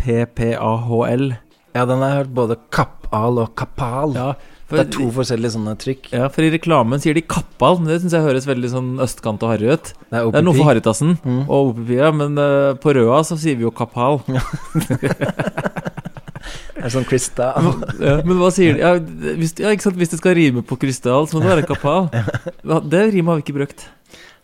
[0.03, 1.25] K-A-P-P-A-H-L.
[1.73, 4.13] Ja, den har jeg hørt både kappal og kapal.
[4.19, 4.33] Ja,
[4.73, 6.11] det er to forskjellige sånne trykk.
[6.17, 9.43] Ja, for i reklamen sier de kappal, men det syns jeg høres veldig sånn østkant
[9.45, 9.93] og harry ut.
[10.11, 11.43] Det er Det er noe for harritassen Mm.
[11.49, 14.21] og OPP-a, men uh, på Røa så sier vi jo kapal.
[14.27, 14.39] Det
[16.77, 17.73] er sånn krystall.
[18.01, 18.85] ja, men hva sier de?
[18.85, 18.95] Ja,
[19.41, 19.99] hvis, ja, ikke sant?
[20.01, 22.09] hvis det skal rime på krystall, så må det være kapal.
[22.93, 23.85] Det rimet har vi ikke brukt.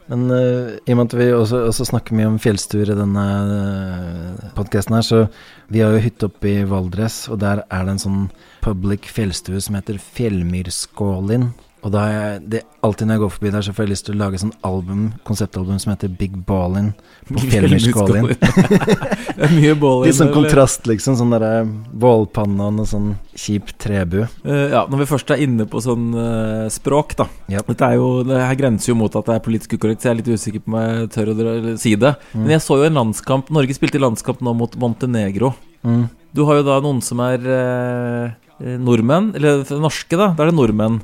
[0.09, 3.25] Men uh, i og med at vi også, også snakker mye om fjellstuer i denne
[3.45, 5.25] uh, podkasten her, så
[5.69, 8.23] vi har jo hytte oppe i Valdres, og der er det en sånn
[8.65, 11.51] public fjellstue som heter Fjellmyrskålin.
[11.87, 14.17] Og da jeg det, alltid når jeg går forbi der, så får jeg lyst til
[14.17, 16.91] å lage sånn album, konseptalbum som heter Big Ballin
[17.29, 18.31] på Fjellmyrskålin.
[19.39, 21.15] Det er mye ballin, Litt sånn kontrast, liksom.
[21.21, 24.25] Sånn derre Bålpanna og sånn kjip trebu.
[24.43, 27.29] Uh, ja, Når vi først er inne på sånn uh, språk, da.
[27.47, 30.17] Dette er jo, det her grenser jo mot at det er politisk ukorrekt, så jeg
[30.17, 32.17] er litt usikker på om jeg tør å si det.
[32.33, 32.43] Mm.
[32.43, 35.55] Men jeg så jo en landskamp Norge spilte i landskamp nå mot Montenegro.
[35.87, 36.09] Mm.
[36.35, 40.33] Du har jo da noen som er eh, eh, nordmenn, eller norske, da.
[40.37, 41.01] Da er det nordmenn.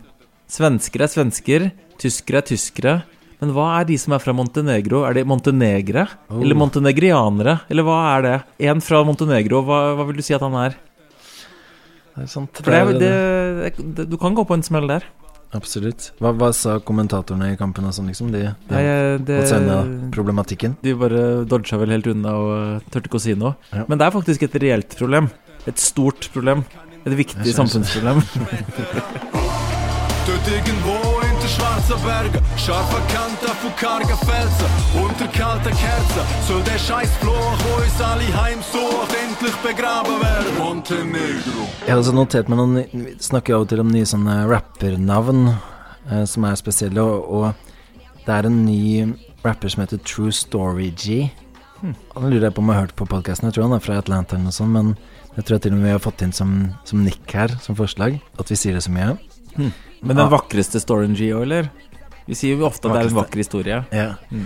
[0.55, 1.67] Svensker er svensker,
[1.99, 2.95] tyskere er tyskere.
[3.41, 5.03] Men hva er de som er fra Montenegro?
[5.09, 6.07] Er de montenegre?
[6.31, 6.39] Oh.
[6.41, 7.59] Eller montenegrianere?
[7.73, 8.37] Eller hva er det?
[8.71, 10.79] En fra Montenegro, hva, hva vil du si at han er?
[12.15, 12.63] Det er sant.
[12.63, 15.09] Det, det, du kan gå på en smell der.
[15.55, 16.13] Absolutt.
[16.23, 18.31] Hva, hva sa kommentatorene i kampen og sånn, liksom?
[18.35, 20.79] De, de Nei, eh, det- problematikken?
[20.83, 22.53] De bare dodga vel helt unna og
[22.87, 23.55] tørte turte ikke å si noe.
[23.75, 23.87] Ja.
[23.91, 25.31] Men det er faktisk et reelt problem.
[25.67, 26.65] Et stort problem.
[27.05, 28.23] Et viktig samfunnsproblem.
[30.27, 34.71] Dort irgendwo in der schwarzen Bergen, scharfe Kanten von kargen Felsen,
[35.05, 40.57] unter kalten Kerzen, soll der scheiß Fluch, uns alle heimsucht, endlich begraben werden.
[40.59, 41.69] Montenegro.
[41.85, 45.43] Jeg har også notert meg noen Vi snakker av og til om nye sånne rappernavn
[45.51, 48.81] eh, som er spesielle, og, og det er en ny
[49.45, 51.27] rapper som heter True Story G.
[51.83, 51.93] Hmm.
[52.17, 53.51] Han lurer jeg på om jeg har hørt på podkasten.
[53.51, 54.95] Jeg tror han er fra Atlanta eller noe sånt, men
[55.37, 56.57] jeg tror jeg til og med vi har fått inn som,
[56.89, 59.19] som nikk her, som forslag, at vi sier det så mye.
[59.57, 59.73] Hmm.
[60.05, 61.71] Men den vakreste storyen, Gio, eller?
[62.29, 63.81] Vi sier jo ofte at det er en vakker historie.
[63.95, 64.15] Ja.
[64.33, 64.45] Mm.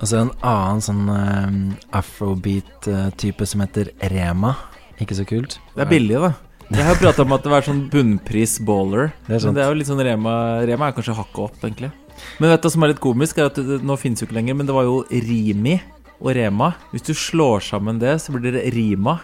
[0.00, 4.54] Og så det en annen sånn uh, afrobeat-type som heter Rema.
[5.00, 5.58] Ikke så kult.
[5.74, 6.32] Det er billig, da.
[6.70, 9.10] Jeg har prata om at det var sånn bunnpris baller.
[9.26, 10.34] Det men det er jo litt sånn Rema
[10.68, 11.90] Rema er kanskje hakket opp, egentlig.
[12.38, 13.40] Men vet du hva som er litt komisk?
[13.40, 15.80] Er at det, det, Nå finnes jo ikke lenger, men det var jo Rimi
[16.20, 16.74] og Rema.
[16.92, 19.18] Hvis du slår sammen det, så blir det Rima.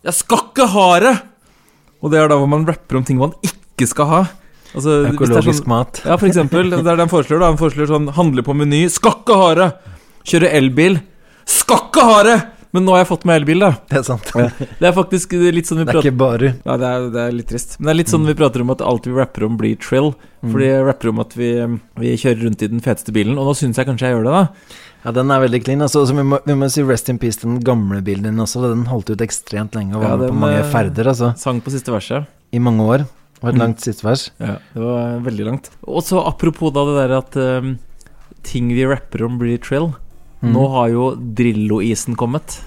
[0.05, 1.13] Jeg skal ikke ha det!
[2.03, 4.21] Og det er da hvor man rapper om ting man ikke skal ha.
[4.75, 6.01] Altså, Økologisk det er mat.
[6.05, 6.69] Ja, for eksempel.
[6.69, 7.39] Det er det han foreslår.
[7.39, 8.83] da Han foreslår sånn Handle på Meny.
[8.91, 9.69] Skal ikke ha det!
[10.25, 10.99] Kjøre elbil.
[11.49, 12.54] Skal ikke ha det!
[12.75, 13.69] Men nå har jeg fått meg elbil, da.
[13.91, 14.31] Det er sant.
[14.35, 16.49] Det er faktisk litt sånn vi prater Det er ikke bare.
[16.67, 17.77] Ja, det er, det er litt trist.
[17.79, 20.11] Men det er litt sånn vi prater om at alt vi rapper om, blir trill.
[20.43, 20.49] Mm.
[20.51, 21.49] Fordi jeg rapper om at vi,
[22.03, 24.35] vi kjører rundt i den feteste bilen, og nå syns jeg kanskje jeg gjør det,
[24.35, 24.81] da.
[25.05, 25.83] Ja, den er veldig clean.
[25.85, 28.41] Altså, så vi, må, vi må si rest in peace til den gamle bilen din
[28.41, 28.63] også.
[28.65, 31.11] Den holdt ut ekstremt lenge og var Ja, med på mange eh, ferder.
[31.13, 31.31] Altså.
[31.37, 32.25] Sang på siste verset.
[32.51, 33.03] I mange år.
[33.43, 33.61] Og et Mm.
[33.61, 34.29] langt siste vers.
[34.41, 35.69] Ja, det var veldig langt.
[35.85, 37.75] Og så apropos da det der at um,
[38.47, 39.91] ting vi rapper om, blir trill.
[40.41, 40.51] Mm.
[40.53, 42.59] Nå har jo Drillo-isen kommet.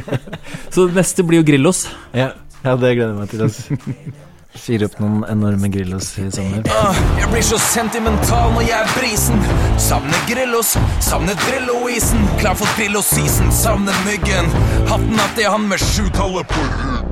[0.72, 1.86] så det neste blir jo Grillos.
[2.16, 2.32] Ja,
[2.64, 3.46] ja det gleder jeg meg til.
[3.46, 4.26] Altså.
[4.50, 6.64] Fyre opp noen enorme Grillos i sommer.
[6.66, 9.44] Uh, jeg blir så sentimental når jeg er brisen.
[9.80, 10.72] Savner Grillos,
[11.06, 12.24] savner Drillo-isen.
[12.40, 14.50] Klar for Drillo-season, savner myggen.
[14.90, 16.64] Hatten at det er han med sjutallet på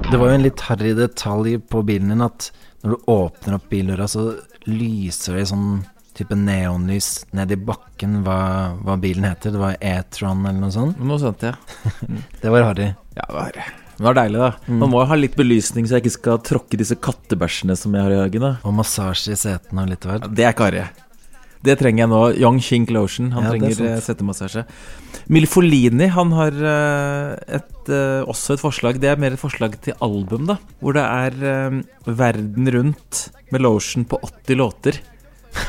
[0.08, 2.50] Det var jo en litt harry detalj på bilen din at
[2.82, 4.32] når du åpner opp bildøra, så
[4.66, 5.70] lyser det i sånn
[6.18, 8.38] type neonlys ned i bakken hva,
[8.82, 9.54] hva bilen heter.
[9.54, 10.98] Det var E-tron eller noe sånt.
[11.00, 11.54] Noe sånt, ja.
[12.42, 12.90] det var harry.
[13.16, 13.60] Ja, det var.
[13.98, 14.52] Det var deilig, da.
[14.68, 14.78] Mm.
[14.84, 18.14] Man må ha litt belysning, så jeg ikke skal tråkke disse kattebæsjene som jeg har
[18.14, 18.44] i hagen.
[18.46, 18.52] da.
[18.68, 20.28] Og massasje i setene og litt av hvert.
[20.38, 20.84] Det er ikke harry.
[21.66, 22.20] Det trenger jeg nå.
[22.38, 23.32] Young Shink Lotion.
[23.34, 24.62] Han Ja, er trenger eh, settemassasje.
[25.34, 29.00] Milfolini han har eh, et, eh, også et forslag.
[29.02, 30.60] Det er mer et forslag til album, da.
[30.78, 35.00] Hvor det er Verden rundt med lotion på 80 låter.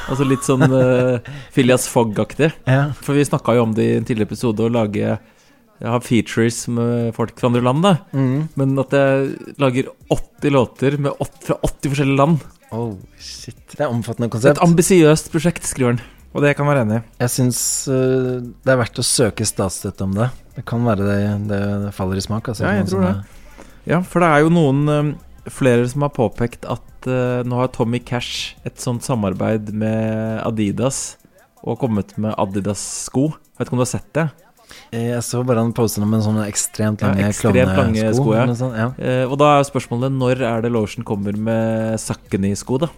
[0.09, 1.19] Altså litt sånn uh,
[1.55, 2.51] Phileas Fogg-aktig.
[2.69, 2.89] Ja.
[2.99, 5.19] For vi snakka jo om det i en tidligere episode, å lage
[5.79, 7.93] jeg har features med folk fra andre land, da.
[8.11, 8.49] Mm.
[8.59, 12.41] Men at jeg lager 80 låter med 8, fra 80 forskjellige land.
[12.75, 13.61] Oh, shit.
[13.71, 14.57] Det er omfattende konsept.
[14.57, 16.01] Et ambisiøst prosjekt, skriver han.
[16.35, 17.05] Og det kan være enig i.
[17.23, 20.27] Jeg syns uh, det er verdt å søke statsstøtte om det.
[20.59, 21.17] Det kan være det,
[21.49, 22.51] det, det faller i smak.
[22.51, 23.15] Altså, Ja, jeg tror det.
[23.15, 23.65] Er.
[23.89, 25.15] Ja, for det er jo noen um,
[25.49, 31.17] flere som har påpekt at eh, nå har Tommy Cash et sånt samarbeid med Adidas
[31.63, 33.29] og kommet med Adidas-sko.
[33.59, 34.29] Vet ikke om du har sett det?
[34.93, 38.33] Jeg så bare han posta noe med sånne ekstremt lange ja, ekstremt lange sko.
[38.37, 38.45] Ja.
[38.57, 38.89] sånt, ja.
[38.97, 42.89] Eh, og da er spørsmålet når er det Lotion kommer med Sakeny-sko, da?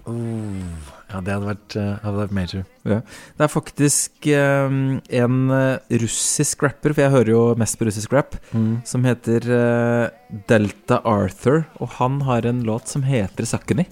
[1.11, 2.65] Ja, det hadde vært, øh, hadde vært major.
[2.87, 2.99] Ja.
[3.37, 8.13] Det er faktisk um, en eh, russisk rapper, for jeg hører jo mest på russisk
[8.15, 8.81] rap, Mm.
[8.87, 10.09] som heter uh,
[10.47, 13.85] Delta Arthur, og han har en låt som heter Sakkeni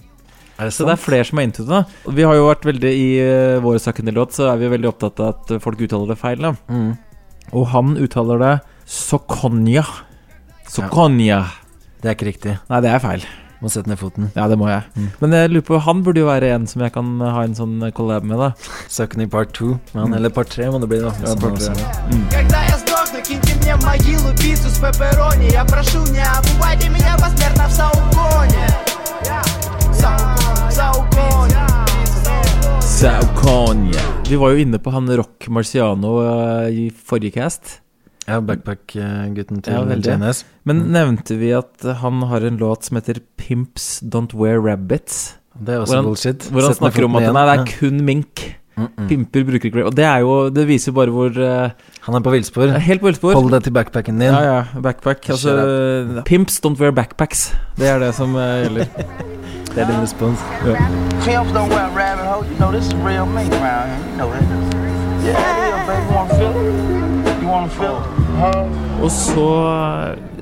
[0.58, 1.68] Er det Så det er flere som er into det.
[1.84, 2.12] da.
[2.12, 5.28] Vi har jo vært veldig I uh, vår Sakeny-låt så er vi veldig opptatt av
[5.34, 6.40] at eh, folk uttaler det feil.
[6.68, 6.90] Mm.
[7.52, 8.54] Og han uttaler det
[8.86, 9.84] Sokonya.
[10.68, 11.44] Sokonya.
[12.02, 12.58] Det er ikke riktig.
[12.70, 13.24] Nei, det er feil.
[13.63, 14.27] Må sette ned foten.
[14.35, 14.83] Ja, det må jeg.
[14.95, 15.05] Mm.
[15.21, 17.79] Men jeg lurer på, han burde jo være en som jeg kan ha en sånn
[17.95, 18.49] collab med, da.
[18.91, 20.13] Sakony part 2, Mm.
[20.17, 21.13] eller part 3 må det bli, da.
[21.23, 21.73] Ja, part tre.
[22.29, 27.15] Когда я сдохну, киньте мне в могилу пиццу с пепперони Я прошу, не обувайте меня
[27.17, 28.67] посмертно в Сауконе
[29.93, 31.65] Саукон, Сауконе
[32.81, 34.01] Saukonya.
[34.29, 37.81] Vi var jo inne på han Rock Marciano eh, i forrige cast.
[38.30, 39.98] Ja, backpack-gutten til Ja.
[39.98, 40.44] JNS.
[40.68, 45.34] Men nevnte vi at han har en låt som heter 'Pimps Don't Wear Rabbits'?
[45.58, 46.48] Det er også hvor han, bullshit.
[46.50, 47.34] Hvor han Sett snakker om at igjen.
[47.34, 48.56] nei, det er kun mink.
[48.76, 49.08] Mm -mm.
[49.08, 51.70] Pimper bruker ikke Og det er jo Det viser bare hvor uh,
[52.00, 52.66] Han er på villspor.
[52.78, 53.34] Helt på villspor.
[53.34, 54.32] Hold deg til backpacken din.
[54.32, 54.64] Ja, ja.
[54.82, 55.28] Backpack.
[55.28, 57.54] Altså Pimps don't wear backpacks.
[57.76, 58.86] Det er det som uh, gjelder.
[59.74, 60.38] Det er din respons.
[60.66, 60.76] Ja.
[61.22, 64.42] Pimps don't wear rabbit hole, you know this is real around here, you know that
[65.24, 66.50] Yeah, yeah, baby, you wanna feel
[67.28, 67.42] it?
[67.42, 68.19] You wanna feel it?
[68.40, 69.46] Og så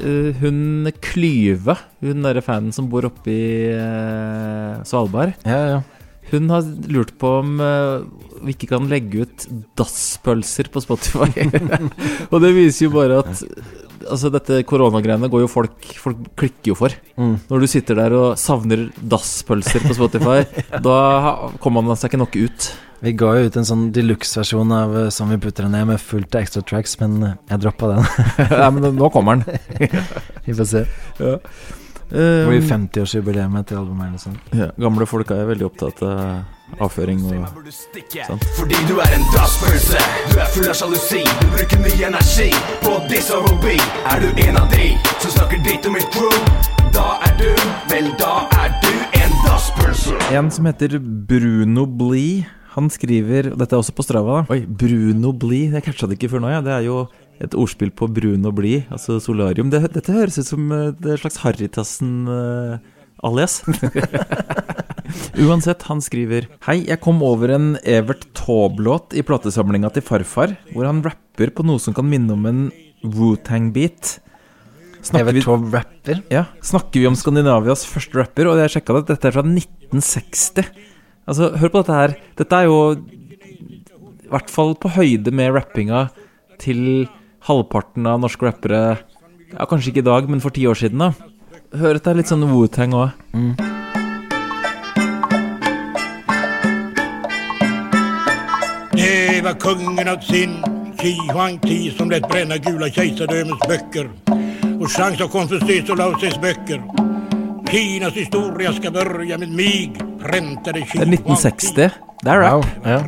[0.02, 1.74] uh, hun Klyve,
[2.04, 5.34] hun derre fanen som bor oppe i uh, Svalbard.
[5.46, 5.80] Ja, ja.
[6.28, 8.04] Hun har lurt på om uh,
[8.44, 9.46] vi ikke kan legge ut
[9.78, 11.48] dasspølser på Spotify.
[12.32, 13.44] og det viser jo bare at
[14.08, 16.94] Altså dette koronagreiene går jo folk Folk klikker jo for.
[17.18, 17.34] Mm.
[17.50, 20.44] Når du sitter der og savner dasspølser på Spotify,
[20.86, 21.00] da
[21.58, 22.68] kommer man seg ikke nok ut.
[23.00, 26.34] Vi ga jo ut en sånn deluxe-versjon av eh, Som vi putter ned med fullt
[26.34, 28.06] av extra tracks, men eh, jeg droppa den.
[28.58, 29.58] Nei, men nå kommer den.
[30.46, 30.86] vi får se.
[31.22, 31.36] Ja.
[32.08, 34.46] Det blir Um, 50-årsjubileet til albumet eller sånt.
[34.56, 37.50] ja, gamle folk er veldig opptatt av avføring og
[38.30, 38.46] sånt.
[38.56, 40.00] Fordi du er en dasspølse,
[40.32, 41.20] du er full av sjalusi.
[41.42, 42.48] Du bruker mye energi
[42.80, 43.76] på diss og hobi.
[44.08, 44.88] Er du en av de
[45.20, 46.32] som snakker dritt om mitt crew?
[46.96, 47.50] Da er du,
[47.92, 50.16] vel da er du en dasspølse.
[50.32, 50.96] En som heter
[51.28, 52.46] Bruno Blie.
[52.78, 54.44] Han skriver og Dette er også på Strava.
[54.46, 55.72] da Oi, Bruno Blie.
[55.74, 56.48] Jeg catcha det ikke før nå.
[56.52, 56.60] Ja.
[56.64, 56.96] Det er jo
[57.42, 59.70] et ordspill på Bruno Blie, altså solarium.
[59.70, 63.60] Det, dette høres ut som eh, det er et slags Harrytassen-alias.
[65.38, 70.84] Uansett, han skriver Hei, jeg kom over en Evert Taube-låt i platesamlinga til farfar, hvor
[70.88, 72.64] han rapper på noe som kan minne om en
[73.06, 74.18] Wu-Tang-beat.
[75.14, 76.16] Evert Taube rapper?
[76.34, 76.44] Ja.
[76.64, 80.72] Snakker vi om Skandinavias første rapper, og jeg sjekka det, dette er fra 1960.
[81.28, 82.14] Altså, hør på dette her.
[82.40, 86.06] Dette er jo i hvert fall på høyde med rappinga
[86.60, 87.06] til
[87.48, 88.98] halvparten av norske rappere
[89.48, 91.12] Ja, kanskje ikke i dag, men for ti år siden, da.
[91.72, 93.14] Hør at det er litt sånn Wu-Tang òg.
[98.92, 100.58] Det var kungen av sin,
[101.00, 104.10] Xi Huangti, som lät bränna gula kejsardömens böcker
[104.80, 106.82] och chans av Konfucius och Lao Tses böcker.
[107.70, 109.92] Kinas historia skal börja med mig,
[110.64, 111.74] Det er 1960.
[111.74, 111.90] Det
[112.30, 112.64] er rap.
[112.64, 112.70] Wow.
[112.84, 112.98] Ja.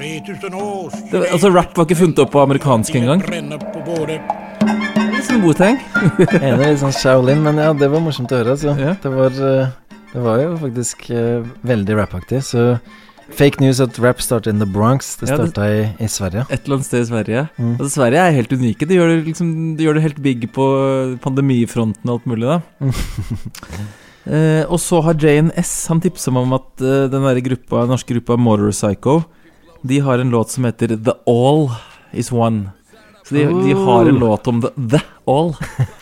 [1.13, 3.23] Det, altså, rap var ikke funnet opp på amerikansk engang.
[3.25, 5.79] Litt sånn Wu-Tang.
[6.43, 8.51] Enig, litt sånn Shaolin, men ja, det var morsomt å høre.
[8.59, 8.75] Altså.
[8.77, 11.41] Det, var, eh, det var jo faktisk uh,
[11.73, 12.43] veldig rappaktig.
[12.45, 12.67] Så
[13.41, 15.15] fake news at rap started in the Bronx.
[15.23, 15.41] Det Ja,
[15.71, 16.45] i, i Sverige.
[16.51, 17.47] Et eller annet sted i Sverige.
[17.57, 17.73] Mm.
[17.79, 18.85] Altså, Sverige er helt unike.
[18.85, 20.69] De gjør det, liksom, de gjør det helt big på
[21.25, 22.61] pandemifronten og alt mulig, da.
[24.27, 28.13] Eh, og så har JNS Han tipsa meg om at eh, den der gruppa, norske
[28.13, 29.23] gruppa Motorpsycho
[29.81, 31.71] De har en låt som heter The All
[32.13, 32.73] Is One.
[33.25, 34.21] Så de, de har en Oh.
[34.21, 35.01] låt om The, the
[35.31, 35.53] All.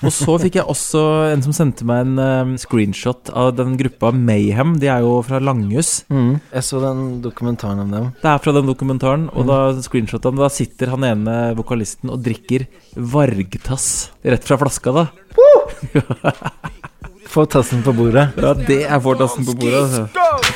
[0.01, 1.03] Og så fikk jeg også
[1.35, 4.79] en som sendte meg en eh, screenshot av den gruppa Mayhem.
[4.81, 6.01] De er jo fra Langhus.
[6.09, 6.39] Mm.
[6.55, 8.09] Jeg så den dokumentaren om dem.
[8.23, 12.65] Det er fra den dokumentaren, og da screenshotet Da sitter han ene vokalisten og drikker
[12.97, 15.07] Vargtass rett fra flaska, da.
[17.29, 18.31] Få tassen på bordet.
[18.41, 19.83] Ja, det er få tassen på bordet.
[19.83, 20.07] Altså.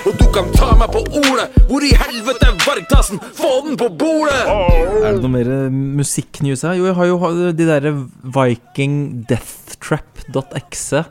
[0.08, 1.50] Og du kan ta meg på ordet!
[1.68, 3.20] Hvor i helvete er vargtassen?
[3.36, 4.38] Få den på bordet!
[4.48, 6.78] Er det noe mer eh, musikknews her?
[6.80, 7.92] Jo, jeg har jo de derre
[8.38, 8.96] Viking
[9.28, 11.04] Deathtrap.exe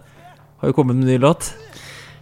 [0.61, 1.53] har jo kommet med en ny låt.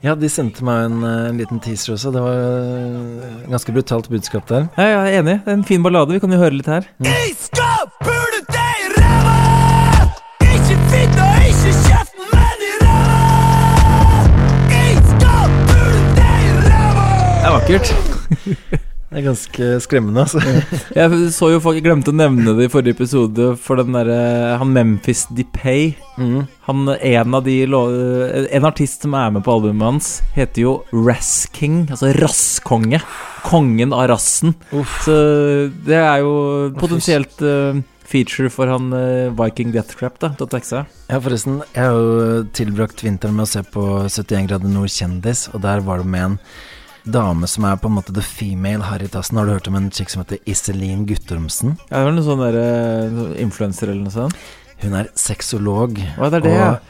[0.03, 2.11] Ja, de sendte meg en, eh, en liten teaser også.
[2.15, 4.69] Det var eh, ganske brutalt budskap der.
[4.77, 5.39] Ja, jeg er enig.
[5.43, 6.15] Det er en fin ballade.
[6.15, 6.87] Vi kan jo høre litt her.
[7.03, 7.35] Jeg
[17.69, 17.85] Er.
[19.09, 20.39] Det er ganske skremmende, altså.
[20.93, 24.17] Jeg så jo folk, jeg glemte å nevne det i forrige episode, for den derre
[24.61, 25.95] Han Memphis Depay
[26.67, 31.87] Han En av de En artist som er med på albumet hans, heter jo Rass-King,
[31.89, 33.01] altså rasskonge.
[33.45, 34.53] Kongen av rassen.
[35.01, 35.19] Så
[35.85, 36.33] det er jo
[36.77, 40.33] potensielt uh, feature for han uh, Viking Deathtrap, da.
[40.57, 40.85] .exe.
[41.09, 45.47] Ja, forresten, jeg har jo tilbrakt vinteren med å se på 71 grader nord kjendis,
[45.53, 46.43] og der var det med en
[47.03, 49.37] dame som er på en måte the female Harrytassen.
[49.39, 51.77] Har du hørt om en chick som heter Iselin Guttormsen?
[51.89, 52.65] Ja, hun er noen sånn derre
[53.41, 54.49] influenser eller noe sånt.
[54.79, 55.97] Hun er sexolog.
[56.23, 56.35] Og,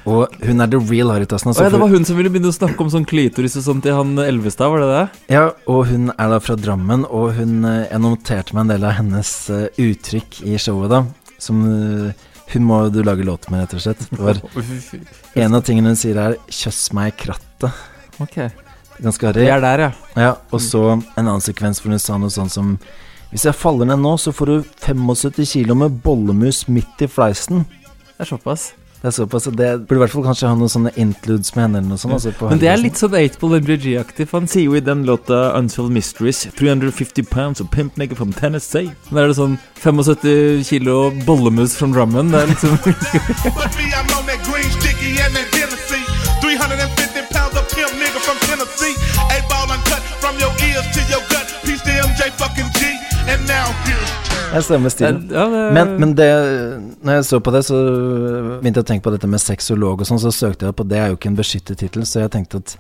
[0.06, 1.50] og hun er the real Harrytassen.
[1.50, 3.86] Altså, ja, det var hun som ville begynne å snakke om sånn klitoris og sånt
[3.86, 5.24] til han Elvestad, var det det?
[5.34, 8.86] Ja, og hun er da fra Drammen, og hun eh, Jeg noterte meg en del
[8.86, 11.34] av hennes eh, uttrykk i showet, da.
[11.42, 14.06] Som eh, hun må du lage låt med, rett og slett.
[15.40, 17.86] En av tingene hun sier, er 'kjøss meg i krattet'.
[18.22, 18.38] Ok.
[19.04, 19.46] Ganske harry.
[19.46, 19.92] Vi er der, ja.
[20.20, 20.34] ja.
[20.52, 22.76] Og så en annen sekvens hvor hun sa noe sånn som
[23.30, 27.62] Hvis jeg faller ned nå, så får du 75 kilo med bollemus midt i fleisen.
[28.18, 28.72] Det er såpass.
[29.00, 31.80] Det er såpass, det burde i hvert fall kanskje ha noen sånne interludes med henne
[31.80, 32.18] eller noe sånt.
[32.18, 35.06] Altså, på Men det er litt sånn 8-ball MJG-aktig, for han sier jo i den
[35.08, 38.92] låta 'Unsolved Mysteries' 350 pounds of pimp nigger from Tennessee.
[39.08, 42.34] Da er det sånn 75 kilo bollemus from Drammen.
[42.34, 42.76] Det er liksom
[54.50, 55.28] Jeg stemmer stilen.
[55.30, 56.30] Ja, det- Men, men det
[57.04, 57.76] Når jeg så på det, så
[58.62, 60.98] begynte jeg å tenke på dette med sexolog og sånn, så søkte jeg på Det
[60.98, 62.78] er jo ikke en beskyttet tittel, så jeg tenkte at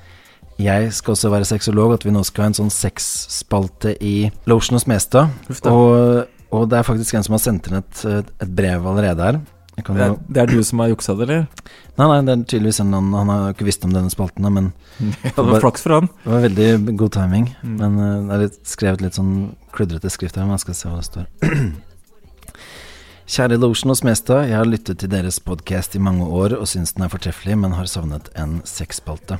[0.59, 4.75] jeg skal også være sexolog, at vi nå skal ha en sånn sexspalte i Losjen
[4.75, 5.29] hos Mestad.
[5.71, 8.01] Og, og det er faktisk en som har sendt inn et,
[8.43, 9.39] et brev allerede her.
[9.85, 11.67] Kan Det er, det er du som har juksa det, eller?
[11.99, 14.47] Nei, nei, det er tydeligvis en annen Han har jo ikke visst om denne spalten,
[14.47, 14.71] da, men
[15.25, 16.09] Ja, det var flaks for han.
[16.23, 17.51] Det var veldig god timing.
[17.61, 17.75] Mm.
[17.81, 19.35] Men eh, det er litt, skrevet litt sånn
[19.75, 21.29] kludrete skrift her, men jeg skal se hva det står.
[23.29, 26.95] Kjære Lotion og Smestad, jeg har lyttet til deres podkast i mange år og syns
[26.95, 29.37] den er fortreffelig, men har savnet en sexspalte.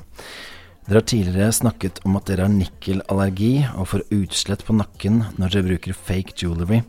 [0.86, 5.56] Dere har tidligere snakket om at dere har nikkelallergi og får utslett på nakken når
[5.56, 6.84] dere bruker fake jewelry.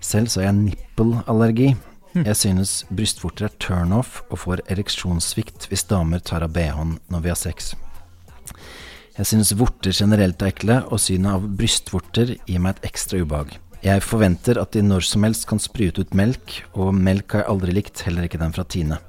[0.00, 1.68] Selv så har jeg nippelallergi.
[2.12, 7.30] Jeg synes brystvorter er turnoff og får ereksjonssvikt hvis damer tar av bh-en når vi
[7.32, 7.72] har sex.
[9.16, 13.56] Jeg synes vorter generelt er ekle, og synet av brystvorter gir meg et ekstra ubehag.
[13.82, 17.50] Jeg forventer at de når som helst kan sprute ut melk, og melk har jeg
[17.54, 19.00] aldri likt, heller ikke den fra Tine.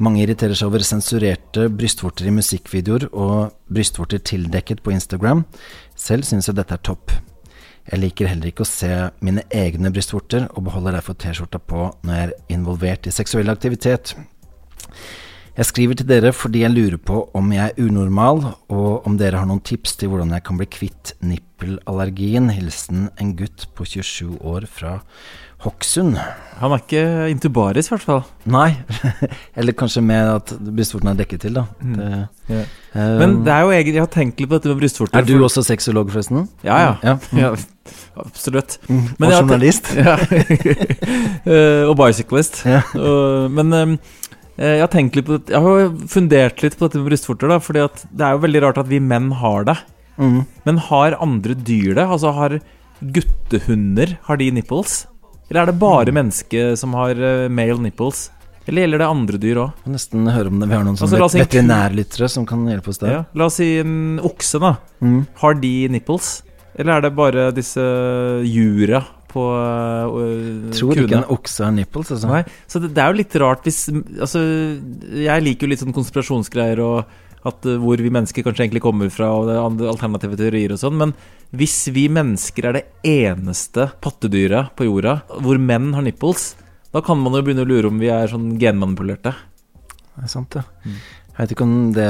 [0.00, 5.42] Mange irriterer seg over sensurerte brystvorter i musikkvideoer og brystvorter tildekket på Instagram.
[5.96, 7.12] Selv synes jeg dette er topp.
[7.88, 8.90] Jeg liker heller ikke å se
[9.24, 14.14] mine egne brystvorter, og beholder derfor T-skjorta på når jeg er involvert i seksuell aktivitet.
[15.56, 19.40] Jeg skriver til dere fordi jeg lurer på om jeg er unormal, og om dere
[19.40, 22.52] har noen tips til hvordan jeg kan bli kvitt nippelallergien.
[22.54, 25.00] Hilsen en gutt på 27 år fra
[25.60, 26.16] Hokksund.
[26.60, 27.02] Han er ikke
[27.32, 28.22] intubaris, i hvert fall.
[28.52, 28.70] Nei,
[29.58, 31.64] eller kanskje med at brystvorten er dekket til, da.
[31.80, 31.94] Mm.
[31.98, 32.08] Det,
[32.52, 32.70] yeah.
[32.94, 35.20] eh, Men det er jo egentlig Jeg har tenkt litt på dette med brystvorter.
[35.20, 36.46] Er du også sexolog, forresten?
[36.64, 36.94] Ja, ja.
[37.04, 37.14] Ja.
[37.42, 37.52] ja
[38.24, 38.78] absolutt.
[38.88, 39.04] Mm.
[39.20, 39.92] Og journalist.
[40.00, 40.16] Ja.
[41.44, 42.62] Eh, og bicyclist.
[42.96, 43.94] Og- men eh,
[44.60, 47.60] jeg har tenkt litt på det Jeg har fundert litt på dette med brystvorter, da.
[47.64, 49.78] Fordi det er jo veldig rart at vi menn har det.
[50.20, 50.42] Mhm.
[50.68, 52.04] Men har andre dyr det?
[52.04, 52.58] Altså har
[53.00, 55.06] guttehunder Har de nipples?
[55.50, 58.28] Eller er det bare mennesker som har eh, male nipples?
[58.70, 59.86] Eller gjelder det andre dyr òg?
[59.90, 60.68] Nesten høre om det.
[60.70, 63.14] Vi har noen Altså, si veterinærlyttere som kan hjelpe oss der.
[63.16, 64.76] Ja, la oss si en okse, da.
[65.02, 65.24] Mm.
[65.40, 66.28] Har de nipples?
[66.78, 67.82] Eller er det bare disse
[68.46, 72.30] jura på uh, Tror ikke en okse har nipples, altså.
[72.30, 74.44] Nei, så det, det er jo litt rart hvis Altså,
[75.22, 77.18] jeg liker jo litt sånn konspirasjonsgreier og
[77.50, 80.98] at hvor vi mennesker kanskje egentlig kommer fra, og det er alternative teorier og sånn,
[81.00, 81.14] men
[81.50, 86.52] hvis vi mennesker er det eneste pattedyret på jorda hvor menn har nipples,
[86.94, 89.34] da kan man jo begynne å lure om vi er sånn genmanipulerte.
[90.14, 90.62] Det er sant, det.
[91.30, 92.08] Jeg vet ikke om det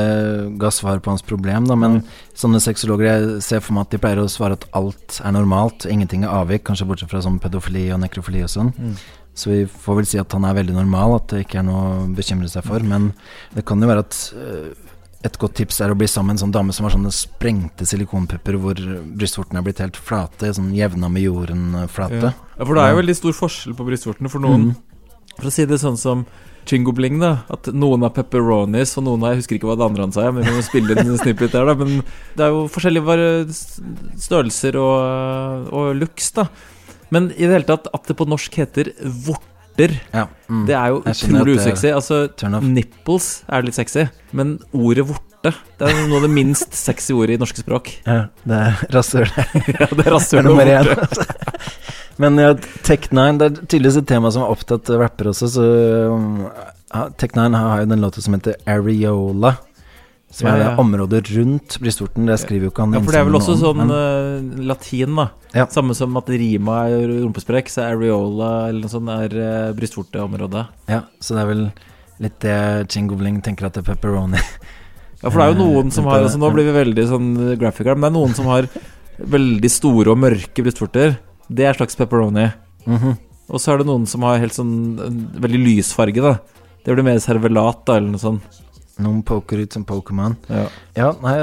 [0.59, 2.01] ga svar på hans problem, da, men
[2.35, 5.87] sånne sexologer jeg ser for meg at de pleier å svare at alt er normalt,
[5.87, 8.73] ingenting er avvik, kanskje bortsett fra sånn pedofili og nekrofili og sånn.
[8.75, 8.97] Mm.
[9.41, 11.85] Så vi får vel si at han er veldig normal, at det ikke er noe
[11.87, 12.83] å bekymre seg for.
[12.83, 13.13] Men
[13.55, 14.90] det kan jo være at øh,
[15.23, 17.85] et godt tips er å bli sammen med en sånn dame som har sånne sprengte
[17.85, 18.79] silikonpupper hvor
[19.21, 22.31] brystvortene er blitt helt flate, sånn jevna med jorden-flate.
[22.31, 22.37] Ja.
[22.57, 24.31] ja, for det er jo veldig stor forskjell på brystvortene.
[24.33, 24.77] For noen, Mm.
[25.37, 26.25] for å si det sånn som
[26.65, 27.43] Chingo Bling, da.
[27.51, 30.31] At noen har pepperonis, og noen har Jeg husker ikke hva det andre han sa,
[30.31, 31.75] men vi må spille inn en snippet der, da.
[31.75, 32.03] Men
[32.37, 33.55] det er jo forskjellige
[34.21, 36.49] størrelser og, og looks, da.
[37.11, 38.93] Men i det hele tatt, at det på norsk heter
[39.71, 40.67] vorter, Ja, mm.
[40.67, 41.91] det er jo utrolig usexy.
[41.95, 42.29] Altså,
[42.63, 47.39] nipples er litt sexy, men ordet vorte det er noe av det minst sexy ordet
[47.39, 47.89] i norske språk.
[48.05, 49.31] Ja, det er rasshøl.
[49.79, 50.91] ja, det er rasshøl nummer én.
[52.21, 52.51] Men ja,
[52.85, 55.49] Tech9 Det er tydeligvis et tema som har opptatt rappere også.
[55.49, 55.65] Så
[56.13, 59.55] um, ja, Tech9 har jo den låta som heter Areola.
[60.31, 60.77] Som Ja, er det ja.
[60.79, 62.27] området rundt brystvorten.
[62.27, 64.65] Det skriver jo ikke han Ja, for det er vel også noen, sånn men- eh,
[64.71, 65.25] latin, da.
[65.55, 65.65] Ja.
[65.67, 70.69] Samme som at rima er rumpesprekk, så areola eller noe sånt er uh, brystvorteområdet.
[70.89, 71.65] Ja, så det er vel
[72.21, 74.39] litt det Chingobling tenker at det er pepperoni.
[75.21, 77.59] Ja, for det er jo noen som Eh, har altså, Nå blir vi veldig sånn
[77.59, 78.69] graphic men det er noen som har
[79.21, 81.19] veldig store og mørke brystvorter.
[81.51, 82.53] Det er slags pepperoni.
[82.87, 83.19] Mhm.
[83.51, 84.95] Og så er det noen som har helt sånn
[85.43, 86.39] veldig lys farge, da.
[86.85, 88.43] Det blir mer servelat, da, eller noe sånt.
[89.01, 90.37] Noen poker ut som Pokémon.
[90.51, 90.67] Ja.
[90.99, 91.37] Ja, nei,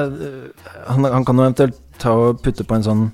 [0.87, 3.07] han, han kan jo eventuelt ta og putte på en sånn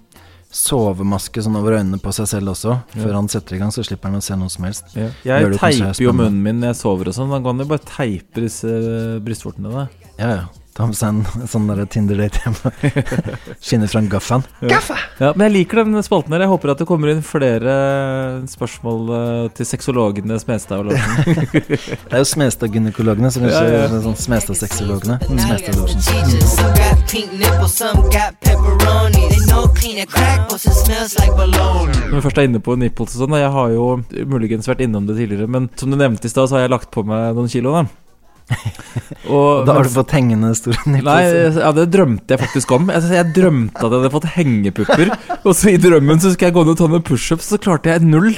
[0.54, 2.76] sovemaske sånn over øynene på seg selv også.
[2.94, 3.00] Ja.
[3.02, 4.92] Før han setter i gang, så slipper han å se noe som helst.
[4.98, 5.10] Ja.
[5.26, 7.34] Jeg teiper jo munnen min når jeg sover og sånn.
[7.34, 8.76] Da kan jo bare teipe disse
[9.26, 9.72] brystvortene.
[9.74, 10.12] Da.
[10.20, 10.44] Ja, ja.
[10.74, 12.56] Ta med seg en sånn der Tinder-date hjem.
[13.64, 14.42] Skinner fra gaffan.
[14.66, 14.96] Gaffa!
[15.22, 16.42] Ja, men jeg liker den spalten her.
[16.48, 17.76] Jeg håper at det kommer inn flere
[18.50, 21.46] spørsmål eh, til sexologene Smestad og Larsen.
[21.54, 24.02] Det er jo Smestad-gynekologene, så kanskje Ja, ja.
[24.02, 25.20] sånn Smestad-sexologene.
[25.30, 25.78] Smestad.
[32.10, 33.90] Når vi først er inne på nipples og sånn, jeg har jo
[34.26, 36.90] muligens vært innom det tidligere, men som du nevnte i stad, så har jeg lagt
[36.94, 37.86] på meg noen kilo, da.
[39.34, 41.08] Og, Da har du fått hengende store nipples.
[41.08, 42.90] Nei, ja, det drømte jeg faktisk om.
[42.94, 46.58] Jeg, jeg drømte at jeg hadde fått hengepupper, og så i drømmen så skulle jeg
[46.58, 48.34] gå ned og ta noen pushups, så klarte jeg null.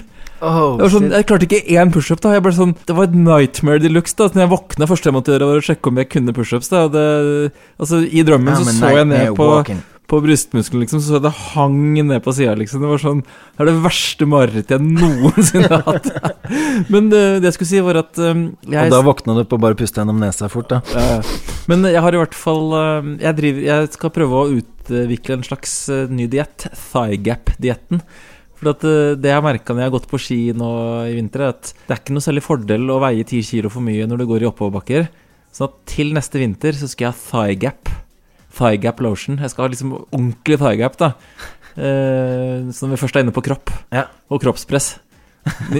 [0.76, 2.22] det var sånn, jeg klarte ikke én pushup.
[2.22, 4.13] da Jeg ble sånn, Det var et nightmare de luxe.
[4.20, 6.72] da når jeg våkna, første jeg måtte gjøre, var å sjekke om jeg kunne pushups.
[6.76, 9.82] Altså I drømmen så så jeg ned på, walking.
[10.09, 11.01] På brystmuskelen, liksom.
[11.01, 12.83] Så det hang ned på sida, liksom.
[12.83, 16.09] Det var sånn Det er det verste marerittet jeg noensinne har hatt.
[16.93, 19.57] Men det, det jeg skulle si, var at um, jeg Og da våkna du på
[19.57, 20.81] å bare puste gjennom nesa fort, da.
[20.93, 21.17] ja.
[21.71, 25.49] Men jeg har i hvert fall um, jeg, driver, jeg skal prøve å utvikle en
[25.49, 26.69] slags uh, ny diett.
[26.91, 28.05] Thigh gap-dietten.
[28.55, 30.71] For uh, det jeg har merka når jeg har gått på ski nå
[31.09, 33.85] i vinter, er at det er ikke noe særlig fordel å veie 10 kilo for
[33.85, 35.09] mye når du går i oppoverbakker.
[35.55, 37.95] Så at til neste vinter så skal jeg ha thigh gap.
[38.55, 39.39] Thigh gap lotion.
[39.41, 41.13] Jeg skal ha liksom ordentlig thigh gap, da.
[41.75, 44.07] Eh, så når vi først er inne på kropp ja.
[44.31, 44.95] og kroppspress.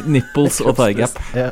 [0.05, 1.21] Nipples og thigh gap.
[1.36, 1.51] Ja.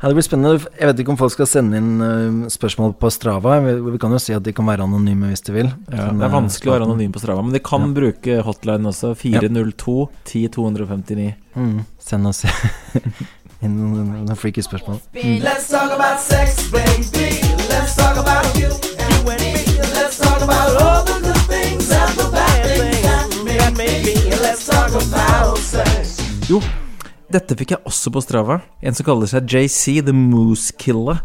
[0.00, 0.62] Ja, det blir spennende.
[0.80, 3.58] Jeg vet ikke om folk skal sende inn eh, spørsmål på Strava.
[3.60, 5.68] Vi, kan jo si at de kan være anonyme hvis de vil.
[5.92, 8.88] Ja, det er eh, vanskelig å være anonym på Strava, men de kan bruke hotline
[8.88, 9.12] også.
[9.20, 11.34] 402 10 259.
[11.52, 11.82] Mm.
[12.00, 12.46] Send oss
[13.64, 15.02] inn noen, noen freaky spørsmål.
[15.44, 15.68] Let's
[26.50, 26.58] Jo,
[27.30, 28.56] dette fikk jeg også på Strava.
[28.82, 31.20] En som kaller seg JC, The Moose Killer.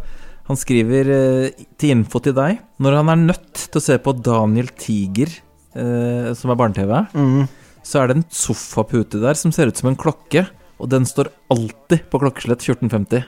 [0.46, 4.14] Han skriver eh, til info til deg Når han er nødt til å se på
[4.14, 5.32] Daniel Tiger,
[5.74, 7.48] eh, som er barne-TV, mm.
[7.82, 10.44] så er det en sofapute der som ser ut som en klokke,
[10.78, 13.26] og den står alltid på klokkeslett 1450.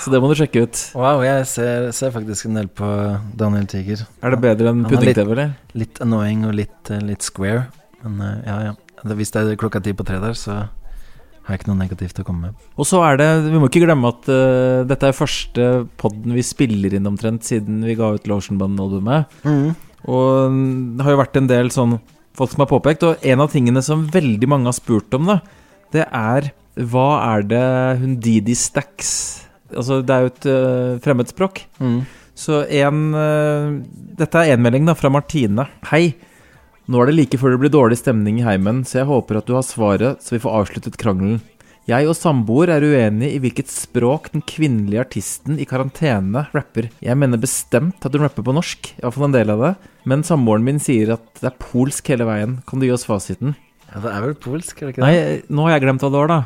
[0.00, 0.84] Så det må du sjekke ut.
[0.94, 2.92] Wow, jeg ser, ser faktisk en del på
[3.42, 4.06] Daniel Tiger.
[4.22, 5.50] Er det bedre enn pudding-TV, eller?
[5.50, 7.66] litt, litt annoying og litt, eh, litt square.
[8.04, 8.78] Men eh, ja, ja.
[9.04, 10.56] Hvis det er klokka ti på tre der, så
[11.50, 12.68] har jeg ikke noe negativt å komme med.
[12.76, 15.68] Og så er det, vi må ikke glemme at uh, dette er første
[16.00, 19.32] podden vi spiller inn omtrent siden vi ga ut Lotion Band-albumet.
[19.42, 19.72] Mm.
[20.10, 21.98] Og mm, det har jo vært en del sånn
[22.38, 25.40] folk som har påpekt, og en av tingene som veldig mange har spurt om, da,
[25.92, 26.52] det er
[26.90, 27.66] hva er det
[28.00, 29.12] hun Didi Stacks
[29.70, 31.60] Altså, det er jo et uh, fremmedspråk.
[31.78, 32.00] Mm.
[32.34, 33.76] Så en uh,
[34.18, 35.68] Dette er en melding da, fra Martine.
[35.92, 36.16] Hei.
[36.90, 39.46] Nå er det like før det blir dårlig stemning i heimen, så jeg håper at
[39.46, 41.38] du har svaret, så vi får avsluttet krangelen.
[41.86, 46.88] Jeg og samboer er uenige i hvilket språk den kvinnelige artisten i karantene rapper.
[46.98, 49.72] Jeg mener bestemt at hun rapper på norsk, iallfall en del av det,
[50.10, 52.58] men samboeren min sier at det er polsk hele veien.
[52.66, 53.54] Kan du gi oss fasiten?
[53.86, 55.14] Ja, det er vel polsk, er det ikke Nei,
[55.46, 56.42] nå har jeg glemt hva det var, da.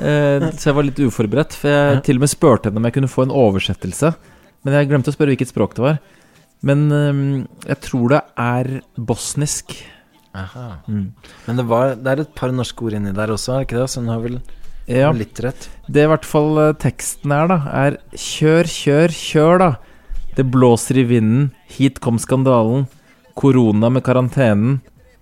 [0.00, 3.00] Eh, så jeg var litt uforberedt, for jeg til og med spurte henne om jeg
[3.00, 4.14] kunne få en oversettelse.
[4.64, 6.00] Men jeg glemte å spørre hvilket språk det var.
[6.66, 7.20] Men eh,
[7.70, 9.76] jeg tror det er bosnisk.
[10.36, 10.66] Aha.
[10.86, 11.06] Mm.
[11.46, 13.88] Men det, var, det er et par norske ord inni der også, er ikke det?
[13.90, 14.40] Så hun har vel
[14.90, 15.10] Ja.
[15.14, 15.68] litt rett.
[15.90, 19.70] Det i hvert fall eh, teksten er, da, er Kjør, kjør, kjør, da.
[20.36, 21.50] Det blåser i vinden.
[21.66, 22.86] Hit kom skandalen.
[23.38, 24.80] Korona med karantenen.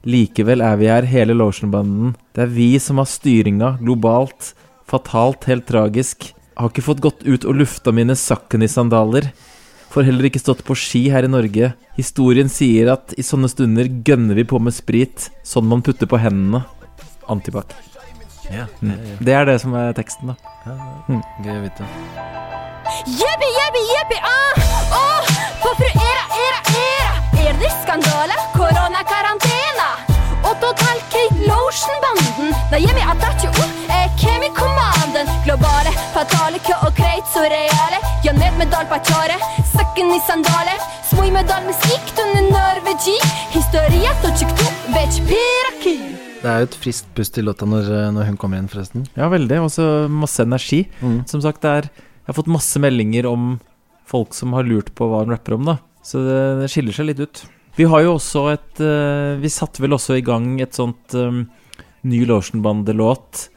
[0.09, 2.12] Likevel er vi her, hele Lotionbanden.
[2.36, 4.53] Det er vi som har styringa globalt.
[4.89, 6.30] Fatalt, helt tragisk.
[6.57, 9.30] Har ikke fått gått ut og lufta mine Sakkenis-sandaler.
[9.93, 11.72] Får heller ikke stått på ski her i Norge.
[11.97, 16.20] Historien sier at i sånne stunder gønner vi på med sprit, sånn man putter på
[16.20, 16.64] hendene.
[17.28, 17.72] Antibac.
[18.49, 20.34] Ja, ja, det- Det er det som er teksten, da.
[21.09, 21.22] Mm.
[21.45, 21.84] Gøy å vite.
[23.07, 24.55] Jebbi, jebbi, jebbi, ah,
[25.01, 25.24] åh,
[25.62, 27.12] for fru Era, Era, Era.
[27.49, 28.36] Er det skandale?
[28.57, 29.89] Koronakarantene.
[30.45, 32.53] Og total Kate Lotion-banden.
[32.70, 35.26] Da gir vi ikke opp, er Kemi-kommanden.
[35.45, 37.99] Globale, fatale, kø og kreit så reale.
[38.24, 39.43] Ja, ned med dal på kjøret,
[39.99, 40.79] i sandaler.
[41.09, 43.16] Smoj med dal musikk, tunne Norvegi.
[43.53, 45.95] Historia to tjukk to, već piraki.
[46.39, 49.09] Det er jo et friskt pust i låta når, eh, når hun kommer inn, forresten.
[49.18, 49.59] Ja, veldig.
[49.64, 50.87] Og så masse energi.
[51.26, 53.59] Som sagt, det er, jeg har fått masse meldinger om
[54.07, 55.79] folk som har lurt på hva hun rapper om, da.
[56.03, 57.45] Så det, det skiller seg litt ut.
[57.76, 61.45] Vi har jo også et eh, Vi satte vel også i gang et sånt um,
[62.09, 63.49] ny Lotionbande-låt.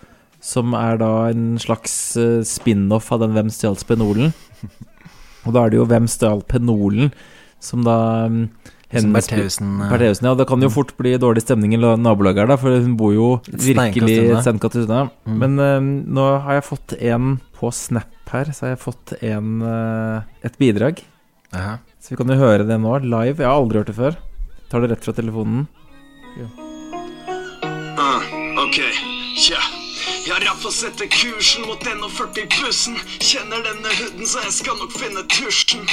[0.41, 4.31] Som er da en slags eh, spin-off av den Hvem stjal spenolen?
[5.45, 7.11] Og da er det jo Hvem stjal penolen?
[7.61, 8.47] Som da um,
[8.89, 10.33] Som Bertheussen, eh, Bertheussen, ja.
[10.37, 13.13] Det kan jo fort bli dårlig stemning i la- nabolaget her, da, for hun bor
[13.13, 15.03] jo virkelig et steinkast unna.
[15.29, 15.37] Mm.
[15.43, 15.77] Men uh,
[16.17, 20.57] nå har jeg fått en på Snap her, så har jeg fått en, uh, et
[20.59, 21.03] bidrag.
[21.53, 21.77] Aha.
[22.01, 23.37] Så vi kan jo høre det nå, live.
[23.37, 24.17] Jeg har aldri hørt det før.
[24.73, 25.67] Tar det rett fra telefonen.
[28.01, 28.25] Ah,
[28.65, 28.81] ok,
[29.37, 29.61] tja.
[30.21, 32.97] Jeg har iallfall setter kursen mot 41-bussen.
[33.25, 35.87] Kjenner denne huden, så jeg skal nok finne tusjen.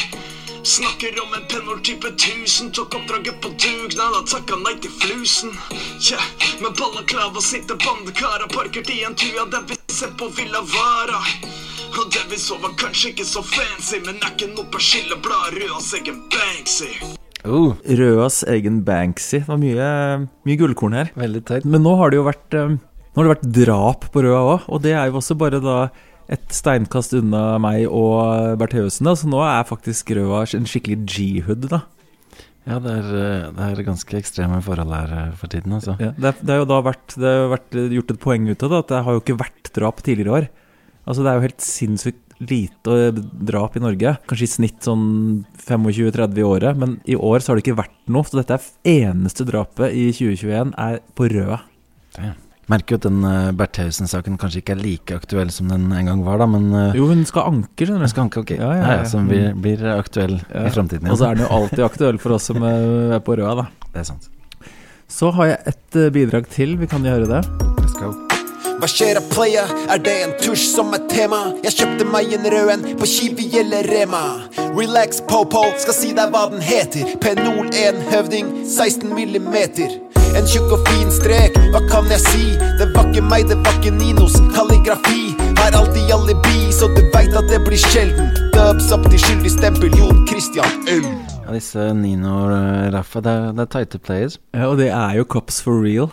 [0.68, 2.74] Snakker om en pennord type 1000.
[2.76, 5.54] Tok oppdraget på dugnad og takka nei til flusen.
[5.96, 6.20] Tja,
[6.60, 11.22] med balaklava sitter bandekara parkert i en tua der vi ser på Villa Vara.
[11.96, 15.88] Og det vi så var kanskje ikke så fancy, men er ikke noe persilleblad, Røas
[15.96, 16.90] egen Banksy.
[17.48, 19.40] Røas egen Banksy.
[19.40, 19.88] Det var mye,
[20.44, 21.14] mye gullkorn her.
[21.16, 21.64] Veldig teit.
[21.64, 22.76] Men nå har det jo vært eh,
[23.18, 25.88] Nå har det vært drap på Røa òg, og det er jo også bare da
[26.30, 29.08] et steinkast unna meg og Bertheussen.
[29.18, 31.80] Så nå er faktisk Røa en skikkelig G-hood, da.
[32.62, 33.10] Ja, det er,
[33.56, 35.96] det er ganske ekstreme forhold her eh, for tiden, altså.
[35.98, 38.62] Ja, det, er, det har jo da vært, det har vært gjort et poeng ut
[38.62, 40.50] av det, at det har jo ikke vært drap tidligere år.
[41.02, 42.98] Altså Det er jo helt sinnssykt lite
[43.50, 44.16] drap i Norge.
[44.30, 45.08] Kanskje i snitt sånn
[45.66, 48.30] 25-30 i året, men i år så har det ikke vært noe.
[48.30, 51.64] Så dette er eneste drapet i 2021 er på Røa.
[52.68, 56.24] Merker jo at den uh, Bertheussen-saken kanskje ikke er like aktuell som den en gang
[56.26, 58.06] var, da, men uh, Jo, hun skal anke, skjønner du.
[58.06, 58.54] Hun skal anke, ok.
[58.58, 59.08] Ja, ja, ja.
[59.08, 61.08] Som blir, blir aktuell i framtiden.
[61.08, 63.88] Og så er den jo alltid aktuell for oss som eh, er på røda, da.
[63.88, 64.28] Det er sant.
[65.08, 66.76] Så har jeg et bidrag til.
[66.80, 67.44] Vi kan jo høre det.
[67.80, 68.12] Let's go.
[68.78, 69.64] Hva skjer av playa?
[69.90, 71.40] Er det en tusj som er tema?
[71.64, 74.20] Jeg kjøpte meg en rød en på Kiwi eller Rema.
[74.76, 77.16] Relax, po-po, skal si deg hva den heter.
[77.18, 79.96] Penol 1 høvding, 16 millimeter.
[80.36, 82.44] En tjukk og fin strek, hva kan jeg si?
[82.78, 85.32] Det var ikke meg, det var ikke Ninos kalligrafi.
[85.58, 88.30] Har alltid alibi, så du veit at det blir sjelden.
[88.54, 91.04] Dubs opp til skyldig stempel, Jon Christian L.
[91.42, 94.38] Ja, disse Nino og uh, Raffa, det er, det er tighte players.
[94.52, 96.10] Ja, og det er jo cops for real.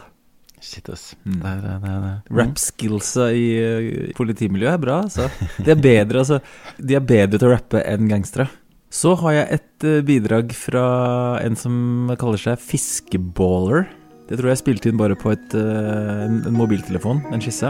[0.63, 1.11] Shit, ass.
[1.25, 2.21] Det er, det er, det er.
[2.39, 5.27] Rap skillsa i uh, politimiljøet er bra, altså.
[5.59, 6.39] De er bedre, altså.
[6.79, 8.47] De er bedre til å rappe enn gangstere.
[8.95, 10.87] Så har jeg et uh, bidrag fra
[11.43, 13.89] en som kaller seg Fiskeballer.
[14.25, 17.69] Det tror jeg spilte inn bare på et, uh, en, en mobiltelefon, en skisse.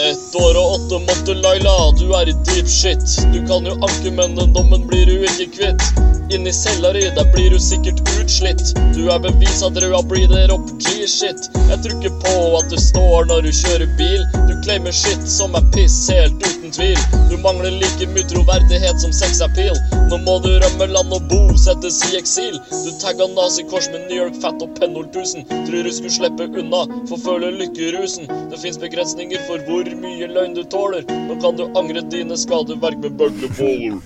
[0.00, 3.04] Ett år og åtte måneder, Laila, du er i deep shit.
[3.34, 6.00] Du kan jo anke, men den dommen blir du ikke kvitt.
[6.32, 8.62] Inni cella di, der blir du sikkert utslitt.
[8.94, 11.48] Du er bevis at røda breeder opp G-shit.
[11.56, 14.22] Jeg tror ikke på at du står når du kjører bil.
[14.48, 17.00] Du claimer shit som er piss, helt uten tvil.
[17.32, 19.74] Du mangler like mye troverdighet som sexappeal.
[20.12, 22.60] Nå må du rømme land og bosettes i eksil.
[22.70, 25.48] Du tagga nazikors med New York Fat og Pennol 1000.
[25.50, 28.30] Tror du skulle slippe unna, forfølge lykkerusen.
[28.54, 31.06] Det fins begrensninger for hvor mye løgn du tåler.
[31.28, 33.96] Nå kan du angre dine skadeverk med bøgleboller.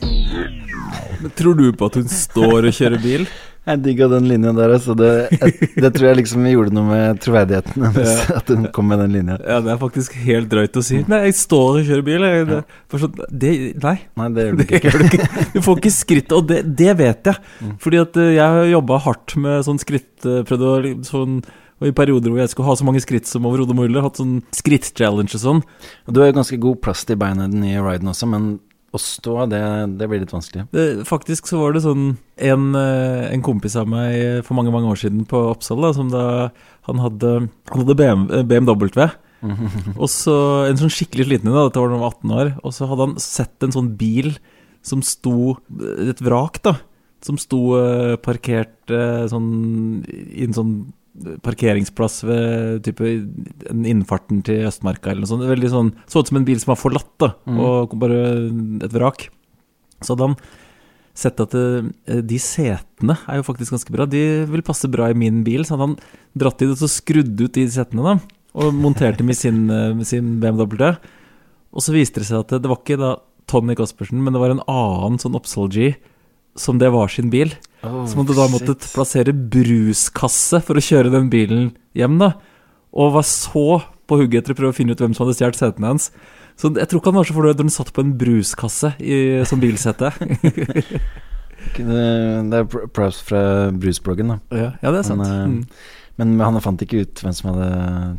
[1.25, 3.27] Men tror du på at hun står og kjører bil?
[3.65, 4.93] Jeg digga den linjen der, altså.
[4.93, 5.07] Det,
[5.41, 8.35] jeg, det tror jeg liksom gjorde noe med troverdigheten hennes, Ja.
[8.43, 9.39] at hun kom med den linja.
[9.41, 10.99] Ja, det er faktisk helt drøyt å si.
[11.09, 12.27] Nei, jeg står og kjører bil.
[12.29, 12.59] Jeg, det,
[12.93, 13.95] for sånn, det, nei.
[14.21, 14.83] Nei, det gjør du ikke.
[14.85, 15.31] gjør du ikke.
[15.55, 17.41] Du får ikke skritt, og det, det vet jeg.
[17.87, 20.13] Fordi at eh, jeg har jobba hardt med sånn skritt.
[20.29, 21.41] eh, Prøvd å li- sånn
[21.85, 24.39] og i perioder hvor jeg skulle ha så mange skritt som overhodet mulig, hatt sånn
[24.57, 25.65] skritt-challenge og sånn.
[26.09, 28.55] Du har jo ganske god plass til beina i den nye riden også, men
[28.95, 29.61] å stå, det,
[29.99, 30.69] det blir litt vanskelig.
[30.73, 32.15] Det, faktisk så var det sånn
[32.47, 35.91] en, eh, en kompis av meg eh, for mange mange år siden på Oppsal, da,
[35.97, 36.25] som da
[36.89, 37.35] han hadde,
[37.73, 39.09] han hadde BM, eh, BMW.
[40.01, 40.35] og så
[40.71, 43.09] en sånn skikkelig sliten en, dette var da han var 18 år, og så hadde
[43.11, 44.37] han sett en sånn bil
[44.85, 45.57] som sto
[46.05, 46.77] Et vrak, da.
[47.25, 47.59] Som sto
[48.21, 48.93] parkert
[49.33, 49.47] sånn
[50.05, 50.75] i en sånn
[51.45, 53.07] parkeringsplass ved type
[53.71, 55.47] innfarten til Østmarka eller noe sånt.
[55.47, 57.59] Veldig sånn, så ut som en bil som var forlatt, da, Mm.
[57.61, 58.21] og bare
[58.85, 59.29] et vrak.
[60.03, 60.37] Så hadde han
[61.15, 64.07] sett at eh, de setene er jo faktisk ganske bra.
[64.07, 65.99] De vil passe bra i min bil, så hadde han
[66.37, 68.19] dratt i det og skrudd ut de setene, da.
[68.55, 70.97] Og monterte dem i sin, eh, sin BMW.
[71.73, 74.51] Og så viste det seg at det var ikke da Tony Caspersen, men det var
[74.51, 75.95] en annen sånn Oppsal G
[76.57, 77.51] som det var sin bil.
[77.87, 82.33] Oh, som hadde da måttet plassere bruskasse for å kjøre den bilen hjem, da.
[82.95, 85.59] Og var så på hugget etter å prøve å finne ut hvem som hadde stjålet
[85.61, 86.11] setene hans.
[86.61, 89.17] Så jeg tror ikke han var så fornøyd når han satt på en bruskasse i,
[89.49, 90.13] som bilsete.
[91.75, 93.41] Det, er pr- props fra
[93.73, 94.37] Bruce-bloggen, da.
[94.53, 95.23] Ja, ja, det er sant.
[95.25, 95.65] Men, eh, Mm.
[96.21, 97.69] Men han fant ikke ut hvem som hadde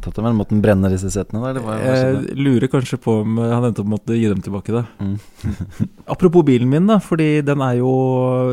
[0.03, 0.25] tatt dem.
[0.27, 1.53] Men måtte han brenne disse setene, da?
[1.53, 1.75] Eller hva?
[1.79, 4.83] Jeg lurer kanskje på om han endte opp med å gi dem tilbake, da.
[4.99, 5.13] Mm.
[6.15, 7.93] Apropos bilen min, da, fordi den er jo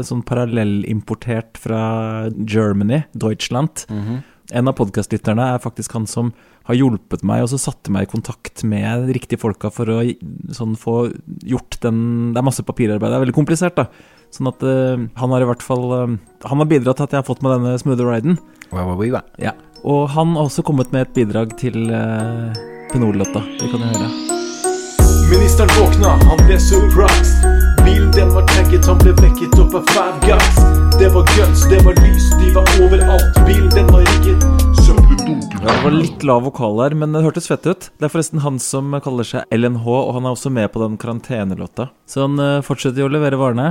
[0.07, 1.83] sånn parallellimportert fra
[2.39, 3.87] Germany, Deutschland.
[3.91, 4.23] Mhm.
[4.53, 6.33] En av podkastlytterne er faktisk han som
[6.69, 10.01] har hjulpet meg, og så satte meg i kontakt med de riktige folka for å
[10.55, 10.97] sånn, få
[11.47, 13.89] gjort den Det er masse papirarbeid, det er veldig komplisert, da.
[14.33, 16.15] Sånn at uh, han har i hvert fall uh,
[16.49, 18.39] Han har bidratt til at jeg har fått med denne smoother riden.
[18.73, 19.21] Wow, wow, wow.
[19.43, 19.53] Ja.
[19.85, 22.55] Og han har også kommet med et bidrag til uh,
[22.93, 23.45] Pinol-låta.
[23.61, 24.09] Vi kan høre.
[25.33, 27.45] Ministeren våkna, han ble surprised.
[27.85, 30.61] Bilen den var tagget, han ble vekket opp av five guys.
[31.01, 33.41] Det var guns, det var lys, de var overalt.
[33.47, 34.72] Bilen den var rigget.
[35.33, 37.87] Ja, det var litt lav vokal her, men det hørtes fett ut.
[37.97, 40.99] Det er forresten han som kaller seg LNH, og han er også med på den
[41.01, 41.87] karantenelåta.
[42.05, 43.71] Så han eh, fortsetter jo å levere varene.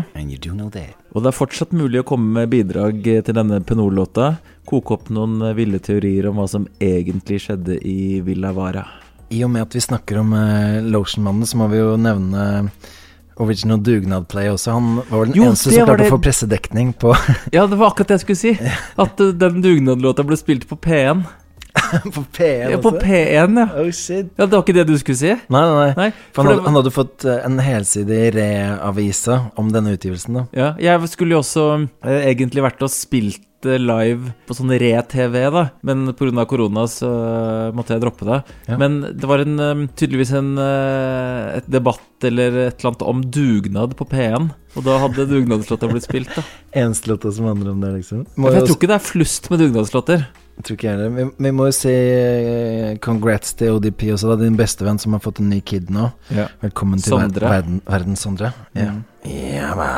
[1.11, 4.31] Og det er fortsatt mulig å komme med bidrag eh, til denne Penol-låta.
[4.69, 8.87] Koke opp noen eh, ville teorier om hva som egentlig skjedde i Villa Vara.
[9.29, 12.71] I og med at vi snakker om uh, Lotionmannen, så må vi jo nevne
[13.39, 14.73] Original Dugnad-play også.
[14.75, 17.13] Han var vel den Jo, eneste som klarte det- å få pressedekning på
[17.55, 18.73] Ja, det var akkurat det jeg skulle si.
[19.05, 21.23] At uh, den dugnadlåta ble spilt på P1.
[22.15, 23.03] på P1 Ja, på også?
[23.05, 23.67] P1, ja.
[23.79, 24.31] Oh shit.
[24.37, 25.35] Ja, Det var ikke det du skulle si?
[25.53, 26.09] Nei, nei, nei.
[26.35, 30.45] for han, det han hadde fått eh, en helside i Re-avisa om denne utgivelsen, da.
[30.57, 35.63] Ja, jeg skulle jo også eh, egentlig vært og spilt live på sånn re-TV, da.
[35.85, 36.45] Men pga.
[36.49, 38.39] korona så eh, måtte jeg droppe det.
[38.67, 38.77] Ja.
[38.81, 43.21] Men det var en, eh, tydeligvis en eh, et debatt eller et eller annet om
[43.21, 44.51] dugnad på P1.
[44.77, 46.45] Og da hadde dugnadslåta blitt spilt, da.
[46.83, 48.25] Eneste låta som handler om det, liksom.
[48.37, 50.29] For jeg tror ikke det er flust med dugnadslåter.
[50.61, 51.13] Jeg tror ikke jeg heller.
[51.15, 54.35] Vi, vi må jo si eh, congrats til ODP også, da.
[54.43, 56.11] Din bestevenn som har fått en ny kid nå.
[56.29, 56.51] Ja.
[56.61, 57.49] Velkommen til Sondre.
[57.49, 58.51] verden, verden, Sondre.
[58.77, 58.91] Ja.
[58.93, 59.01] Mm.
[59.25, 59.89] Ja.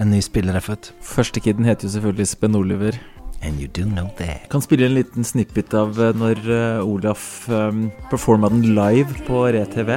[0.00, 0.94] En ny spiller er født.
[1.04, 2.96] Første kiden heter jo selvfølgelig Spen Oliver.
[3.40, 4.48] And you do know that.
[4.50, 9.44] Kan spille en liten snippet av eh, når eh, Olaf um, performa den live på
[9.54, 9.94] Re-TV.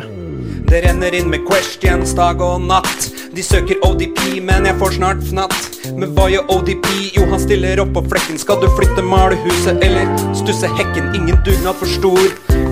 [0.69, 3.09] Det renner inn med questions dag og natt.
[3.34, 5.57] De søker ODP, men jeg får snart fnatt.
[5.97, 6.88] Men hva gjør ODP?
[7.18, 8.38] Jo, han stiller opp på flekken.
[8.41, 11.09] Skal du flytte malehuset eller stusse hekken?
[11.18, 12.30] Ingen dugnad for stor,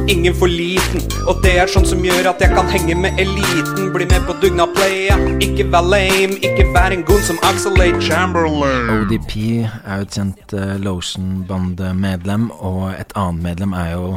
[0.09, 1.03] ingen for liten.
[1.29, 3.91] Og det er sånn som gjør at jeg kan henge med eliten.
[3.93, 5.17] Bli med på dugnadplaya.
[5.45, 8.89] Ikke vær lame, ikke vær en gon som Axelay Chamberlain.
[8.97, 9.35] ODP
[9.69, 14.07] er jo et kjent uh, Lotion-bandemedlem, og et annet medlem er jo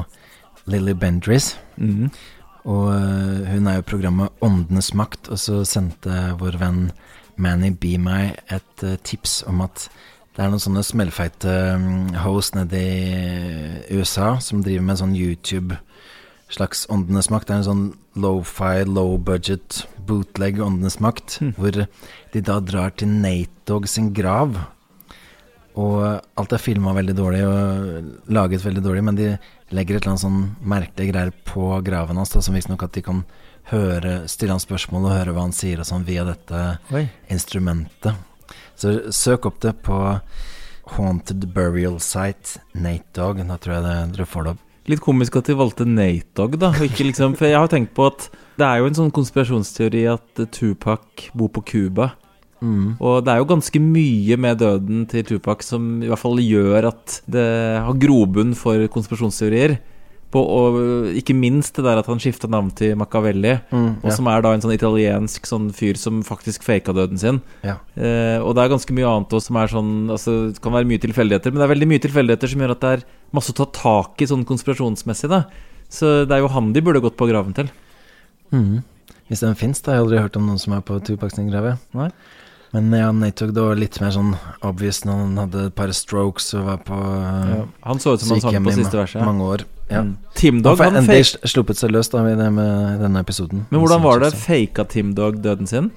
[0.73, 1.56] Lily Bendriss.
[1.77, 2.09] Mm.
[2.70, 6.85] Og eh, hun er jo programmet Åndenes makt, og så sendte vår venn
[7.43, 9.89] Manny Be meg et eh, tips om at
[10.32, 15.16] det er noen sånne smellfeite um, host nede i USA som driver med en sånn
[15.18, 15.76] YouTube
[16.52, 17.48] slags Åndenes makt.
[17.48, 17.84] Det er en sånn
[18.22, 21.84] low-fi, low budget bootleg Åndenes makt, hvor
[22.32, 24.56] de da drar til Nate Dogg sin grav.
[25.80, 26.00] Og
[26.36, 29.30] alt er filma veldig dårlig og laget veldig dårlig, men de
[29.72, 33.04] legger et eller annet sånn merkelige greier på graven hans, da, som visstnok at de
[33.04, 33.22] kan
[33.70, 37.06] høre, stille han spørsmål og høre hva han sier og sånn via dette Oi.
[37.32, 38.31] instrumentet.
[38.78, 39.98] Så søk opp det på
[40.96, 43.42] Haunted Burial Site, Nate Dog.
[43.48, 44.68] Da tror jeg dere får det opp.
[44.90, 46.72] Litt komisk at de valgte Nate Dog, da.
[46.80, 48.26] Liksom, for jeg har tenkt på at
[48.58, 52.12] det er jo en sånn konspirasjonsteori at Tupac bor på Cuba.
[52.62, 52.98] Mm.
[53.02, 56.90] Og det er jo ganske mye med døden til Tupac som i hvert fall gjør
[56.92, 57.46] at det
[57.82, 59.78] har grobunn for konspirasjonsteorier.
[60.32, 60.76] På, og
[61.18, 64.52] ikke minst det der at han skifta navn til Machiavelli, Mm, og som er da
[64.54, 67.40] en sånn italiensk sånn fyr som faktisk faka døden sin.
[67.62, 67.76] Ja.
[67.96, 70.88] Eh, og det er ganske mye annet også som er sånn altså, Det kan være
[70.88, 73.04] mye tilfeldigheter, men det er veldig mye tilfeldigheter som gjør at det er
[73.36, 75.28] masse å ta tak i sånn konspirasjonsmessig.
[75.28, 75.44] da
[75.92, 77.68] Så det er jo han de burde gått på graven til.
[78.52, 78.82] Mm.
[79.28, 79.92] Hvis den fins, da.
[79.92, 81.78] Jeg har aldri hørt om noen som er på Tupac sin grave.
[81.96, 82.10] Nei.
[82.72, 84.32] Men ja, Nate Dogg, det var litt mer sånn
[84.64, 88.24] obvious når han hadde et par strokes og var på uh, Ja, han så ut
[88.24, 89.28] som han sang på siste verset, ja.
[89.28, 89.64] Mange år.
[89.92, 90.00] Ja.
[90.06, 90.14] Mm.
[90.38, 93.66] Tim Dog, Han han endelig sluppet seg løs da i det med denne episoden.
[93.68, 94.32] Men hvordan var det?
[94.40, 95.90] Faka Tim Dog døden sin?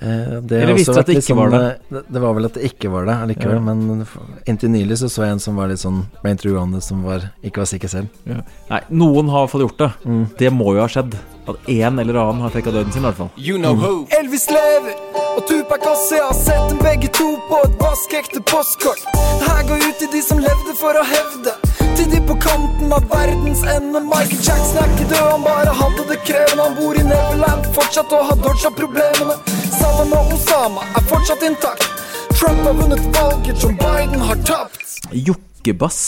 [0.00, 1.68] Eh, det Eller visste du at det ikke var sånn, det?
[1.70, 2.02] eh, det?
[2.12, 3.60] Det var vel at det ikke var det allikevel, Ja.
[3.64, 4.02] men
[4.44, 7.64] inntil nylig så så jeg en som var litt sånn rent truende, som var, ikke
[7.64, 8.08] var sikker selv.
[8.28, 8.42] Ja.
[8.68, 9.90] Nei, noen har fall gjort det.
[10.04, 10.26] Mm.
[10.36, 11.16] Det må jo ha skjedd.
[11.48, 13.30] At en eller annen har fekka døden sin, i hvert fall.
[13.38, 14.06] You know who.
[14.20, 14.92] Elvis lever,
[15.36, 16.14] og Tupac også.
[16.16, 19.02] Jeg har sett dem begge to på et vaskeekte postkort.
[19.44, 21.54] Her går ut til de som levde for å hevde.
[21.98, 24.02] Til de på kanten av verdens ende.
[24.08, 26.68] Michael Jackson er ikke død, han bare hadde det krevende.
[26.68, 29.36] Han bor i Neverland fortsatt og har dodga problemene.
[29.76, 31.88] Saddam og Osama er fortsatt intakt.
[32.36, 34.98] Trump har vunnet valget, John Biden har tapt.
[35.12, 36.00] Jokkebass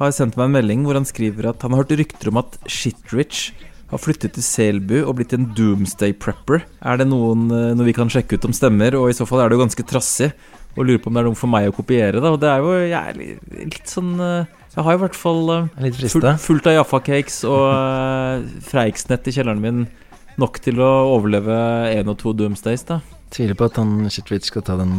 [0.00, 2.56] har sendt meg en melding hvor han skriver at han har hørt rykter om at
[2.66, 3.52] Shitrich
[3.94, 6.64] har flyttet til Selbu og blitt en doomsday prepper.
[6.82, 8.96] Er det noen, eh, noe vi kan sjekke ut om stemmer?
[8.98, 10.32] Og i så fall er det jo ganske trassig.
[10.74, 12.20] Og lurer på om det er noe for meg å kopiere.
[12.20, 15.50] da Og det er jo jeg er litt sånn eh, Jeg har i hvert fall
[15.54, 19.84] eh, Litt full, fullt av Jaffa-cakes og uh, Freiksnett i kjelleren min
[20.34, 21.54] nok til å overleve
[21.94, 22.98] én og to doomsdays, da.
[23.34, 24.92] Tviler på at han Shitrich skal ta den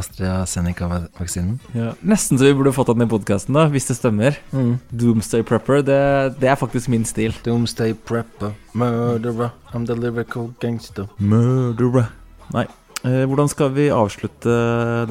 [0.00, 1.58] AstraZeneca-vaksinen.
[1.76, 1.90] Ja.
[2.00, 4.38] Nesten så vi burde fått den i podkasten, hvis det stemmer.
[4.56, 4.78] Mm.
[4.88, 5.98] Doomsday Prepper, det,
[6.40, 7.36] det er faktisk min stil.
[7.44, 11.10] Doomsday prepper, murderer, I'm the lyrical gangster.
[11.20, 12.08] Murderer.
[12.56, 12.64] Nei.
[13.04, 14.56] Eh, hvordan skal vi avslutte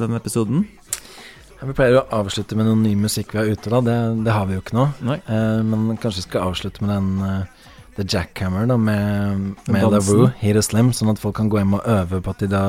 [0.00, 0.66] denne episoden?
[1.62, 3.78] Vi pleier å avslutte med noe ny musikk vi har ute, da.
[3.86, 4.88] Det, det har vi jo ikke nå.
[5.22, 9.86] Eh, men kanskje vi skal avslutte med den eh, The Jackhammer, da, med, med.
[9.92, 12.48] LaRue, Hit og Slim, sånn at folk kan gå hjem og øve på at de
[12.52, 12.64] da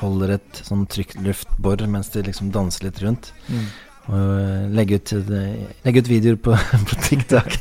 [0.00, 3.32] holder et sånn trygt luftbor mens de liksom danser litt rundt.
[3.52, 3.66] Mm.
[4.02, 5.12] Og eh, legge ut,
[5.84, 6.56] legge ut videoer på,
[6.88, 7.58] på TikTok.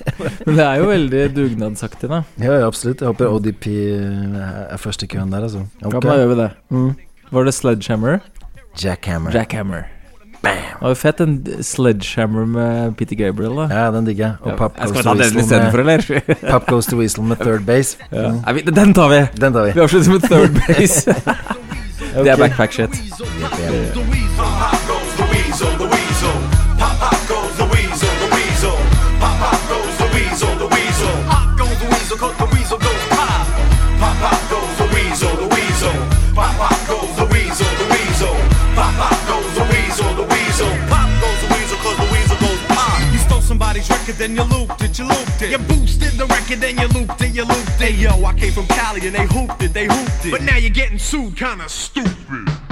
[0.47, 2.23] Men det er jo veldig dugnadsaktig, da.
[2.41, 3.03] Ja, ja, absolutt.
[3.03, 5.67] Jeg håper ODP er først i køen der, altså.
[5.83, 6.51] Ja, da gjør vi det.
[6.73, 6.91] Mm.
[7.31, 8.21] Var det Sledgehammer?
[8.79, 9.35] Jackhammer.
[9.35, 9.89] Jackhammer.
[10.41, 13.67] Det var jo fett, en Sledgehammer med Peter Gabriel, da.
[13.69, 14.35] Ja, den digger jeg.
[14.41, 16.51] Og Ja, Pop jeg Goes skal to ta den Weasel istedenfor, med- eller?
[16.51, 17.97] Pop Goes to Weasel med third base.
[18.11, 18.21] Ja.
[18.21, 19.19] Ja, Nei, vi- den tar vi!
[19.41, 19.71] Den tar vi.
[19.77, 21.15] Vi avslutter med third base.
[22.23, 22.89] Det er backpack shit.
[23.17, 23.27] Pop,
[23.93, 24.05] pop
[43.79, 45.51] record, then you looped it, you looped it.
[45.51, 47.93] You boosted the record, then you looped it, you looped it.
[47.93, 50.31] Hey yo, I came from Cali and they hooped it, they hooped it.
[50.31, 52.70] But now you're getting sued, kinda stupid.